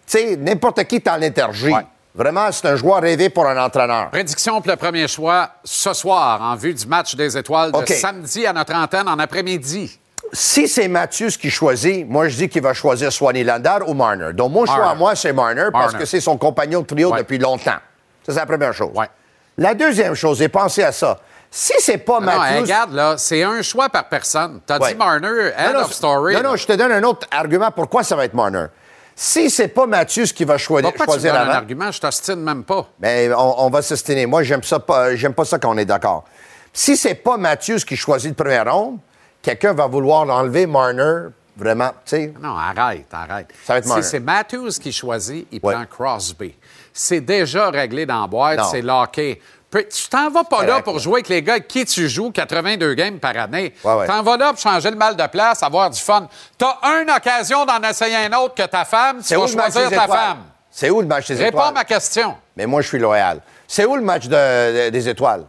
tu 0.05 0.19
sais, 0.19 0.35
n'importe 0.35 0.83
qui 0.83 0.99
dans 0.99 1.19
l'intergie. 1.19 1.73
Vraiment, 2.15 2.49
c'est 2.51 2.65
un 2.67 2.77
joueur 2.77 3.01
rêvé 3.01 3.29
pour 3.29 3.45
un 3.45 3.61
entraîneur. 3.61 4.09
Prédiction 4.09 4.61
pour 4.61 4.71
le 4.71 4.77
premier 4.77 5.05
choix 5.07 5.49
ce 5.65 5.93
soir 5.93 6.41
en 6.41 6.55
vue 6.55 6.73
du 6.73 6.85
match 6.87 7.13
des 7.15 7.37
étoiles 7.37 7.71
de 7.73 7.85
samedi 7.93 8.45
à 8.47 8.53
notre 8.53 8.73
antenne 8.73 9.09
en 9.09 9.19
après-midi. 9.19 9.99
Si 10.31 10.67
c'est 10.69 10.87
Mathius 10.87 11.35
qui 11.37 11.49
choisit, 11.49 12.07
moi, 12.07 12.29
je 12.29 12.37
dis 12.37 12.49
qu'il 12.49 12.61
va 12.61 12.73
choisir 12.73 13.11
soit 13.11 13.33
Nylander 13.33 13.79
ou 13.87 13.93
Marner. 13.93 14.31
Donc, 14.33 14.51
mon 14.53 14.65
choix 14.65 14.89
à 14.91 14.95
moi, 14.95 15.13
c'est 15.15 15.33
Marner 15.33 15.67
parce 15.73 15.93
que 15.93 16.05
c'est 16.05 16.21
son 16.21 16.37
compagnon 16.37 16.81
de 16.81 16.85
trio 16.87 17.11
Ouais. 17.11 17.19
depuis 17.19 17.37
longtemps. 17.37 17.71
Ça, 18.25 18.33
c'est 18.33 18.35
la 18.35 18.45
première 18.45 18.73
chose. 18.73 18.91
Ouais. 18.95 19.09
La 19.57 19.73
deuxième 19.73 20.15
chose, 20.15 20.41
et 20.41 20.47
pensez 20.49 20.83
à 20.83 20.91
ça. 20.91 21.17
Si 21.51 21.73
c'est 21.79 21.99
pas 21.99 22.19
Non, 22.19 22.31
hey, 22.31 22.37
Matthews... 22.37 22.61
regarde, 22.63 22.93
là, 22.93 23.15
c'est 23.17 23.43
un 23.43 23.61
choix 23.61 23.87
par 23.89 24.09
personne. 24.09 24.59
T'as 24.65 24.79
Ouais. 24.79 24.91
dit 24.91 24.97
Marner, 24.97 25.51
end 25.57 25.67
non, 25.67 25.79
non, 25.79 25.85
of 25.85 25.93
story. 25.93 26.33
Non, 26.35 26.43
non, 26.43 26.55
je 26.55 26.65
te 26.65 26.73
donne 26.73 26.91
un 26.91 27.03
autre 27.03 27.27
argument 27.31 27.71
pourquoi 27.71 28.03
ça 28.03 28.15
va 28.15 28.25
être 28.25 28.33
Marner. 28.33 28.65
Si 29.15 29.49
c'est 29.49 29.69
pas 29.69 29.85
Mathius 29.87 30.33
qui 30.33 30.43
va 30.43 30.57
choi- 30.57 30.81
Pourquoi 30.81 31.05
tu 31.05 31.11
me 31.11 31.13
choisir 31.13 31.31
donnes 31.33 31.41
un 31.41 31.45
avant, 31.45 31.53
argument? 31.57 31.91
Je 31.91 32.01
t'ostine 32.01 32.35
même 32.41 32.63
pas. 32.63 32.87
mais 32.99 33.29
on, 33.33 33.63
on 33.65 33.69
va 33.69 33.81
s'ostiner. 33.81 34.25
Moi, 34.25 34.43
j'aime 34.43 34.63
ça 34.63 34.79
pas, 34.79 35.15
j'aime 35.15 35.33
pas 35.33 35.45
ça 35.45 35.57
quand 35.57 35.73
on 35.73 35.77
est 35.77 35.85
d'accord. 35.85 36.25
Si 36.73 36.97
c'est 36.97 37.15
pas 37.15 37.37
Matthews 37.37 37.79
qui 37.87 37.95
choisit 37.95 38.31
le 38.31 38.35
premier 38.35 38.59
ronde, 38.69 38.97
quelqu'un 39.41 39.73
va 39.73 39.87
vouloir 39.87 40.25
l'enlever, 40.25 40.65
Marner, 40.67 41.27
vraiment, 41.55 41.91
tu 42.05 42.17
sais. 42.17 42.33
Non, 42.41 42.57
arrête, 42.57 43.05
arrête. 43.13 43.47
Ça 43.63 43.73
va 43.73 43.77
être 43.79 43.83
si 43.85 43.89
Marner. 43.89 44.03
c'est 44.03 44.19
Matthews 44.19 44.71
qui 44.81 44.91
choisit, 44.91 45.47
il 45.49 45.59
Ouais. 45.63 45.73
prend 45.73 45.85
Crosby. 45.85 46.53
C'est 46.91 47.21
déjà 47.21 47.69
réglé 47.69 48.05
dans 48.05 48.21
la 48.21 48.27
boîte, 48.27 48.59
c'est 48.69 48.81
locké. 48.81 49.41
Tu 49.71 50.07
t'en 50.09 50.29
vas 50.29 50.45
pas 50.45 50.63
là 50.65 50.81
pour 50.81 50.99
jouer 50.99 51.15
avec 51.15 51.27
les 51.27 51.41
gars 51.41 51.53
avec 51.53 51.67
qui 51.67 51.83
tu 51.83 52.07
joues 52.07 52.31
82 52.31 52.93
games 52.93 53.19
par 53.19 53.35
année. 53.37 53.73
Ouais, 53.83 53.93
ouais. 53.93 54.07
T'en 54.07 54.23
vas 54.23 54.37
là 54.37 54.51
pour 54.53 54.59
changer 54.61 54.89
le 54.89 54.95
mal 54.95 55.17
de 55.17 55.27
place, 55.27 55.61
avoir 55.63 55.89
du 55.89 55.99
fun. 55.99 56.29
T'as 56.57 56.77
une 57.01 57.09
occasion 57.11 57.65
d'en 57.65 57.81
essayer 57.81 58.15
un 58.15 58.31
autre 58.39 58.53
que 58.55 58.63
ta 58.63 58.85
femme, 58.85 59.17
tu 59.17 59.23
C'est 59.25 59.35
vas 59.35 59.47
choisir 59.47 59.89
ta 59.89 60.03
étoiles? 60.05 60.07
femme. 60.09 60.37
C'est 60.71 60.89
où 60.89 61.01
le 61.01 61.07
match 61.07 61.27
des 61.27 61.35
Réponds 61.35 61.47
étoiles? 61.57 61.67
à 61.67 61.71
ma 61.71 61.83
question. 61.83 62.35
Mais 62.55 62.65
moi, 62.65 62.81
je 62.81 62.87
suis 62.87 62.99
loyal. 62.99 63.41
C'est 63.67 63.83
où 63.85 63.95
le 63.97 64.01
match 64.01 64.27
de- 64.27 64.85
de- 64.85 64.89
des 64.91 65.09
étoiles? 65.09 65.43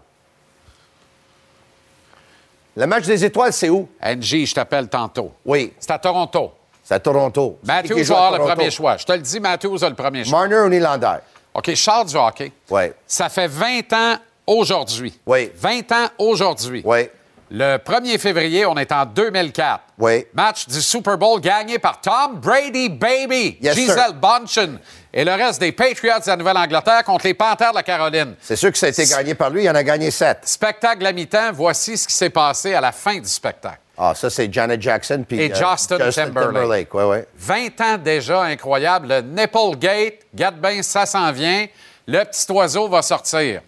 Le 2.77 2.87
match 2.87 3.05
des 3.05 3.25
étoiles, 3.25 3.53
c'est 3.53 3.69
où? 3.71 3.89
NG, 4.03 4.45
je 4.45 4.55
t'appelle 4.55 4.89
tantôt. 4.89 5.33
Oui, 5.45 5.73
C'est 5.79 5.91
à 5.93 5.99
Toronto. 5.99 6.53
c'est 6.85 6.95
à 6.95 7.01
Toronto. 7.01 7.59
Matthews 7.65 8.03
va 8.05 8.27
avoir 8.27 8.33
le 8.33 8.55
premier 8.55 8.71
choix. 8.71 8.97
Je 8.97 9.05
te 9.07 9.13
le 9.13 9.19
dis, 9.21 9.41
Matthews 9.41 9.83
a 9.85 9.89
le 9.89 9.95
premier 9.95 10.25
choix. 10.25 10.41
Marner 10.41 10.59
ou 10.61 10.69
Nylander? 10.69 11.17
OK, 11.57 11.75
Charles 11.75 12.09
du 12.09 12.17
hockey. 12.17 12.53
Oui. 12.71 12.83
Ça 13.07 13.31
fait 13.31 13.49
20 13.49 13.93
ans 13.95 14.17
aujourd'hui. 14.47 15.19
Oui. 15.25 15.51
20 15.57 15.91
ans 15.93 16.09
aujourd'hui. 16.19 16.83
Oui. 16.85 17.09
Le 17.51 17.77
1er 17.79 18.19
février, 18.19 18.67
on 18.67 18.77
est 18.77 18.93
en 18.93 19.07
2004. 19.07 19.81
Oui. 19.99 20.27
Match 20.35 20.67
du 20.67 20.83
Super 20.83 21.17
Bowl 21.17 21.41
gagné 21.41 21.79
par 21.79 22.01
Tom 22.01 22.41
Brady, 22.41 22.91
baby, 22.91 23.57
Yes, 23.63 23.75
Giselle. 23.75 24.15
Bunchen 24.21 24.79
et 25.15 25.25
le 25.25 25.33
reste 25.33 25.61
des 25.61 25.73
Patriots 25.73 26.19
de 26.19 26.29
la 26.29 26.37
Nouvelle-Angleterre 26.37 27.05
contre 27.05 27.25
les 27.27 27.35
Panthers 27.35 27.71
de 27.71 27.77
la 27.77 27.83
Caroline. 27.83 28.35
C'est 28.43 28.57
sûr 28.57 28.71
que 28.71 28.77
ça 28.77 28.87
a 28.87 28.89
été 28.91 29.07
gagné 29.07 29.35
par 29.35 29.49
lui. 29.49 29.63
Il 29.65 29.71
en 29.71 29.75
a 29.75 29.83
gagné 29.83 30.11
sept. 30.11 30.41
Spectacle 30.43 31.07
à 31.07 31.13
mi-temps, 31.13 31.53
voici 31.55 31.97
ce 31.97 32.07
qui 32.07 32.15
s'est 32.15 32.31
passé 32.31 32.75
à 32.75 32.81
la 32.83 32.93
fin 32.93 33.19
du 33.19 33.29
spectacle. 33.29 33.79
Ah, 33.99 34.15
ça, 34.15 34.29
c'est 34.29 34.53
Janet 34.53 34.81
Jackson 34.83 35.25
puis 35.27 35.41
Et 35.41 35.51
euh, 35.53 35.55
Justin 35.55 36.11
Timberlake. 36.11 36.93
Oui, 36.93 37.03
oui. 37.05 37.19
20 37.37 37.81
ans 37.81 37.99
déjà, 37.99 38.43
incroyable. 38.43 39.09
Le 39.09 39.21
Nipplegate, 39.23 40.21
garde 40.35 40.57
bien, 40.61 40.83
ça 40.83 41.07
s'en 41.07 41.33
vient. 41.33 41.67
Le 42.07 42.23
petit 42.25 42.51
oiseau 42.53 42.89
va 42.89 43.01
sortir. 43.03 43.63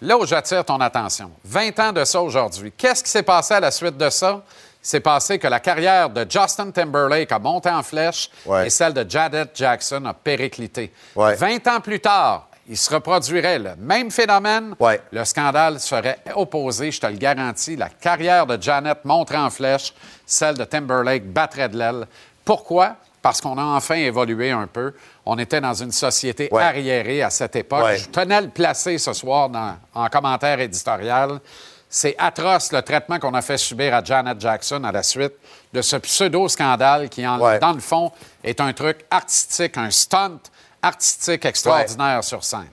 Là 0.00 0.16
où 0.18 0.26
j'attire 0.26 0.64
ton 0.64 0.80
attention, 0.80 1.30
20 1.44 1.80
ans 1.80 1.92
de 1.92 2.04
ça 2.04 2.20
aujourd'hui. 2.20 2.72
Qu'est-ce 2.76 3.02
qui 3.02 3.10
s'est 3.10 3.22
passé 3.22 3.54
à 3.54 3.60
la 3.60 3.70
suite 3.70 3.96
de 3.96 4.10
ça? 4.10 4.42
C'est 4.82 5.00
passé 5.00 5.38
que 5.38 5.48
la 5.48 5.58
carrière 5.58 6.10
de 6.10 6.24
Justin 6.30 6.70
Timberlake 6.70 7.32
a 7.32 7.38
monté 7.40 7.68
en 7.70 7.82
flèche 7.82 8.30
Ouais. 8.44 8.68
et 8.68 8.70
celle 8.70 8.92
de 8.94 9.04
Janet 9.08 9.50
Jackson 9.54 10.04
a 10.04 10.14
périclité. 10.14 10.92
Ouais. 11.16 11.34
20 11.34 11.66
ans 11.66 11.80
plus 11.80 11.98
tard, 11.98 12.46
il 12.68 12.76
se 12.76 12.92
reproduirait 12.92 13.58
le 13.58 13.76
même 13.78 14.10
phénomène. 14.10 14.74
Ouais. 14.80 15.00
Le 15.12 15.24
scandale 15.24 15.78
serait 15.80 16.18
opposé, 16.34 16.90
je 16.90 17.00
te 17.00 17.06
le 17.06 17.16
garantis. 17.16 17.76
La 17.76 17.88
carrière 17.88 18.46
de 18.46 18.60
Janet 18.60 19.04
monterait 19.04 19.38
en 19.38 19.50
flèche, 19.50 19.94
celle 20.26 20.56
de 20.56 20.64
Timberlake 20.64 21.24
battrait 21.26 21.68
de 21.68 21.76
l'aile. 21.78 22.06
Pourquoi? 22.44 22.96
Parce 23.22 23.40
qu'on 23.40 23.58
a 23.58 23.62
enfin 23.62 23.96
évolué 23.96 24.50
un 24.52 24.66
peu. 24.68 24.94
On 25.24 25.36
était 25.38 25.60
dans 25.60 25.74
une 25.74 25.90
société 25.92 26.48
Ouais. 26.52 26.62
arriérée 26.62 27.22
à 27.22 27.30
cette 27.30 27.56
époque. 27.56 27.84
Ouais. 27.84 27.98
Je 27.98 28.08
tenais 28.08 28.36
à 28.36 28.40
le 28.40 28.50
placer 28.50 28.98
ce 28.98 29.12
soir 29.12 29.48
dans- 29.48 29.76
en 29.94 30.08
commentaire 30.08 30.60
éditorial. 30.60 31.40
C'est 31.88 32.14
atroce 32.18 32.72
le 32.72 32.82
traitement 32.82 33.18
qu'on 33.18 33.34
a 33.34 33.42
fait 33.42 33.58
subir 33.58 33.94
à 33.94 34.02
Janet 34.02 34.40
Jackson 34.40 34.82
à 34.84 34.92
la 34.92 35.02
suite 35.02 35.32
de 35.72 35.82
ce 35.82 35.96
pseudo-scandale 35.96 37.08
qui, 37.08 37.26
en- 37.26 37.38
dans 37.58 37.72
le 37.72 37.80
fond, 37.80 38.10
est 38.44 38.60
un 38.60 38.72
truc 38.72 39.04
artistique, 39.10 39.76
un 39.76 39.90
stunt 39.90 40.38
artistique 40.82 41.44
extraordinaire 41.44 42.22
sur 42.24 42.42
scène. 42.44 42.68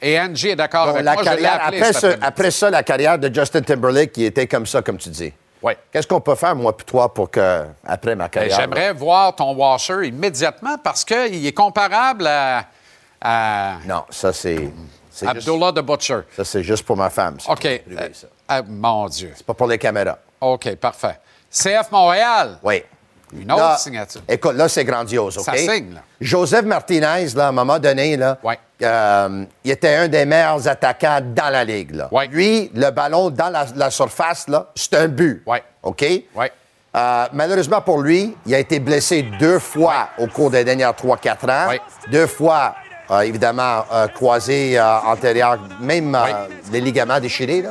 Et 0.00 0.18
Angie 0.18 0.50
est 0.50 0.56
d'accord 0.56 0.86
Bon, 0.86 0.90
avec 0.92 1.04
la 1.04 1.14
moi. 1.14 1.24
carrière, 1.24 1.60
appelé 1.64 1.80
après, 1.82 1.92
ce- 1.92 2.18
après 2.22 2.50
ça, 2.52 2.70
la 2.70 2.82
carrière 2.82 3.18
de 3.18 3.34
Justin 3.34 3.62
Timberlake 3.62 4.12
qui 4.12 4.24
était 4.24 4.46
comme 4.46 4.64
ça, 4.66 4.80
comme 4.80 4.96
tu 4.96 5.08
dis. 5.08 5.32
Oui. 5.60 5.72
Qu'est-ce 5.92 6.06
qu'on 6.06 6.20
peut 6.20 6.36
faire, 6.36 6.54
moi 6.54 6.76
puis 6.76 6.86
toi, 6.86 7.12
pour 7.12 7.28
que, 7.30 7.64
après 7.84 8.14
ma 8.14 8.24
Ben, 8.24 8.30
carrière... 8.30 8.56
J'aimerais 8.60 8.92
voir 8.92 9.34
ton 9.34 9.54
washer 9.56 10.06
immédiatement 10.06 10.78
parce 10.78 11.04
qu'il 11.04 11.44
est 11.44 11.52
comparable 11.52 12.28
à, 12.28 12.64
à 13.20 13.78
Non, 13.86 14.04
ça, 14.08 14.32
c'est... 14.32 14.70
c'est 15.10 15.26
juste- 15.34 15.48
Abdullah 15.48 15.72
the 15.72 15.84
Butcher. 15.84 16.20
Ça, 16.36 16.44
c'est 16.44 16.62
juste 16.62 16.84
pour 16.86 16.96
ma 16.96 17.10
femme. 17.10 17.40
ça. 17.40 17.50
OK. 17.50 17.64
Euh, 17.66 18.08
ah, 18.46 18.62
mon 18.62 19.08
Dieu. 19.08 19.32
C'est 19.36 19.44
pas 19.44 19.54
pour 19.54 19.66
les 19.66 19.78
caméras. 19.78 20.18
OK, 20.40 20.76
parfait. 20.76 21.18
CF 21.50 21.90
Montréal, 21.90 22.58
Oui. 22.62 22.84
Une 23.32 23.50
autre 23.52 23.62
Là, 23.62 23.76
signature. 23.76 24.20
Écoute, 24.28 24.54
là, 24.54 24.68
c'est 24.68 24.84
grandiose, 24.84 25.38
OK? 25.38 25.44
Ça 25.44 25.56
signe, 25.56 25.94
là. 25.94 26.00
Joseph 26.20 26.64
Martinez, 26.64 27.26
là, 27.34 27.46
à 27.46 27.48
un 27.48 27.52
moment 27.52 27.78
donné, 27.78 28.16
là, 28.16 28.38
Ouais. 28.42 28.58
euh, 28.82 29.44
il 29.64 29.70
était 29.70 29.94
un 29.94 30.08
des 30.08 30.24
meilleurs 30.24 30.66
attaquants 30.66 31.20
dans 31.22 31.50
la 31.50 31.64
Ligue. 31.64 31.94
Là. 31.94 32.08
Ouais. 32.10 32.26
Lui, 32.28 32.70
le 32.74 32.90
ballon 32.90 33.30
dans 33.30 33.50
la, 33.50 33.66
la 33.76 33.90
surface, 33.90 34.48
là, 34.48 34.66
c'est 34.74 34.94
un 34.94 35.08
but. 35.08 35.42
Ouais. 35.46 35.62
OK? 35.82 36.04
Euh, 36.96 37.26
malheureusement 37.32 37.80
pour 37.82 38.00
lui, 38.00 38.34
il 38.46 38.54
a 38.54 38.58
été 38.58 38.80
blessé 38.80 39.22
deux 39.38 39.58
fois 39.58 40.08
au 40.18 40.26
cours 40.26 40.50
des 40.50 40.64
dernières 40.64 40.94
3-4 40.94 41.48
ans. 41.50 41.72
Deux 42.10 42.26
fois, 42.26 42.74
euh, 43.10 43.20
évidemment, 43.20 43.84
croisé 44.14 44.80
antérieur, 44.80 45.58
même 45.80 46.16
les 46.72 46.80
ligaments 46.80 47.20
déchirés. 47.20 47.62
là. 47.62 47.70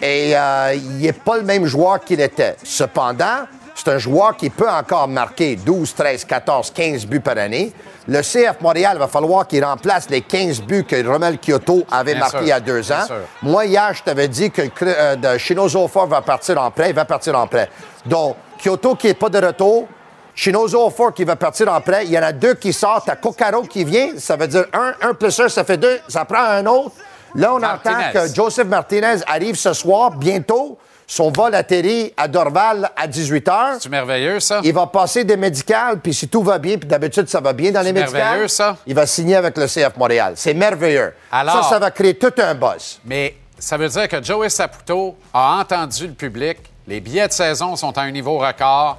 Et 0.00 0.30
il 0.76 0.98
n'est 0.98 1.12
pas 1.12 1.36
le 1.38 1.42
même 1.42 1.66
joueur 1.66 2.00
qu'il 2.00 2.20
était. 2.20 2.56
Cependant, 2.62 3.46
c'est 3.86 3.92
un 3.92 3.98
joueur 3.98 4.36
qui 4.36 4.50
peut 4.50 4.68
encore 4.68 5.06
marquer 5.06 5.54
12, 5.54 5.94
13, 5.94 6.24
14, 6.24 6.72
15 6.72 7.06
buts 7.06 7.20
par 7.20 7.38
année. 7.38 7.72
Le 8.08 8.20
CF 8.20 8.60
Montréal 8.60 8.98
va 8.98 9.06
falloir 9.06 9.46
qu'il 9.46 9.64
remplace 9.64 10.10
les 10.10 10.22
15 10.22 10.60
buts 10.62 10.84
que 10.84 11.06
Romel 11.06 11.38
Kyoto 11.38 11.84
avait 11.92 12.14
Bien 12.14 12.20
marqués 12.20 12.38
sûr, 12.38 12.46
il 12.46 12.48
y 12.48 12.52
a 12.52 12.58
deux 12.58 12.90
ans. 12.90 13.06
Moi, 13.42 13.66
hier, 13.66 13.94
je 13.94 14.02
t'avais 14.02 14.26
dit 14.26 14.50
que 14.50 14.62
euh, 14.82 15.38
Shinozo 15.38 15.86
Fort 15.86 16.08
va 16.08 16.20
partir 16.20 16.60
en 16.60 16.68
prêt. 16.72 16.90
Il 16.90 16.96
va 16.96 17.04
partir 17.04 17.38
en 17.38 17.46
prêt. 17.46 17.70
Donc, 18.04 18.34
Kyoto 18.60 18.96
qui 18.96 19.06
n'est 19.06 19.14
pas 19.14 19.28
de 19.28 19.46
retour. 19.46 19.86
Shinozo 20.34 20.90
Fort 20.90 21.14
qui 21.14 21.22
va 21.22 21.36
partir 21.36 21.72
en 21.72 21.80
prêt. 21.80 22.06
Il 22.06 22.10
y 22.10 22.18
en 22.18 22.22
a 22.24 22.32
deux 22.32 22.54
qui 22.54 22.72
sortent. 22.72 23.06
T'as 23.06 23.14
Kokaro 23.14 23.62
qui 23.62 23.84
vient. 23.84 24.08
Ça 24.18 24.34
veut 24.34 24.48
dire 24.48 24.64
un, 24.72 24.94
un 25.00 25.14
plus 25.14 25.38
un, 25.38 25.48
ça 25.48 25.62
fait 25.62 25.76
deux. 25.78 26.00
Ça 26.08 26.24
prend 26.24 26.42
un 26.42 26.66
autre. 26.66 26.90
Là, 27.36 27.54
on 27.54 27.60
Martinez. 27.60 27.94
entend 27.94 28.12
que 28.12 28.34
Joseph 28.34 28.66
Martinez 28.66 29.18
arrive 29.28 29.54
ce 29.54 29.72
soir, 29.74 30.10
bientôt. 30.10 30.76
Son 31.06 31.30
vol 31.30 31.54
atterrit 31.54 32.12
à 32.16 32.26
Dorval 32.26 32.90
à 32.96 33.06
18 33.06 33.46
h. 33.46 33.76
C'est 33.80 33.88
merveilleux, 33.88 34.40
ça? 34.40 34.60
Il 34.64 34.72
va 34.72 34.86
passer 34.88 35.22
des 35.24 35.36
médicales, 35.36 36.00
puis 36.00 36.12
si 36.12 36.26
tout 36.28 36.42
va 36.42 36.58
bien, 36.58 36.78
puis 36.78 36.88
d'habitude, 36.88 37.28
ça 37.28 37.40
va 37.40 37.52
bien 37.52 37.70
dans 37.70 37.80
les 37.82 37.92
médicales. 37.92 38.22
merveilleux, 38.22 38.48
ça. 38.48 38.76
Il 38.86 38.94
va 38.94 39.06
signer 39.06 39.36
avec 39.36 39.56
le 39.56 39.66
CF 39.66 39.96
Montréal. 39.96 40.32
C'est 40.36 40.54
merveilleux. 40.54 41.14
Alors- 41.30 41.62
ça, 41.64 41.70
ça 41.70 41.78
va 41.78 41.90
créer 41.92 42.14
tout 42.14 42.32
un 42.38 42.54
buzz. 42.54 42.98
Mais 43.04 43.36
ça 43.58 43.76
veut 43.76 43.88
dire 43.88 44.08
que 44.08 44.22
Joey 44.22 44.48
Saputo 44.48 45.16
a 45.32 45.58
entendu 45.60 46.08
le 46.08 46.14
public. 46.14 46.58
Les 46.88 47.00
billets 47.00 47.28
de 47.28 47.32
saison 47.32 47.76
sont 47.76 47.96
à 47.96 48.02
un 48.02 48.10
niveau 48.10 48.38
record. 48.38 48.98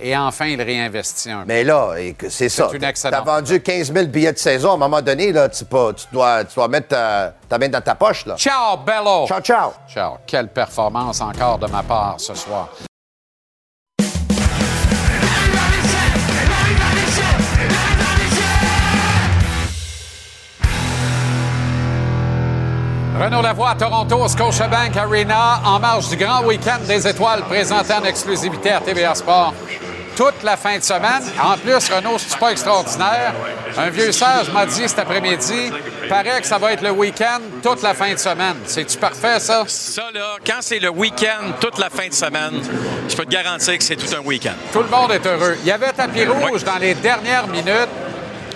Et 0.00 0.16
enfin, 0.16 0.46
il 0.46 0.62
réinvestit 0.62 1.30
un 1.30 1.40
peu. 1.40 1.46
Mais 1.48 1.64
là, 1.64 1.94
c'est 2.28 2.48
ça. 2.48 2.70
une 2.72 2.78
Tu 2.78 2.86
excellente 2.86 3.20
as 3.20 3.24
vendu 3.24 3.60
15 3.60 3.92
000 3.92 4.06
billets 4.06 4.32
de 4.32 4.38
saison. 4.38 4.70
À 4.70 4.74
un 4.74 4.78
moment 4.78 5.02
donné, 5.02 5.32
là, 5.32 5.48
tu, 5.48 5.64
dois, 6.12 6.44
tu 6.44 6.54
dois 6.54 6.68
mettre 6.68 6.88
ta, 6.88 7.34
ta 7.48 7.58
main 7.58 7.68
dans 7.68 7.80
ta 7.80 7.96
poche. 7.96 8.24
Là. 8.26 8.36
Ciao, 8.36 8.76
Bello! 8.76 9.26
Ciao, 9.26 9.40
ciao. 9.40 9.72
Ciao. 9.92 10.18
Quelle 10.26 10.48
performance 10.48 11.20
encore 11.20 11.58
de 11.58 11.66
ma 11.66 11.82
part 11.82 12.14
ce 12.18 12.34
soir. 12.34 12.68
Renaud 23.20 23.42
Lavoie 23.42 23.70
à 23.70 23.74
Toronto, 23.74 24.14
au 24.14 24.28
Scotiabank 24.28 24.96
Arena, 24.96 25.60
en 25.64 25.80
marge 25.80 26.08
du 26.08 26.16
grand 26.16 26.44
week-end 26.44 26.78
des 26.86 27.04
étoiles 27.08 27.42
présenté 27.42 27.92
en 27.92 28.04
exclusivité 28.04 28.70
à 28.70 28.80
TVA 28.80 29.16
Sport 29.16 29.54
toute 30.18 30.42
la 30.42 30.56
fin 30.56 30.76
de 30.76 30.82
semaine. 30.82 31.22
En 31.40 31.56
plus, 31.56 31.88
Renaud, 31.94 32.18
c'est 32.18 32.36
pas 32.38 32.50
extraordinaire. 32.50 33.32
Un 33.78 33.88
vieux 33.90 34.10
sage 34.10 34.50
m'a 34.52 34.66
dit 34.66 34.88
cet 34.88 34.98
après-midi, 34.98 35.70
paraît 36.08 36.40
que 36.40 36.46
ça 36.46 36.58
va 36.58 36.72
être 36.72 36.82
le 36.82 36.90
week-end 36.90 37.38
toute 37.62 37.82
la 37.82 37.94
fin 37.94 38.12
de 38.12 38.18
semaine. 38.18 38.56
C'est-tu 38.66 38.98
parfait, 38.98 39.38
ça? 39.38 39.62
Ça, 39.68 40.02
là, 40.12 40.36
quand 40.44 40.58
c'est 40.60 40.80
le 40.80 40.88
week-end, 40.90 41.52
toute 41.60 41.78
la 41.78 41.88
fin 41.88 42.08
de 42.08 42.12
semaine, 42.14 42.60
je 43.08 43.14
peux 43.16 43.24
te 43.24 43.30
garantir 43.30 43.78
que 43.78 43.84
c'est 43.84 43.94
tout 43.96 44.12
un 44.14 44.20
week-end. 44.24 44.54
Tout 44.72 44.82
le 44.82 44.88
monde 44.88 45.12
est 45.12 45.24
heureux. 45.24 45.56
Il 45.62 45.66
y 45.68 45.72
avait 45.72 45.92
tapis 45.92 46.24
rouge 46.26 46.64
dans 46.64 46.78
les 46.78 46.94
dernières 46.94 47.46
minutes. 47.46 47.88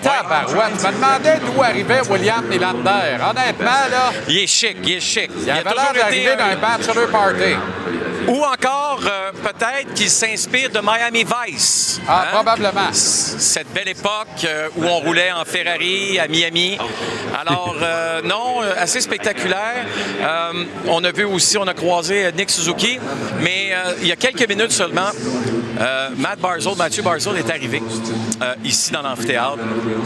Tabarouette. 0.02 0.72
Je 0.82 0.86
me 0.88 0.92
demandais 0.94 1.38
d'où 1.46 1.62
arrivait 1.62 2.00
William 2.10 2.44
Nylander. 2.50 3.18
Honnêtement, 3.24 3.86
là, 3.88 4.10
Il 4.26 4.38
est 4.38 4.46
chic, 4.48 4.76
il 4.82 4.94
est 4.96 5.00
chic. 5.00 5.30
il 5.40 5.48
avait 5.48 5.62
l'air 5.62 5.92
d'arriver 5.94 6.32
un- 6.32 6.36
d'un 6.36 6.56
bachelor 6.56 7.08
party. 7.08 7.54
Ou 8.28 8.42
encore, 8.44 9.00
euh, 9.06 9.32
peut-être 9.42 9.94
qu'il 9.94 10.08
s'inspire 10.10 10.70
de 10.70 10.80
Miami 10.80 11.24
Vice. 11.24 12.00
hein? 12.02 12.04
Ah, 12.08 12.26
probablement. 12.32 12.92
C- 12.92 13.36
Cette 13.38 13.72
belle 13.72 13.88
époque 13.88 14.44
euh, 14.44 14.68
où 14.76 14.84
on 14.84 14.98
roulait 15.00 15.32
en 15.32 15.44
Ferrari 15.44 16.18
à 16.18 16.28
Miami. 16.28 16.78
Alors, 17.38 17.76
euh, 17.82 18.20
non, 18.22 18.60
assez 18.78 19.00
spectaculaire. 19.00 19.84
On 20.88 21.02
a 21.04 21.10
vu 21.12 21.24
aussi, 21.24 21.58
on 21.58 21.66
a 21.66 21.74
croisé 21.74 22.30
Nick 22.36 22.50
Suzuki, 22.50 22.98
mais 23.40 23.72
il 24.00 24.06
y 24.08 24.12
a 24.12 24.16
quelques 24.16 24.48
minutes 24.48 24.72
seulement, 24.72 25.10
Matt 26.16 26.38
Barzell, 26.38 26.76
Mathieu 26.76 27.02
Barzell 27.02 27.36
est 27.38 27.50
arrivé 27.50 27.82
ici 28.64 28.92
dans 28.92 29.02
l'amphithéâtre. 29.02 29.58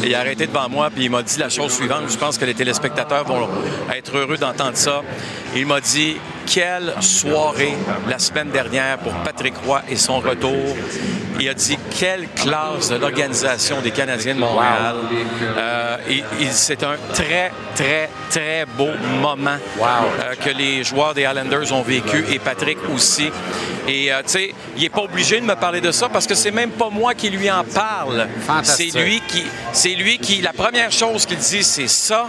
Il 0.03 0.15
a 0.15 0.21
arrêté 0.21 0.47
devant 0.47 0.69
moi, 0.69 0.91
puis 0.95 1.05
il 1.05 1.11
m'a 1.11 1.23
dit 1.23 1.39
la 1.39 1.49
chose 1.49 1.73
suivante. 1.75 2.05
Je 2.09 2.17
pense 2.17 2.39
que 2.39 2.45
les 2.45 2.55
téléspectateurs 2.55 3.25
vont 3.25 3.49
être 3.95 4.17
heureux 4.17 4.39
d'entendre 4.39 4.77
ça. 4.77 5.03
Il 5.55 5.67
m'a 5.67 5.81
dit 5.81 6.17
quelle 6.47 6.95
soirée 7.01 7.75
la 8.09 8.19
semaine 8.19 8.51
dernière 8.51 8.99
pour 8.99 9.13
Patrick 9.25 9.55
Roy 9.65 9.83
et 9.89 9.97
son 9.97 10.21
retour. 10.21 10.77
Il 11.39 11.49
a 11.51 11.55
dit 11.55 11.77
quelle 11.99 12.29
classe 12.35 12.89
de 12.89 12.97
l'organisation 12.97 13.81
des 13.83 13.91
Canadiens 13.91 14.35
de 14.35 14.41
Montréal. 14.41 14.95
Euh, 15.59 15.97
et- 16.09 16.25
et 16.43 16.49
c'est 16.51 16.83
un 16.83 16.95
très, 17.13 17.53
très, 17.75 18.09
très 18.31 18.65
beau 18.79 18.89
moment 19.21 19.57
euh, 19.83 20.35
que 20.43 20.49
les 20.51 20.83
joueurs 20.83 21.13
des 21.13 21.23
Islanders 21.25 21.73
ont 21.73 21.83
vécu 21.83 22.25
et 22.33 22.39
Patrick 22.39 22.79
aussi. 22.95 23.31
Et 23.87 24.11
euh, 24.13 24.23
tu 24.25 24.31
sais, 24.31 24.55
il 24.77 24.83
n'est 24.83 24.89
pas 24.89 25.03
obligé 25.03 25.39
de 25.41 25.45
me 25.45 25.55
parler 25.55 25.81
de 25.83 25.91
ça 25.93 26.09
parce 26.09 26.27
que 26.27 26.35
c'est 26.35 26.51
même 26.51 26.71
pas 26.71 26.89
moi 26.91 27.13
qui 27.15 27.29
lui 27.29 27.51
en 27.51 27.65
parle. 27.65 28.27
C'est 28.65 28.91
lui 29.05 29.21
qui, 29.29 29.45
c'est 29.73 29.91
lui 29.95 30.19
qui, 30.19 30.41
la 30.41 30.53
première 30.55 30.91
chose 30.91 31.27
qu'il 31.27 31.37
dit, 31.37 31.63
c'est 31.63 31.87
ça. 31.89 32.29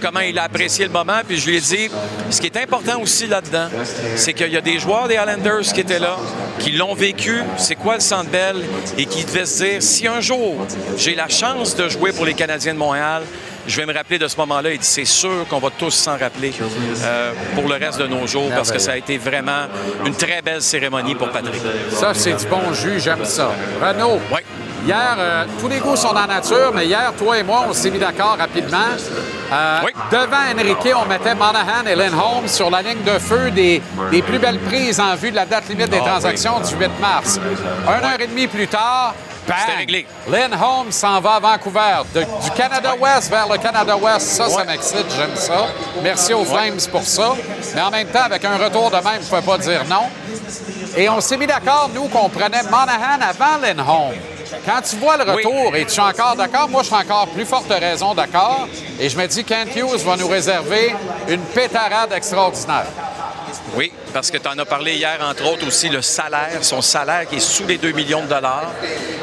Comment 0.00 0.20
il 0.20 0.36
a 0.38 0.42
apprécié 0.44 0.84
le 0.84 0.90
moment. 0.90 1.20
Puis 1.26 1.38
je 1.38 1.46
lui 1.48 1.56
ai 1.58 1.60
dit, 1.60 1.88
ce 2.28 2.40
qui 2.40 2.46
est 2.48 2.56
important 2.56 3.00
aussi 3.00 3.28
là-dedans, 3.28 3.68
c'est 4.16 4.32
qu'il 4.32 4.50
y 4.52 4.56
a 4.56 4.60
des 4.60 4.80
joueurs 4.80 5.01
des 5.06 5.14
Islanders 5.14 5.72
qui 5.72 5.80
étaient 5.80 5.98
là, 5.98 6.16
qui 6.58 6.72
l'ont 6.72 6.94
vécu. 6.94 7.42
C'est 7.56 7.74
quoi 7.76 7.94
le 7.94 8.00
Centre 8.00 8.30
Bell? 8.30 8.56
Et 8.98 9.06
qui 9.06 9.24
devaient 9.24 9.46
se 9.46 9.62
dire, 9.64 9.82
si 9.82 10.06
un 10.06 10.20
jour 10.20 10.66
j'ai 10.96 11.14
la 11.14 11.28
chance 11.28 11.74
de 11.76 11.88
jouer 11.88 12.12
pour 12.12 12.24
les 12.24 12.34
Canadiens 12.34 12.74
de 12.74 12.78
Montréal. 12.78 13.22
Je 13.64 13.76
vais 13.76 13.86
me 13.86 13.94
rappeler 13.94 14.18
de 14.18 14.26
ce 14.26 14.36
moment-là. 14.38 14.72
Il 14.72 14.78
dit 14.80 14.84
c'est 14.84 15.04
sûr 15.04 15.46
qu'on 15.48 15.60
va 15.60 15.68
tous 15.70 15.92
s'en 15.92 16.16
rappeler 16.18 16.52
euh, 17.04 17.32
pour 17.54 17.68
le 17.68 17.76
reste 17.76 18.00
de 18.00 18.08
nos 18.08 18.26
jours 18.26 18.50
parce 18.50 18.72
que 18.72 18.80
ça 18.80 18.90
a 18.92 18.96
été 18.96 19.18
vraiment 19.18 19.68
une 20.04 20.16
très 20.16 20.42
belle 20.42 20.60
cérémonie 20.60 21.14
pour 21.14 21.28
Patrick. 21.30 21.62
Ça, 21.92 22.12
c'est 22.12 22.32
du 22.34 22.46
bon 22.46 22.72
jus, 22.74 22.98
j'aime 22.98 23.24
ça. 23.24 23.52
Renaud, 23.80 24.18
Oui. 24.32 24.40
hier, 24.84 25.14
euh, 25.16 25.44
tous 25.60 25.68
les 25.68 25.78
goûts 25.78 25.94
sont 25.94 26.12
dans 26.12 26.22
la 26.22 26.26
nature, 26.26 26.72
mais 26.74 26.86
hier, 26.86 27.12
toi 27.16 27.38
et 27.38 27.44
moi, 27.44 27.66
on 27.68 27.72
s'est 27.72 27.90
mis 27.92 28.00
d'accord 28.00 28.36
rapidement. 28.36 28.78
Euh, 29.52 29.80
Oui. 29.84 29.92
Devant 30.10 30.60
Enrique, 30.60 30.94
on 30.96 31.06
mettait 31.06 31.34
Monahan 31.34 31.84
et 31.86 31.94
Lynn 31.94 32.14
Holmes 32.14 32.48
sur 32.48 32.70
la 32.70 32.82
ligne 32.82 33.02
de 33.02 33.18
feu 33.18 33.50
des, 33.50 33.82
des 34.10 34.22
plus 34.22 34.38
belles 34.38 34.58
prises 34.60 34.98
en 35.00 35.14
vue 35.14 35.30
de 35.30 35.36
la 35.36 35.44
date 35.46 35.68
limite 35.68 35.90
des 35.90 35.98
Ah, 36.02 36.08
transactions 36.08 36.58
du 36.60 36.74
8 36.74 36.90
mars. 37.00 37.38
Un 37.86 38.04
heure 38.04 38.20
et 38.20 38.26
demie 38.26 38.46
plus 38.46 38.66
tard, 38.68 39.14
bang, 39.46 39.56
réglé. 39.78 40.06
Lynn 40.28 40.52
Holmes 40.54 40.92
s'en 40.92 41.20
va 41.20 41.34
à 41.34 41.40
Vancouver. 41.40 42.02
De- 42.14 42.20
du 42.20 42.50
Canada 42.56 42.94
West 42.98 43.30
vers 43.30 43.46
le 43.48 43.58
Canada 43.58 43.96
West, 43.96 44.26
ça, 44.28 44.48
ça 44.48 44.64
m'excite, 44.64 45.06
j'aime 45.16 45.36
ça. 45.36 45.66
Merci 46.02 46.32
aux 46.32 46.44
Flames 46.44 46.78
pour 46.90 47.02
ça. 47.02 47.32
Mais 47.74 47.80
en 47.82 47.90
même 47.90 48.08
temps, 48.08 48.22
avec 48.24 48.44
un 48.44 48.56
retour 48.56 48.90
de 48.90 48.96
même, 48.96 49.20
je 49.20 49.34
ne 49.34 49.40
pouvais 49.40 49.42
pas 49.42 49.58
dire 49.58 49.82
non. 49.90 50.04
Et 50.96 51.08
on 51.08 51.20
s'est 51.20 51.36
mis 51.36 51.46
d'accord, 51.46 51.90
nous, 51.94 52.08
qu'on 52.08 52.28
prenait 52.28 52.62
Monahan 52.64 53.18
avant 53.20 53.58
Lynn 53.60 53.80
Holmes. 53.80 54.18
Quand 54.64 54.80
tu 54.82 54.96
vois 54.96 55.16
le 55.16 55.24
Oui. 55.24 55.44
retour, 55.44 55.76
et 55.76 55.84
tu 55.86 55.96
es 55.96 56.00
encore 56.02 56.36
d'accord? 56.36 56.68
Moi, 56.68 56.82
je 56.82 56.86
suis 56.88 56.94
encore 56.96 57.28
plus 57.28 57.44
forte 57.44 57.68
raison 57.70 58.14
d'accord. 58.14 58.68
Et 59.00 59.08
je 59.08 59.16
me 59.18 59.26
dis, 59.26 59.44
Kent 59.44 59.74
Hughes 59.76 60.04
va 60.04 60.16
nous 60.16 60.28
réserver 60.28 60.94
une 61.28 61.40
pétarade 61.40 62.12
extraordinaire. 62.12 62.86
Oui, 63.74 63.90
parce 64.12 64.30
que 64.30 64.36
tu 64.36 64.48
en 64.48 64.58
as 64.58 64.64
parlé 64.66 64.96
hier, 64.96 65.18
entre 65.22 65.50
autres, 65.50 65.66
aussi 65.66 65.88
le 65.88 66.02
salaire, 66.02 66.58
son 66.62 66.82
salaire 66.82 67.26
qui 67.26 67.36
est 67.36 67.40
sous 67.40 67.66
les 67.66 67.78
2 67.78 67.92
millions 67.92 68.22
de 68.22 68.28
dollars, 68.28 68.70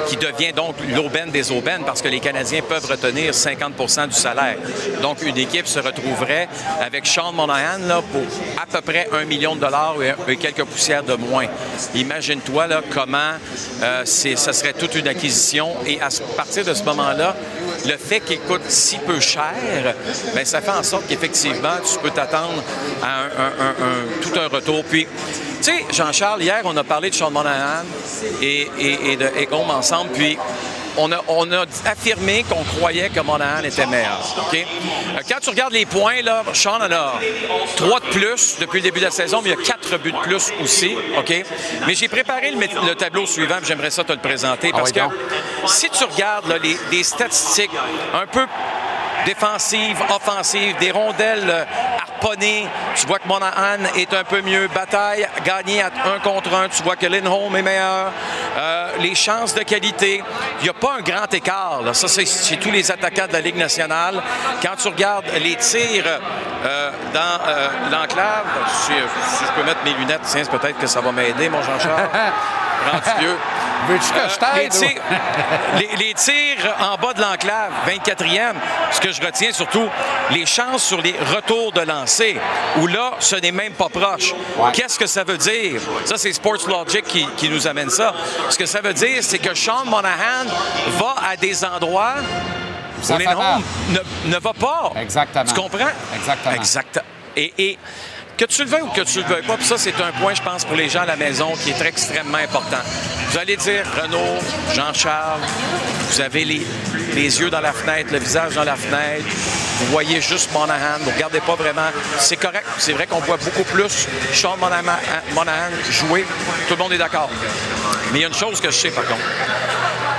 qui 0.07 0.17
devient 0.17 0.53
donc 0.53 0.75
l'aubaine 0.95 1.29
des 1.29 1.51
aubaines, 1.51 1.83
parce 1.85 2.01
que 2.01 2.07
les 2.07 2.19
Canadiens 2.19 2.61
peuvent 2.67 2.85
retenir 2.85 3.31
50% 3.31 4.07
du 4.07 4.15
salaire. 4.15 4.57
Donc, 5.01 5.21
une 5.21 5.37
équipe 5.37 5.67
se 5.67 5.79
retrouverait 5.79 6.47
avec 6.81 7.05
Sean 7.05 7.31
Monahan 7.31 7.79
là, 7.87 8.01
pour 8.11 8.21
à 8.61 8.65
peu 8.65 8.81
près 8.81 9.07
1 9.11 9.25
million 9.25 9.55
de 9.55 9.61
dollars 9.61 9.95
et, 10.27 10.37
quelques 10.37 10.63
poussières 10.63 11.03
de 11.03 11.13
moins. 11.13 11.45
Imagine-toi 11.93 12.67
comment 12.91 13.33
euh, 13.83 14.05
ça 14.05 14.53
serait 14.53 14.73
toute 14.73 14.95
une 14.95 15.07
acquisition. 15.07 15.75
Et 15.85 16.01
à 16.01 16.09
partir 16.35 16.65
de 16.65 16.73
ce 16.73 16.83
moment-là, 16.83 17.35
le 17.85 17.97
fait 17.97 18.19
qu'il 18.21 18.39
coûte 18.41 18.61
si 18.67 18.97
peu 18.97 19.19
cher, 19.19 19.53
ben, 20.33 20.45
ça 20.45 20.61
fait 20.61 20.71
en 20.71 20.83
sorte 20.83 21.07
qu'effectivement, 21.07 21.77
tu 21.83 21.99
peux 21.99 22.11
t'attendre 22.11 22.63
à 23.03 23.23
tout 24.21 24.39
un 24.39 24.47
retour. 24.47 24.83
Puis, 24.83 25.07
tu 25.61 25.63
sais, 25.63 25.85
Jean-Charles, 25.91 26.41
hier, 26.41 26.61
on 26.63 26.75
a 26.77 26.83
parlé 26.83 27.09
de 27.09 27.15
Sean 27.15 27.31
Monahan 27.31 27.83
et, 28.41 29.17
de 29.17 29.25
Egom 29.37 29.69
ensemble, 29.69 30.11
on 30.97 31.11
a, 31.11 31.21
on 31.27 31.51
a 31.51 31.65
affirmé 31.85 32.43
qu'on 32.43 32.63
croyait 32.63 33.09
que 33.09 33.19
Monahan 33.19 33.63
était 33.63 33.85
meilleur. 33.85 34.19
Euh, 34.53 34.63
Quand 35.27 35.39
tu 35.41 35.49
regardes 35.49 35.73
les 35.73 35.85
points, 35.85 36.21
là, 36.21 36.43
Sean 36.53 36.77
en 36.77 36.91
a 36.91 37.19
trois 37.75 37.99
de 37.99 38.05
plus 38.07 38.57
depuis 38.59 38.79
le 38.79 38.83
début 38.83 38.99
de 38.99 39.05
la 39.05 39.11
saison, 39.11 39.41
mais 39.43 39.51
il 39.51 39.57
y 39.57 39.61
a 39.61 39.65
quatre 39.65 39.97
buts 39.97 40.11
de 40.11 40.17
plus 40.17 40.51
aussi. 40.61 40.95
Mais 41.87 41.95
j'ai 41.95 42.07
préparé 42.07 42.51
le, 42.51 42.95
tableau 42.95 43.25
suivant, 43.25 43.57
j'aimerais 43.63 43.91
ça 43.91 44.03
te 44.03 44.11
le 44.11 44.19
présenter, 44.19 44.71
parce 44.71 44.91
oui, 44.91 44.99
que 44.99 45.67
si 45.67 45.89
tu 45.89 46.03
regardes 46.03 46.47
là, 46.47 46.57
les, 46.57 46.77
les 46.91 47.03
statistiques 47.03 47.71
un 48.13 48.27
peu 48.27 48.45
défensives, 49.25 50.01
offensives, 50.09 50.75
des 50.79 50.91
rondelles 50.91 51.67
harponnées, 52.19 52.67
tu 52.95 53.07
vois 53.07 53.19
que 53.19 53.27
Monahan 53.27 53.83
est 53.95 54.13
un 54.13 54.23
peu 54.23 54.41
mieux. 54.41 54.67
Bataille 54.67 55.27
gagnée 55.45 55.81
à 55.81 55.87
un 55.87 56.19
contre 56.19 56.53
un, 56.53 56.67
tu 56.67 56.83
vois 56.83 56.95
que 56.95 57.05
Lindholm 57.05 57.55
est 57.55 57.61
meilleur. 57.61 58.11
Euh, 58.57 58.91
les 58.99 59.15
chances 59.15 59.53
de 59.53 59.61
qualité, 59.61 60.23
il 60.59 60.63
n'y 60.63 60.69
a 60.69 60.73
pas 60.73 60.97
un 60.97 61.01
grand 61.01 61.33
écart. 61.33 61.81
Ça, 61.93 62.07
c'est 62.07 62.25
chez 62.25 62.57
tous 62.57 62.71
les 62.71 62.91
attaquants 62.91 63.27
de 63.27 63.33
la 63.33 63.41
Ligue 63.41 63.57
nationale. 63.57 64.21
Quand 64.61 64.75
tu 64.77 64.87
regardes 64.89 65.25
les 65.41 65.55
tirs 65.55 66.03
euh, 66.65 66.91
dans 67.13 67.47
euh, 67.47 67.67
l'enclave, 67.91 68.45
si, 68.67 68.91
si 68.91 69.45
je 69.45 69.51
peux 69.53 69.65
mettre 69.65 69.83
mes 69.85 69.93
lunettes, 69.93 70.21
tiens, 70.23 70.43
peut-être 70.45 70.79
que 70.79 70.87
ça 70.87 71.01
va 71.01 71.11
m'aider, 71.11 71.49
mon 71.49 71.61
Jean-Charles. 71.61 72.09
Rendu 72.91 73.19
vieux. 73.19 73.37
Veux-tu 73.87 74.09
que 74.13 74.19
je 74.29 74.45
Euh, 74.45 74.57
les, 74.61 74.69
tirs, 74.69 75.01
les- 75.77 75.95
les 76.07 76.13
tirs 76.13 76.75
en 76.79 76.95
bas 76.97 77.13
de 77.13 77.21
l'enclave, 77.21 77.71
24e, 77.87 78.55
ce 78.91 78.99
que 78.99 79.11
je 79.11 79.21
retiens 79.21 79.51
surtout, 79.51 79.87
les 80.31 80.45
chances 80.45 80.83
sur 80.83 81.01
les 81.01 81.15
retours 81.35 81.71
de 81.71 81.81
lancer, 81.81 82.37
où 82.77 82.87
là, 82.87 83.11
ce 83.19 83.35
n'est 83.37 83.51
même 83.53 83.73
pas 83.73 83.89
proche. 83.89 84.33
Qu'est-ce 84.73 84.99
que 84.99 85.07
ça 85.07 85.23
veut 85.23 85.37
dire? 85.37 85.81
Ça, 86.05 86.17
c'est 86.17 86.33
Sports 86.33 86.67
Logic 86.67 87.03
qui, 87.05 87.25
qui 87.37 87.49
nous 87.49 87.65
amène 87.67 87.89
ça. 87.89 88.13
Ce 88.49 88.57
que 88.57 88.65
ça 88.65 88.81
veut 88.81 88.93
dire, 88.93 89.19
c'est 89.21 89.39
que 89.39 89.55
Sean 89.55 89.85
Monahan 89.85 90.45
va 90.97 91.15
à 91.31 91.35
des 91.37 91.63
endroits 91.65 92.15
où 93.01 93.17
Lindholm 93.17 93.37
mal. 93.37 93.61
ne, 94.25 94.31
ne 94.35 94.39
va 94.39 94.53
pas. 94.53 94.91
Exactement. 94.97 95.45
Tu 95.45 95.53
comprends? 95.53 95.87
Exactement. 96.15 96.53
Exact. 96.55 97.01
Et, 97.35 97.53
et 97.57 97.77
que 98.39 98.45
tu 98.45 98.63
le 98.63 98.69
veuilles 98.69 98.83
ou 98.83 98.91
que 98.91 99.01
tu 99.01 99.19
le 99.19 99.25
veuilles 99.25 99.45
pas, 99.45 99.57
puis 99.57 99.65
ça, 99.65 99.77
c'est 99.77 99.99
un 99.99 100.13
point, 100.13 100.33
je 100.33 100.41
pense, 100.41 100.63
pour 100.63 100.77
les 100.77 100.87
gens 100.87 101.01
à 101.01 101.05
la 101.05 101.17
maison 101.17 101.51
qui 101.61 101.71
est 101.71 101.81
extrêmement 101.85 102.37
important. 102.37 102.77
Vous 103.29 103.37
allez 103.37 103.57
dire, 103.57 103.83
Renaud, 104.01 104.39
Jean-Charles, 104.73 105.41
vous 106.09 106.21
avez 106.21 106.45
les, 106.45 106.65
yeux 107.15 107.49
dans 107.49 107.59
la 107.59 107.73
fenêtre, 107.73 108.13
le 108.13 108.19
visage 108.19 108.55
dans 108.55 108.63
la 108.63 108.77
fenêtre, 108.77 109.25
vous 109.79 109.87
voyez 109.87 110.21
juste 110.21 110.53
Monahan, 110.53 110.99
vous 111.01 111.09
ne 111.09 111.15
regardez 111.15 111.41
pas 111.41 111.55
vraiment. 111.55 111.89
C'est 112.17 112.37
correct. 112.37 112.65
C'est 112.77 112.93
vrai 112.93 113.07
qu'on 113.07 113.19
voit 113.19 113.37
beaucoup 113.37 113.63
plus 113.63 114.07
Sean 114.33 114.55
Monahan, 114.55 114.97
Monahan 115.33 115.71
jouer. 115.89 116.25
Tout 116.69 116.75
le 116.75 116.79
monde 116.79 116.93
est 116.93 116.97
d'accord. 116.97 117.29
Mais 118.13 118.19
il 118.19 118.21
y 118.21 118.25
a 118.25 118.29
une 118.29 118.33
chose 118.33 118.61
que 118.61 118.71
je 118.71 118.77
sais, 118.77 118.91
par 118.91 119.03
contre. 119.03 119.21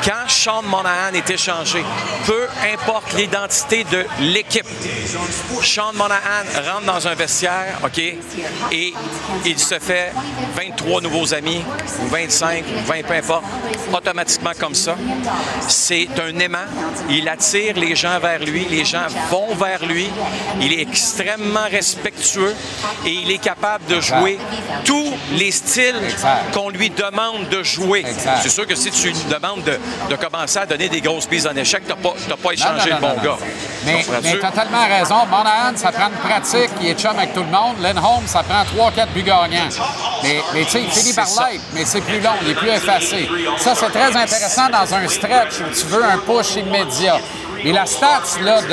Quand 0.04 0.28
Sean 0.28 0.62
Monahan 0.62 1.12
est 1.14 1.28
échangé, 1.28 1.84
peu 2.26 2.46
importe 2.72 3.12
l'identité 3.14 3.84
de 3.84 4.04
l'équipe, 4.20 4.66
Sean 5.62 5.92
Monahan 5.94 6.44
rentre 6.72 6.86
dans 6.86 7.06
un 7.06 7.14
vestiaire, 7.14 7.78
OK, 7.84 7.98
et 7.98 8.94
il 9.44 9.58
se 9.58 9.78
fait 9.78 10.12
23 10.54 11.02
nouveaux 11.02 11.34
amis, 11.34 11.62
ou 12.02 12.08
25, 12.08 12.64
ou 12.64 12.86
20, 12.86 13.02
peu 13.06 13.14
importe, 13.14 13.44
automatiquement 13.92 14.52
comme 14.58 14.74
ça. 14.74 14.96
C'est 15.68 16.08
un 16.18 16.38
aimant. 16.38 16.58
Il 17.10 17.28
attire 17.28 17.76
les 17.76 17.94
gens 17.94 18.18
vers 18.20 18.40
lui, 18.40 18.66
les 18.70 18.84
gens 18.84 19.06
vont 19.30 19.54
vers 19.54 19.84
lui. 19.84 20.08
Il 20.60 20.72
est 20.72 20.82
extrêmement 20.82 21.68
respectueux 21.70 22.54
et 23.04 23.12
il 23.12 23.30
est 23.30 23.38
capable 23.38 23.84
de 23.86 24.00
jouer 24.00 24.38
tous 24.84 25.12
les 25.32 25.50
styles 25.50 26.00
qu'on 26.52 26.70
lui 26.70 26.90
demande 26.90 27.48
de 27.50 27.62
jouer. 27.62 28.04
C'est 28.42 28.48
sûr 28.48 28.66
que 28.66 28.74
si 28.74 28.90
tu 28.90 29.08
lui 29.08 29.24
demandes 29.30 29.62
de, 29.64 29.78
de 30.08 30.16
commencer 30.16 30.58
à 30.58 30.66
donner 30.66 30.88
des 30.88 31.00
grosses 31.00 31.26
prises 31.26 31.46
en 31.46 31.54
échec, 31.56 31.82
tu 31.84 31.90
n'as 31.90 31.96
pas, 31.96 32.14
t'as 32.28 32.36
pas 32.36 32.52
échangé 32.52 32.90
Non, 32.90 33.00
non, 33.00 33.08
le 33.08 33.14
bon 33.16 33.22
gars. 33.22 33.36
Mais, 33.84 34.04
mais 34.22 34.38
tu 34.38 34.44
as 34.44 34.50
tellement 34.50 34.86
raison. 34.88 35.26
Monahan, 35.26 35.76
ça 35.76 35.92
prend 35.92 36.08
une 36.08 36.28
pratique. 36.30 36.70
Il 36.80 36.88
est 36.88 36.98
chum 37.00 37.16
avec 37.16 37.32
tout 37.34 37.40
le 37.40 37.46
monde. 37.46 37.76
Lindholm, 37.80 38.26
ça 38.26 38.42
prend 38.42 38.62
3-4 38.90 39.06
buts 39.14 39.22
gagnants. 39.22 39.68
Mais, 40.22 40.42
mais 40.52 40.64
tu 40.64 40.70
sais, 40.70 40.82
il 40.82 40.90
finit 40.90 41.12
par 41.14 41.24
l'être, 41.26 41.62
mais 41.72 41.84
c'est 41.84 42.00
plus 42.02 42.20
long, 42.20 42.30
il 42.42 42.50
est 42.50 42.54
plus 42.54 42.68
effacé. 42.68 43.28
Ça, 43.58 43.74
c'est 43.74 43.90
très 43.90 44.16
intéressant 44.16 44.68
dans 44.68 44.94
un 44.94 45.08
stretch 45.08 45.60
où 45.60 45.74
tu 45.74 45.86
veux 45.86 46.04
un 46.04 46.18
push 46.18 46.56
immédiat. 46.56 47.18
Et 47.62 47.72
la 47.72 47.84
stats 47.84 48.40
là, 48.42 48.62
de, 48.62 48.68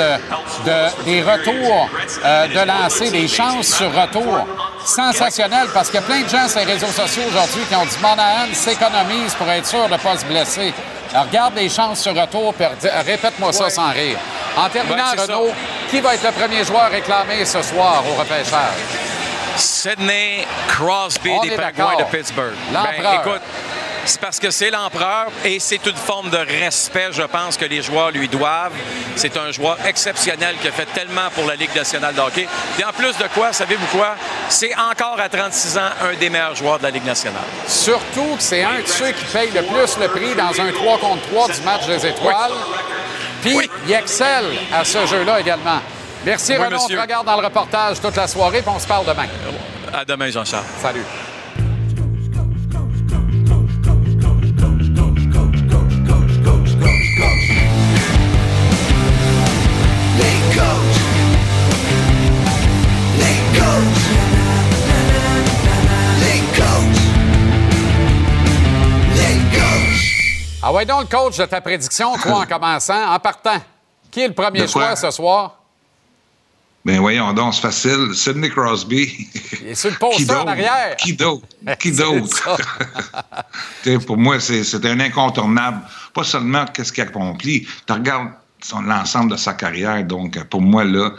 de- 0.64 1.04
des 1.04 1.22
retours 1.22 1.88
euh, 2.24 2.46
de 2.48 2.60
lancer, 2.66 3.10
des 3.10 3.28
chances 3.28 3.66
sur 3.66 3.92
retour, 3.94 4.46
sensationnel 4.86 5.68
parce 5.74 5.88
qu'il 5.90 6.00
y 6.00 6.02
a 6.02 6.06
plein 6.06 6.22
de 6.22 6.28
gens 6.28 6.48
sur 6.48 6.60
les 6.60 6.64
réseaux 6.64 6.86
sociaux 6.86 7.22
aujourd'hui 7.28 7.62
qui 7.68 7.74
ont 7.74 7.84
dit 7.84 7.96
Monahan 8.00 8.46
s'économise 8.54 9.34
pour 9.34 9.48
être 9.50 9.66
sûr 9.66 9.86
de 9.88 9.92
ne 9.92 9.98
pas 9.98 10.16
se 10.16 10.24
blesser. 10.24 10.72
Alors, 11.12 11.26
regarde 11.26 11.54
les 11.56 11.68
chances 11.68 12.00
sur 12.00 12.14
retour, 12.14 12.54
redis- 12.58 13.04
répète-moi 13.06 13.52
ça 13.52 13.70
sans 13.70 13.90
rire. 13.92 14.18
En 14.56 14.68
terminant, 14.68 15.04
ça. 15.16 15.22
Renaud, 15.22 15.52
qui 15.90 16.00
va 16.00 16.14
être 16.14 16.24
le 16.24 16.32
premier 16.32 16.64
joueur 16.64 16.90
réclamé 16.90 17.44
ce 17.44 17.62
soir 17.62 18.02
au 18.10 18.14
repêchage? 18.20 18.76
Sidney 19.56 20.46
Crosby 20.68 21.30
On 21.30 21.40
des 21.42 21.56
d'accord. 21.56 21.96
de 21.96 22.04
Pittsburgh. 22.04 22.54
Ben, 22.72 22.84
écoute, 23.20 23.42
c'est 24.08 24.20
parce 24.20 24.40
que 24.40 24.50
c'est 24.50 24.70
l'empereur 24.70 25.26
et 25.44 25.60
c'est 25.60 25.84
une 25.86 25.96
forme 25.96 26.30
de 26.30 26.38
respect, 26.38 27.08
je 27.12 27.22
pense, 27.22 27.56
que 27.56 27.64
les 27.64 27.82
joueurs 27.82 28.10
lui 28.10 28.28
doivent. 28.28 28.72
C'est 29.16 29.36
un 29.36 29.52
joueur 29.52 29.76
exceptionnel 29.86 30.56
qui 30.60 30.68
a 30.68 30.72
fait 30.72 30.86
tellement 30.86 31.28
pour 31.34 31.46
la 31.46 31.56
Ligue 31.56 31.74
nationale 31.74 32.14
de 32.14 32.20
hockey. 32.20 32.48
Et 32.78 32.84
en 32.84 32.92
plus 32.92 33.16
de 33.18 33.24
quoi, 33.34 33.52
savez-vous 33.52 33.86
quoi? 33.86 34.14
C'est 34.48 34.74
encore 34.76 35.18
à 35.20 35.28
36 35.28 35.78
ans 35.78 35.90
un 36.02 36.14
des 36.14 36.30
meilleurs 36.30 36.54
joueurs 36.54 36.78
de 36.78 36.84
la 36.84 36.90
Ligue 36.90 37.04
nationale. 37.04 37.42
Surtout 37.66 38.36
que 38.36 38.42
c'est 38.42 38.64
un 38.64 38.80
de 38.80 38.86
ceux 38.86 39.10
qui 39.12 39.24
paye 39.26 39.50
le 39.50 39.62
plus 39.62 39.98
le 39.98 40.08
prix 40.08 40.34
dans 40.34 40.60
un 40.60 40.72
3 40.72 40.98
contre 40.98 41.22
3 41.28 41.48
du 41.48 41.60
match 41.62 41.86
des 41.86 42.06
étoiles. 42.06 42.52
Puis, 43.42 43.70
il 43.86 43.92
excelle 43.92 44.46
à 44.72 44.84
ce 44.84 45.06
jeu-là 45.06 45.40
également. 45.40 45.80
Merci, 46.24 46.52
Oui, 46.52 46.64
Renaud. 46.64 46.78
On 46.82 46.86
te 46.88 46.96
regarde 46.96 47.26
dans 47.26 47.40
le 47.40 47.46
reportage 47.46 48.00
toute 48.00 48.16
la 48.16 48.26
soirée, 48.26 48.62
puis 48.62 48.72
on 48.74 48.78
se 48.78 48.86
parle 48.86 49.06
demain. 49.06 49.26
À 49.92 50.04
demain, 50.04 50.30
Jean-Charles. 50.30 50.64
Salut. 50.82 51.04
Les 57.18 57.24
coachs. 57.24 57.48
Les 63.18 63.38
coachs. 63.58 64.06
Les 66.28 66.40
coachs. 66.56 67.00
Les 69.16 69.38
coachs. 69.50 70.60
Ah 70.62 70.72
ouais, 70.72 70.84
donc 70.84 71.00
le 71.00 71.06
coach 71.16 71.38
de 71.38 71.44
ta 71.46 71.60
prédiction, 71.60 72.16
toi 72.18 72.40
en 72.42 72.46
commençant, 72.46 73.12
en 73.12 73.18
partant. 73.18 73.60
Qui 74.10 74.20
est 74.20 74.28
le 74.28 74.34
premier 74.34 74.68
choix 74.68 74.94
ce 74.94 75.10
soir? 75.10 75.57
Ben 76.88 77.00
voyons 77.00 77.34
donc, 77.34 77.52
c'est 77.52 77.60
facile. 77.60 78.14
Sidney 78.14 78.48
Crosby. 78.48 79.28
Il 79.60 79.68
est 79.68 79.74
sur 79.74 79.90
le 79.90 79.96
poster 79.98 80.34
en 80.34 80.46
arrière. 80.46 80.96
Qui 80.96 81.12
d'autre? 81.12 81.46
Qui 81.78 81.94
C'est 81.94 82.02
d'autre? 82.02 82.56
pour 84.06 84.16
moi, 84.16 84.40
c'est 84.40 84.86
un 84.86 84.98
incontournable. 84.98 85.82
Pas 86.14 86.24
seulement 86.24 86.64
qu'est-ce 86.64 86.90
qu'il 86.90 87.02
accomplit. 87.02 87.68
Tu 87.86 87.92
regardes 87.92 88.30
l'ensemble 88.86 89.32
de 89.32 89.36
sa 89.36 89.52
carrière. 89.52 90.02
Donc, 90.02 90.42
pour 90.44 90.62
moi, 90.62 90.82
là, 90.82 91.10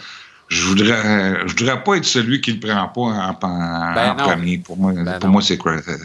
je 0.47 0.65
voudrais, 0.65 1.47
je 1.47 1.55
voudrais 1.55 1.83
pas 1.83 1.97
être 1.97 2.05
celui 2.05 2.41
qui 2.41 2.53
le 2.53 2.59
prend 2.59 2.87
pas 2.87 3.01
en, 3.01 3.29
en- 3.39 3.93
Ben 3.93 4.11
en 4.13 4.15
premier. 4.15 4.57
Pour 4.57 4.75
moi, 4.75 4.91
Ben 4.93 5.19
pour 5.19 5.27
non. 5.27 5.33
moi 5.33 5.41
c'est 5.43 5.59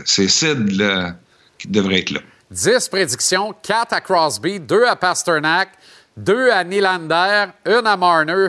c'est 0.04 0.28
Sid 0.28 0.72
là, 0.72 1.14
qui 1.56 1.68
devrait 1.68 2.00
être 2.00 2.10
là. 2.10 2.20
10 2.50 2.86
prédictions, 2.90 3.54
4 3.62 3.94
à 3.94 4.02
Crosby, 4.02 4.60
2 4.60 4.84
à 4.84 4.94
Pasternak, 4.94 5.70
2 6.18 6.50
à 6.50 6.62
Nylander, 6.64 7.46
1 7.64 7.86
à 7.86 7.96
Marner, 7.96 8.48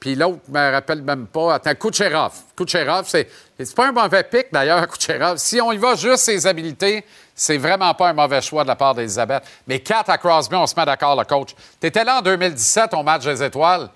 puis 0.00 0.14
l'autre, 0.14 0.40
me 0.48 0.72
rappelle 0.72 1.02
même 1.02 1.26
pas. 1.26 1.54
Attends, 1.54 1.74
Kucherov. 1.74 2.32
Kucherov, 2.56 3.06
c'est 3.08 3.28
C'est 3.58 3.74
pas 3.74 3.88
un 3.88 3.92
mauvais 3.92 4.22
pic, 4.24 4.46
d'ailleurs, 4.52 4.86
Kucherov. 4.90 5.38
Si 5.38 5.60
on 5.60 5.72
y 5.72 5.78
va 5.78 5.94
juste 5.94 6.18
ses 6.24 6.46
habiletés, 6.46 7.04
c'est 7.34 7.58
vraiment 7.58 7.92
pas 7.94 8.08
un 8.10 8.12
mauvais 8.12 8.40
choix 8.42 8.62
de 8.62 8.68
la 8.68 8.76
part 8.76 8.94
d'Elisabeth. 8.94 9.42
Mais 9.66 9.80
4 9.80 10.10
à 10.10 10.18
Crosby, 10.18 10.54
on 10.56 10.66
se 10.66 10.74
met 10.76 10.84
d'accord, 10.86 11.16
le 11.16 11.24
coach. 11.24 11.50
Tu 11.80 11.86
étais 11.86 12.04
là 12.04 12.18
en 12.18 12.22
2017 12.22 12.94
au 12.94 13.02
match 13.02 13.24
des 13.24 13.42
étoiles. 13.42 13.88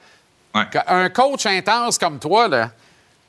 Un 0.87 1.09
coach 1.11 1.47
intense 1.47 1.97
comme 1.97 2.19
toi, 2.19 2.49
là, 2.49 2.71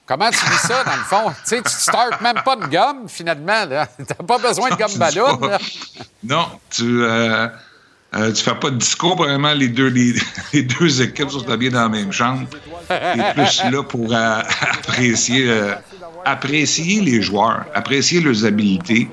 comment 0.08 0.30
tu 0.32 0.44
dis 0.44 0.58
ça, 0.68 0.84
dans 0.84 0.96
le 0.96 1.04
fond? 1.04 1.30
tu 1.30 1.36
sais, 1.46 1.62
tu 1.62 1.72
startes 1.72 2.20
même 2.22 2.42
pas 2.44 2.56
de 2.56 2.66
gomme, 2.66 3.08
finalement. 3.08 3.66
Tu 3.98 4.04
n'as 4.10 4.26
pas 4.26 4.38
besoin 4.40 4.70
de 4.70 4.76
gomme 4.76 4.94
ballon. 4.98 5.40
là. 5.42 5.58
Non, 6.24 6.48
tu 6.70 7.04
euh, 7.04 7.48
euh, 8.14 8.32
tu 8.34 8.44
fais 8.44 8.56
pas 8.56 8.70
de 8.70 8.76
discours, 8.76 9.16
vraiment, 9.16 9.54
les 9.54 9.70
deux, 9.70 9.88
les, 10.54 10.64
deux 10.64 11.02
équipes 11.02 11.30
sont 11.30 11.58
bien 11.58 11.70
dans 11.70 11.84
la 11.84 11.90
même 11.90 12.12
chambre. 12.12 12.48
Tu 12.88 12.94
es 12.94 13.34
plus 13.34 13.64
là 13.72 13.84
pour 13.84 14.14
euh, 14.14 14.42
apprécier, 14.80 15.50
euh, 15.50 15.74
apprécier 16.26 17.02
les 17.02 17.22
joueurs, 17.22 17.66
apprécier 17.74 18.20
leurs 18.20 18.46
habiletés. 18.46 19.08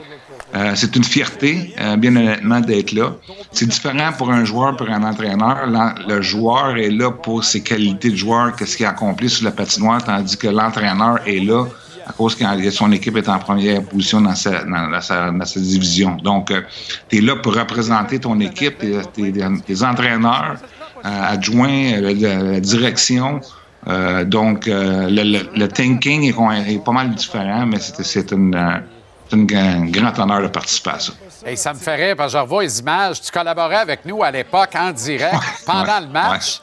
Euh, 0.54 0.72
c'est 0.74 0.96
une 0.96 1.04
fierté, 1.04 1.74
bien 1.98 2.16
honnêtement, 2.16 2.60
d'être 2.60 2.92
là. 2.92 3.14
C'est 3.52 3.68
différent 3.68 4.12
pour 4.16 4.30
un 4.30 4.44
joueur, 4.44 4.76
pour 4.76 4.88
un 4.88 5.02
entraîneur. 5.02 5.66
Le 6.08 6.22
joueur 6.22 6.76
est 6.78 6.90
là 6.90 7.10
pour 7.10 7.44
ses 7.44 7.62
qualités 7.62 8.10
de 8.10 8.16
joueur, 8.16 8.56
qu'est-ce 8.56 8.78
qu'il 8.78 8.86
a 8.86 8.90
accompli 8.90 9.28
sur 9.28 9.44
la 9.44 9.50
patinoire, 9.50 10.02
tandis 10.02 10.38
que 10.38 10.48
l'entraîneur 10.48 11.18
est 11.26 11.40
là 11.40 11.66
à 12.08 12.12
cause 12.12 12.34
que 12.34 12.70
son 12.70 12.90
équipe 12.92 13.16
est 13.16 13.28
en 13.28 13.38
première 13.38 13.82
position 13.82 14.20
dans 14.20 14.34
sa, 14.34 14.64
dans, 14.64 14.88
dans 14.90 15.00
sa, 15.00 15.30
dans 15.30 15.44
sa 15.44 15.60
division. 15.60 16.12
Donc, 16.16 16.52
tu 17.08 17.18
es 17.18 17.20
là 17.20 17.36
pour 17.36 17.54
représenter 17.54 18.18
ton 18.18 18.38
équipe, 18.40 18.78
tes, 19.12 19.84
entraîneurs, 19.84 20.56
euh, 21.04 21.32
adjoints, 21.34 21.92
euh, 21.94 22.14
la, 22.14 22.52
la 22.54 22.60
direction. 22.60 23.40
Euh, 23.86 24.24
donc, 24.24 24.66
euh, 24.68 25.08
le, 25.08 25.22
le- 25.22 25.48
le 25.54 25.68
thinking 25.68 26.22
est, 26.24 26.84
pas 26.84 26.92
mal 26.92 27.10
différent, 27.14 27.64
mais 27.66 27.78
c'est 27.80 28.32
une, 28.32 28.54
euh, 28.54 28.78
c'est 29.30 29.36
un 29.56 29.86
grand 29.86 30.18
honneur 30.18 30.42
de 30.42 30.48
participer 30.48 30.90
à 30.90 30.98
ça. 30.98 31.12
Hey, 31.46 31.56
ça 31.56 31.72
me 31.72 31.78
fait 31.78 31.94
rire 31.94 32.14
parce 32.16 32.32
que 32.32 32.38
je 32.38 32.42
revois 32.42 32.62
les 32.64 32.80
images. 32.80 33.20
Tu 33.20 33.30
collaborais 33.30 33.76
avec 33.76 34.04
nous 34.04 34.22
à 34.22 34.30
l'époque 34.30 34.70
en 34.74 34.90
direct 34.90 35.34
pendant 35.64 36.00
le 36.00 36.08
match. 36.08 36.60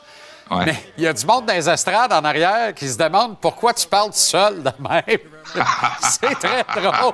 Ouais. 0.52 0.66
Mais 0.66 0.76
il 0.98 1.04
y 1.06 1.08
a 1.08 1.14
du 1.14 1.26
monde 1.26 1.46
dans 1.48 1.54
les 1.54 1.68
estrades 1.68 2.12
en 2.14 2.24
arrière 2.24 2.74
qui 2.76 2.88
se 2.88 2.98
demande 2.98 3.38
pourquoi 3.40 3.74
tu 3.74 3.88
parles 3.88 4.12
seul 4.14 4.62
de 4.62 4.70
même. 4.88 5.20
c'est 6.02 6.36
très 6.40 6.64
drôle. 6.82 7.14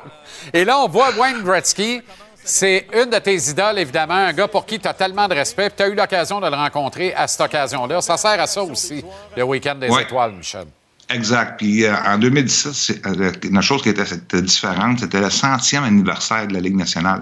Et 0.54 0.64
là, 0.66 0.80
on 0.80 0.88
voit 0.88 1.12
Wayne 1.18 1.42
Gretzky. 1.44 2.02
C'est 2.44 2.88
une 2.94 3.10
de 3.10 3.20
tes 3.20 3.36
idoles, 3.50 3.78
évidemment, 3.78 4.16
un 4.16 4.34
gars 4.34 4.48
pour 4.48 4.66
qui 4.66 4.80
tu 4.80 4.88
as 4.88 4.94
tellement 4.94 5.28
de 5.28 5.36
respect. 5.36 5.70
Tu 5.76 5.84
as 5.84 5.88
eu 5.88 5.94
l'occasion 5.96 6.40
de 6.40 6.48
le 6.48 6.56
rencontrer 6.56 7.14
à 7.14 7.28
cette 7.28 7.42
occasion-là. 7.42 8.02
Ça 8.02 8.18
sert 8.18 8.40
à 8.40 8.48
ça 8.48 8.64
aussi, 8.64 9.04
le 9.38 9.44
week-end 9.44 9.76
des 9.76 9.90
Ouais. 9.90 10.04
étoiles, 10.04 10.34
Michel. 10.34 10.66
Exact. 11.10 11.58
Puis 11.58 11.84
euh, 11.86 11.94
en 12.06 12.18
2017, 12.18 12.74
c'est, 12.74 13.06
euh, 13.06 13.32
une 13.44 13.62
chose 13.62 13.84
qui 13.84 13.90
était, 13.90 14.42
différente, 14.42 15.02
c'était 15.02 15.20
le 15.20 15.30
centième 15.30 15.84
anniversaire 15.84 16.48
de 16.48 16.54
la 16.54 16.60
Ligue 16.62 16.78
nationale. 16.78 17.22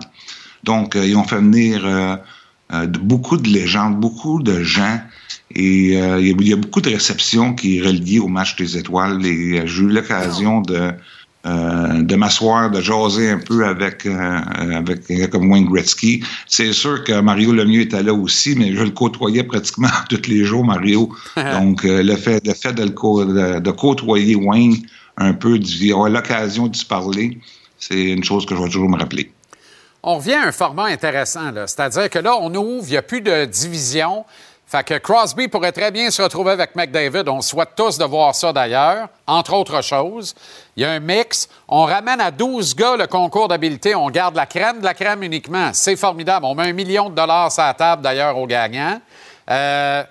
Donc, 0.63 0.95
euh, 0.95 1.05
ils 1.05 1.15
ont 1.15 1.23
fait 1.23 1.37
venir 1.37 2.19
beaucoup 2.99 3.37
de 3.37 3.49
légendes, 3.49 3.99
beaucoup 3.99 4.41
de 4.43 4.61
gens. 4.61 5.01
Et 5.55 5.99
euh, 5.99 6.21
il 6.21 6.47
y 6.47 6.53
a- 6.53 6.55
beaucoup 6.55 6.81
de 6.81 6.89
réceptions 6.89 7.53
qui 7.53 7.77
est 7.77 7.81
reliées 7.81 8.19
au 8.19 8.27
match 8.27 8.55
des 8.55 8.77
étoiles. 8.77 9.25
Et 9.25 9.59
euh, 9.59 9.65
j'ai 9.65 9.81
eu 9.83 9.87
l'occasion 9.87 10.61
de, 10.61 10.91
euh, 11.45 12.01
de 12.03 12.15
m'asseoir, 12.15 12.69
de 12.69 12.81
jaser 12.81 13.31
un 13.31 13.39
peu 13.39 13.65
avec, 13.65 14.05
euh, 14.05 14.39
avec 14.75 15.29
comme 15.31 15.51
Wayne 15.51 15.65
Gretzky. 15.65 16.23
C'est 16.47 16.71
sûr 16.73 17.03
que 17.03 17.19
Mario 17.19 17.51
Lemieux 17.53 17.81
était 17.81 18.03
là 18.03 18.13
aussi, 18.13 18.55
mais 18.55 18.75
je 18.75 18.83
le 18.83 18.91
côtoyais 18.91 19.43
pratiquement 19.43 19.89
tous 20.09 20.27
les 20.27 20.43
jours, 20.43 20.63
Mario. 20.63 21.09
Donc, 21.35 21.83
le 21.83 22.15
fait, 22.15 22.45
le 22.45 22.53
fait 22.53 22.73
de, 22.73 22.83
le 22.83 23.59
de, 23.59 23.71
côtoyer 23.71 24.35
Wayne 24.35 24.75
un 25.17 25.33
peu, 25.33 25.57
d'avoir 25.59 26.09
l'occasion 26.09 26.67
de 26.67 26.75
se 26.75 26.85
parler, 26.85 27.39
c'est 27.79 28.11
une 28.11 28.23
chose 28.23 28.45
que 28.45 28.55
je 28.55 28.61
vais 28.61 28.69
toujours 28.69 28.89
me 28.89 28.97
rappeler. 28.97 29.31
On 30.01 30.15
revient 30.15 30.33
à 30.33 30.47
un 30.47 30.51
format 30.53 30.85
intéressant, 30.85 31.51
là. 31.51 31.67
C'est-à-dire 31.67 32.09
que 32.09 32.19
là, 32.19 32.37
on 32.39 32.53
ouvre, 32.55 32.85
il 32.87 32.91
n'y 32.91 32.97
a 32.97 33.01
plus 33.01 33.21
de 33.21 33.43
division. 33.45 34.23
Fait 34.69 34.83
que 34.83 34.99
Crosby 34.99 35.47
pourrait 35.47 35.71
très 35.71 35.89
bien 35.89 36.11
se 36.11 36.21
retrouver 36.21 36.51
avec 36.51 36.75
McDavid. 36.75 37.27
On 37.27 37.41
souhaite 37.41 37.69
tous 37.75 37.97
de 37.97 38.05
voir 38.05 38.35
ça 38.35 38.53
d'ailleurs, 38.53 39.07
entre 39.25 39.53
autres 39.53 39.81
choses. 39.81 40.35
Il 40.77 40.83
y 40.83 40.85
a 40.85 40.91
un 40.91 40.99
mix. 40.99 41.49
On 41.67 41.85
ramène 41.85 42.21
à 42.21 42.29
12 42.29 42.75
gars 42.75 42.95
le 42.95 43.07
concours 43.07 43.47
d'habileté. 43.47 43.95
On 43.95 44.11
garde 44.11 44.35
la 44.35 44.45
crème 44.45 44.79
de 44.79 44.85
la 44.85 44.93
crème 44.93 45.23
uniquement. 45.23 45.71
C'est 45.73 45.95
formidable. 45.95 46.45
On 46.45 46.53
met 46.53 46.69
un 46.69 46.73
million 46.73 47.09
de 47.09 47.15
dollars 47.15 47.51
sur 47.51 47.63
la 47.63 47.73
table 47.73 48.03
d'ailleurs 48.03 48.37
aux 48.37 48.45
gagnants. 48.45 49.01
Euh, 49.49 50.03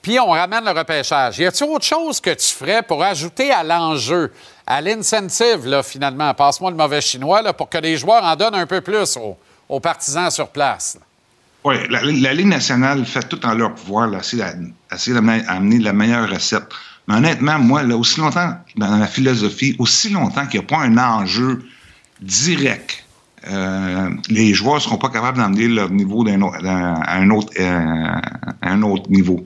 puis 0.00 0.18
on 0.20 0.30
ramène 0.30 0.64
le 0.64 0.70
repêchage. 0.70 1.38
Y 1.38 1.44
a-t-il 1.44 1.70
autre 1.70 1.84
chose 1.84 2.18
que 2.18 2.30
tu 2.30 2.46
ferais 2.46 2.82
pour 2.82 3.02
ajouter 3.02 3.50
à 3.50 3.62
l'enjeu, 3.62 4.32
à 4.66 4.80
l'incentive, 4.80 5.66
là, 5.66 5.82
finalement? 5.82 6.32
Passe-moi 6.32 6.70
le 6.70 6.78
mauvais 6.78 7.02
chinois, 7.02 7.42
là, 7.42 7.52
pour 7.52 7.68
que 7.68 7.76
les 7.76 7.98
joueurs 7.98 8.24
en 8.24 8.36
donnent 8.36 8.54
un 8.54 8.66
peu 8.66 8.80
plus 8.80 9.18
aux, 9.68 9.80
partisans 9.80 10.30
sur 10.30 10.48
place. 10.48 10.98
Oui, 11.66 11.74
la, 11.90 12.32
Ligue 12.32 12.46
nationale 12.46 13.04
fait 13.04 13.28
tout 13.28 13.44
en 13.44 13.52
leur 13.52 13.74
pouvoir, 13.74 14.14
essayer 14.14 14.40
d'a- 14.40 14.54
essayer 14.94 15.14
d'amener 15.16 15.42
amener 15.48 15.80
la 15.80 15.92
meilleure 15.92 16.30
recette. 16.30 16.68
Mais 17.08 17.16
honnêtement, 17.16 17.58
moi, 17.58 17.82
là, 17.82 17.96
aussi 17.96 18.20
longtemps, 18.20 18.54
dans 18.76 18.96
la 18.96 19.08
philosophie, 19.08 19.74
aussi 19.80 20.10
longtemps 20.10 20.46
qu'il 20.46 20.60
n'y 20.60 20.66
a 20.66 20.68
pas 20.68 20.84
un 20.84 20.96
enjeu 20.96 21.64
direct, 22.20 23.04
euh, 23.48 24.10
les 24.28 24.54
joueurs 24.54 24.76
ne 24.76 24.80
seront 24.80 24.96
pas 24.98 25.08
capables 25.08 25.38
d'amener 25.38 25.66
leur 25.66 25.90
niveau 25.90 26.24
euh, 26.24 26.46
à 27.02 27.16
un 27.16 27.30
autre 28.82 29.10
niveau. 29.10 29.44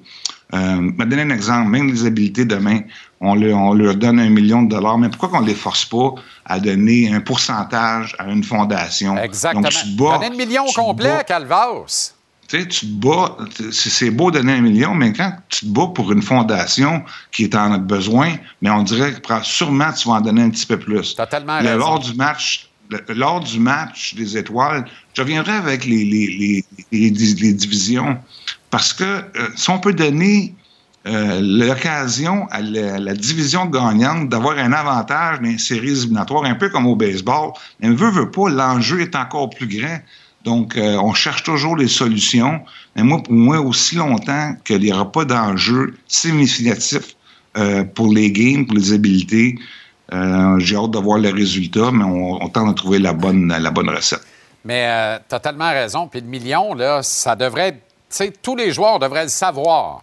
Euh, 0.53 0.77
je 0.77 0.97
vais 0.99 1.05
te 1.05 1.11
donner 1.11 1.23
un 1.23 1.31
exemple. 1.31 1.69
Même 1.71 1.89
les 1.93 2.07
habiletés 2.07 2.45
demain, 2.45 2.81
on, 3.21 3.35
leur- 3.35 3.59
on 3.59 3.73
leur 3.75 3.95
donne 3.95 4.19
un 4.19 4.31
million 4.31 4.63
de 4.63 4.71
dollars, 4.71 4.99
mais 4.99 5.09
pourquoi 5.09 5.29
qu'on 5.29 5.43
ne 5.43 5.47
les 5.47 5.55
force 5.55 5.85
pas 5.85 6.15
à 6.45 6.59
donner 6.59 7.13
un 7.13 7.21
pourcentage 7.21 8.17
à 8.19 8.27
une 8.31 8.43
fondation? 8.43 9.17
Exactement. 9.17 9.63
Donc, 9.63 9.71
tu 9.73 9.87
bats- 9.97 10.19
Donnez 10.19 10.31
le 10.31 10.37
million 10.37 10.67
te 10.67 10.75
complet 10.75 11.09
bats- 11.19 11.25
Calvas. 11.25 12.15
tu 12.49 12.59
sais, 12.61 12.67
tu 12.67 12.81
te 12.87 12.93
bats, 13.07 13.37
c'est 13.71 14.11
beau 14.11 14.31
donner 14.33 14.55
un 14.55 14.61
million, 14.61 14.93
mais 14.95 15.13
quand 15.13 15.33
tu 15.49 15.67
te 15.67 15.71
bats 15.71 15.87
pour 15.95 16.11
une 16.11 16.23
fondation 16.23 17.05
qui 17.31 17.45
est 17.45 17.55
en 17.55 17.79
besoin, 17.79 18.35
mais 18.61 18.71
on 18.71 18.83
dirait 18.83 19.13
que 19.13 19.33
sûrement 19.45 19.93
tu 19.93 20.09
vas 20.09 20.15
en 20.15 20.21
donner 20.21 20.43
un 20.43 20.51
petit 20.51 20.67
peu 20.67 20.79
plus. 20.79 21.15
Totalement 21.15 21.61
Le- 21.61 21.77
lors 21.77 22.01
du 22.01 22.15
match, 22.15 22.69
lors 23.09 23.39
du 23.39 23.61
match 23.61 24.15
des 24.17 24.37
étoiles, 24.37 24.85
je 25.15 25.23
reviendrai 25.23 25.53
avec 25.53 25.85
les, 25.85 26.05
les, 26.05 26.27
les, 26.27 26.65
les 26.91 27.11
di- 27.13 27.35
les 27.41 27.53
divisions, 27.53 28.19
parce 28.71 28.93
que 28.93 29.05
euh, 29.05 29.49
si 29.57 29.71
on 29.71 29.79
peut 29.79 29.93
donner 29.93 30.55
euh, 31.07 31.41
l'occasion 31.43 32.47
à 32.51 32.61
la, 32.61 33.15
division 33.15 33.67
gagnante 33.67 34.29
d'avoir 34.29 34.59
un 34.59 34.73
avantage 34.73 35.41
dans 35.41 35.49
les 35.49 35.59
séries 35.59 35.93
éliminatoires, 35.93 36.45
un 36.45 36.55
peu 36.55 36.69
comme 36.69 36.87
au 36.87 36.97
baseball, 36.97 37.53
mais 37.81 37.89
veut, 37.89 38.11
veut 38.11 38.31
pas, 38.31 38.51
l'enjeu 38.51 39.01
est 39.01 39.17
encore 39.17 39.51
plus 39.51 39.67
grand. 39.67 39.99
Donc, 40.45 40.77
euh, 40.77 40.97
on 40.97 41.13
cherche 41.13 41.43
toujours 41.43 41.77
les 41.77 41.89
solutions. 41.89 42.61
Mais 42.97 43.03
moi, 43.03 43.23
pour 43.23 43.33
moi, 43.33 43.61
aussi 43.61 43.97
longtemps 43.97 44.55
qu'il 44.65 44.81
n'y 44.81 44.93
aura 44.93 45.11
pas 45.11 45.25
d'enjeu 45.25 45.95
significatif 46.09 47.17
euh, 47.57 47.85
pour 47.85 48.13
les 48.13 48.31
games, 48.31 48.67
pour 48.67 48.77
les 48.77 48.93
habiletés, 48.93 49.59
euh, 50.13 50.59
j'ai 50.59 50.77
hâte 50.77 50.91
de 50.91 50.99
voir 50.99 51.19
le 51.19 51.31
résultat, 51.31 51.91
mais 51.93 52.05
on, 52.05 52.49
tente 52.49 52.69
de 52.69 52.75
trouver 52.75 52.99
la 52.99 53.13
bonne, 53.13 53.49
la 53.49 53.71
bonne 53.71 53.91
recette. 53.91 54.23
Mais 54.65 55.19
tu 55.29 55.35
as 55.35 55.41
tellement 55.41 55.71
raison. 55.71 56.09
Puis 56.09 56.21
le 56.21 56.27
million, 56.27 56.75
là, 56.75 57.03
ça 57.03 57.37
devrait 57.37 57.69
être. 57.69 57.83
Sais, 58.11 58.31
tous 58.43 58.57
les 58.57 58.73
joueurs 58.73 58.99
devraient 58.99 59.23
le 59.23 59.29
savoir. 59.29 60.03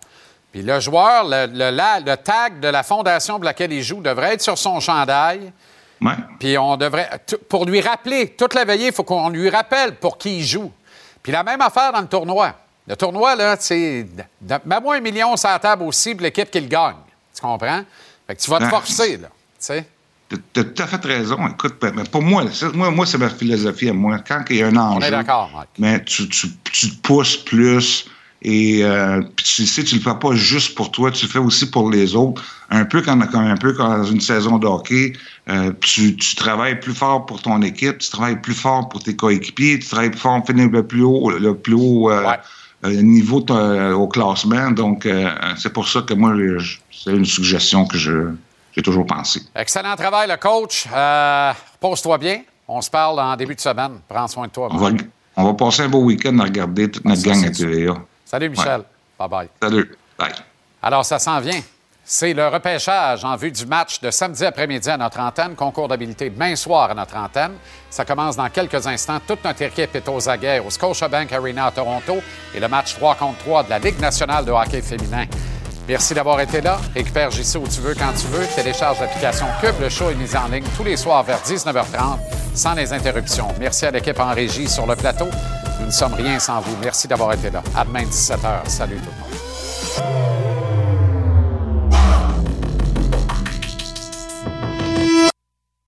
Puis 0.51 0.61
le 0.61 0.79
joueur, 0.79 1.25
le, 1.25 1.45
le- 1.47 1.69
la- 1.71 1.99
le 1.99 2.15
tag 2.17 2.59
de 2.59 2.67
la 2.69 2.81
fondation 2.83 3.35
pour 3.35 3.43
laquelle 3.43 3.71
il 3.73 3.83
joue 3.83 4.01
devrait 4.01 4.33
être 4.35 4.41
sur 4.41 4.57
son 4.57 4.79
chandail. 4.79 5.51
Ouais. 6.01 6.13
Puis 6.39 6.57
on 6.57 6.77
devrait. 6.77 7.09
Pour 7.49 7.65
lui 7.65 7.81
rappeler, 7.81 8.29
toute 8.29 8.53
la 8.53 8.63
veillée, 8.65 8.87
il 8.87 8.93
faut 8.93 9.03
qu'on 9.03 9.29
lui 9.29 9.49
rappelle 9.49 9.95
pour 9.95 10.17
qui 10.17 10.37
il 10.37 10.45
joue. 10.45 10.71
Puis 11.21 11.31
la 11.31 11.43
même 11.43 11.59
affaire 11.61 11.91
dans 11.91 12.01
le 12.01 12.07
tournoi. 12.07 12.53
Le 12.87 12.95
tournoi, 12.95 13.35
là, 13.35 13.57
de- 13.57 14.59
mets-moi 14.63 14.95
un 14.95 14.99
million 15.01 15.35
sur 15.35 15.49
la 15.49 15.59
table 15.59 15.83
aussi 15.83 16.15
pour 16.15 16.23
l'équipe 16.23 16.49
qui 16.49 16.61
le 16.61 16.67
gagne. 16.67 16.95
Tu 17.35 17.41
comprends? 17.41 17.81
Fait 18.25 18.35
que 18.35 18.41
tu 18.41 18.49
vas 18.49 18.59
te 18.59 18.63
forcer, 18.69 19.17
là. 19.17 19.27
Tu 19.27 19.33
sais? 19.59 19.85
Tu 20.29 20.59
as 20.59 20.63
tout 20.65 20.83
à 20.83 20.87
fait 20.87 21.05
raison. 21.05 21.37
Écoute, 21.47 21.75
ben, 21.81 21.93
mais 21.95 22.03
pour 22.03 22.21
moi, 22.21 22.43
c'est- 22.51 22.73
moi, 22.75 22.91
moi 22.91 23.05
c'est 23.05 23.17
ma 23.17 23.29
philosophie 23.29 23.89
à 23.89 23.93
moi. 23.93 24.19
Quand 24.27 24.43
il 24.49 24.57
y 24.57 24.61
a 24.63 24.67
un 24.67 24.75
enjeu, 24.75 24.99
mais 25.79 26.03
tu, 26.03 26.27
tu, 26.27 26.47
tu 26.71 26.89
te 26.91 27.01
pousses 27.01 27.37
plus 27.37 28.05
et 28.41 28.83
euh, 28.83 29.21
tu 29.37 29.65
sais, 29.65 29.83
tu 29.85 29.95
le 29.95 30.01
fais 30.01 30.19
pas 30.19 30.33
juste 30.33 30.75
pour 30.75 30.91
toi, 30.91 31.11
tu 31.11 31.25
le 31.25 31.31
fais 31.31 31.39
aussi 31.39 31.71
pour 31.71 31.89
les 31.89 32.13
autres. 32.15 32.43
Un 32.69 32.83
peu 32.83 33.01
comme, 33.01 33.25
comme 33.29 33.45
un 33.45 33.55
peu 33.55 33.71
comme 33.71 33.87
dans 33.87 34.03
une 34.03 34.19
saison 34.19 34.57
de 34.57 34.67
hockey, 34.67 35.13
euh, 35.49 35.71
tu, 35.79 36.17
tu 36.17 36.35
travailles 36.35 36.79
plus 36.81 36.93
fort 36.93 37.25
pour 37.25 37.41
ton 37.41 37.61
équipe, 37.61 37.97
tu 37.99 38.09
travailles 38.09 38.41
plus 38.41 38.53
fort 38.53 38.89
pour 38.89 39.01
tes 39.01 39.15
coéquipiers, 39.15 39.79
tu 39.79 39.87
travailles 39.87 40.11
plus 40.11 40.19
fort 40.19 40.37
pour 40.43 40.47
finir 40.47 40.69
le 40.69 40.85
plus 40.85 41.03
haut, 41.03 41.29
le 41.31 41.55
plus 41.55 41.73
haut 41.73 42.11
euh, 42.11 42.23
euh, 42.85 43.01
niveau 43.01 43.39
de- 43.39 43.93
au 43.93 44.07
classement. 44.09 44.71
Donc, 44.71 45.05
euh, 45.05 45.29
c'est 45.57 45.71
pour 45.71 45.87
ça 45.87 46.01
que 46.01 46.13
moi, 46.13 46.33
je- 46.57 46.77
c'est 46.91 47.15
une 47.15 47.25
suggestion 47.25 47.85
que 47.85 47.97
je 47.97 48.11
j'ai 48.77 48.83
toujours 48.83 49.05
pensé. 49.07 49.41
Excellent 49.55 49.95
travail, 49.95 50.29
le 50.29 50.37
coach. 50.37 50.85
Euh, 50.93 51.51
Repose-toi 51.81 52.17
bien. 52.19 52.41
On 52.67 52.79
se 52.79 52.89
parle 52.91 53.19
en 53.19 53.35
début 53.35 53.55
de 53.55 53.59
semaine. 53.59 53.99
Prends 54.07 54.27
soin 54.27 54.45
de 54.45 54.51
toi. 54.51 54.67
On 54.71 54.77
va, 54.77 54.91
on 55.35 55.43
va 55.45 55.53
passer 55.55 55.81
un 55.83 55.89
beau 55.89 56.01
week-end 56.03 56.37
à 56.39 56.43
regarder 56.43 56.91
toute 56.91 57.03
notre 57.05 57.23
gang 57.23 57.43
à 57.43 57.49
TVA. 57.49 57.95
Salut, 58.23 58.49
Michel. 58.49 58.81
Bye-bye. 59.19 59.47
Salut. 59.61 59.97
Bye. 60.19 60.31
Alors, 60.83 61.03
ça 61.03 61.17
s'en 61.17 61.39
vient. 61.39 61.59
C'est 62.09 62.33
le 62.33 62.47
repêchage 62.47 63.25
en 63.25 63.35
vue 63.35 63.51
du 63.51 63.65
match 63.65 63.99
de 63.99 64.11
samedi 64.11 64.45
après-midi 64.45 64.89
à 64.89 64.95
notre 64.95 65.19
antenne, 65.19 65.55
concours 65.55 65.87
d'habilité 65.89 66.29
demain 66.29 66.55
soir 66.55 66.91
à 66.91 66.93
notre 66.93 67.17
antenne. 67.17 67.53
Ça 67.89 68.05
commence 68.05 68.37
dans 68.37 68.49
quelques 68.49 68.85
instants. 68.87 69.19
Toute 69.27 69.43
notre 69.43 69.61
équipe 69.63 69.93
est 69.95 70.07
aux 70.07 70.29
aguets 70.29 70.59
au 70.65 70.69
Scotiabank 70.69 71.33
Arena 71.33 71.65
à 71.65 71.71
Toronto 71.71 72.17
et 72.55 72.59
le 72.59 72.67
match 72.69 72.95
3 72.95 73.15
contre 73.15 73.39
3 73.39 73.63
de 73.63 73.69
la 73.71 73.79
Ligue 73.79 73.99
nationale 73.99 74.45
de 74.45 74.51
hockey 74.51 74.81
féminin. 74.81 75.25
Merci 75.87 76.13
d'avoir 76.13 76.39
été 76.41 76.59
là. 76.59 76.79
Récupère 76.93 77.31
JC 77.31 77.55
où 77.55 77.67
tu 77.67 77.79
veux, 77.79 77.95
quand 77.95 78.11
tu 78.13 78.27
veux. 78.27 78.45
Télécharge 78.55 78.99
l'application 78.99 79.45
Cube. 79.61 79.75
Le 79.79 79.89
show 79.89 80.09
est 80.09 80.15
mis 80.15 80.35
en 80.35 80.47
ligne 80.47 80.65
tous 80.75 80.83
les 80.83 80.97
soirs 80.97 81.23
vers 81.23 81.39
19h30 81.39 82.17
sans 82.53 82.73
les 82.73 82.91
interruptions. 82.91 83.47
Merci 83.59 83.85
à 83.85 83.91
l'équipe 83.91 84.19
en 84.19 84.33
régie 84.33 84.67
sur 84.67 84.85
le 84.85 84.95
plateau. 84.95 85.27
Nous 85.79 85.85
ne 85.85 85.91
sommes 85.91 86.15
rien 86.15 86.39
sans 86.39 86.59
vous. 86.59 86.75
Merci 86.81 87.07
d'avoir 87.07 87.33
été 87.33 87.49
là. 87.49 87.63
À 87.75 87.85
demain, 87.85 88.03
17h. 88.03 88.67
Salut 88.67 88.97
tout 88.97 89.11
le 90.01 90.05
monde. 90.11 90.66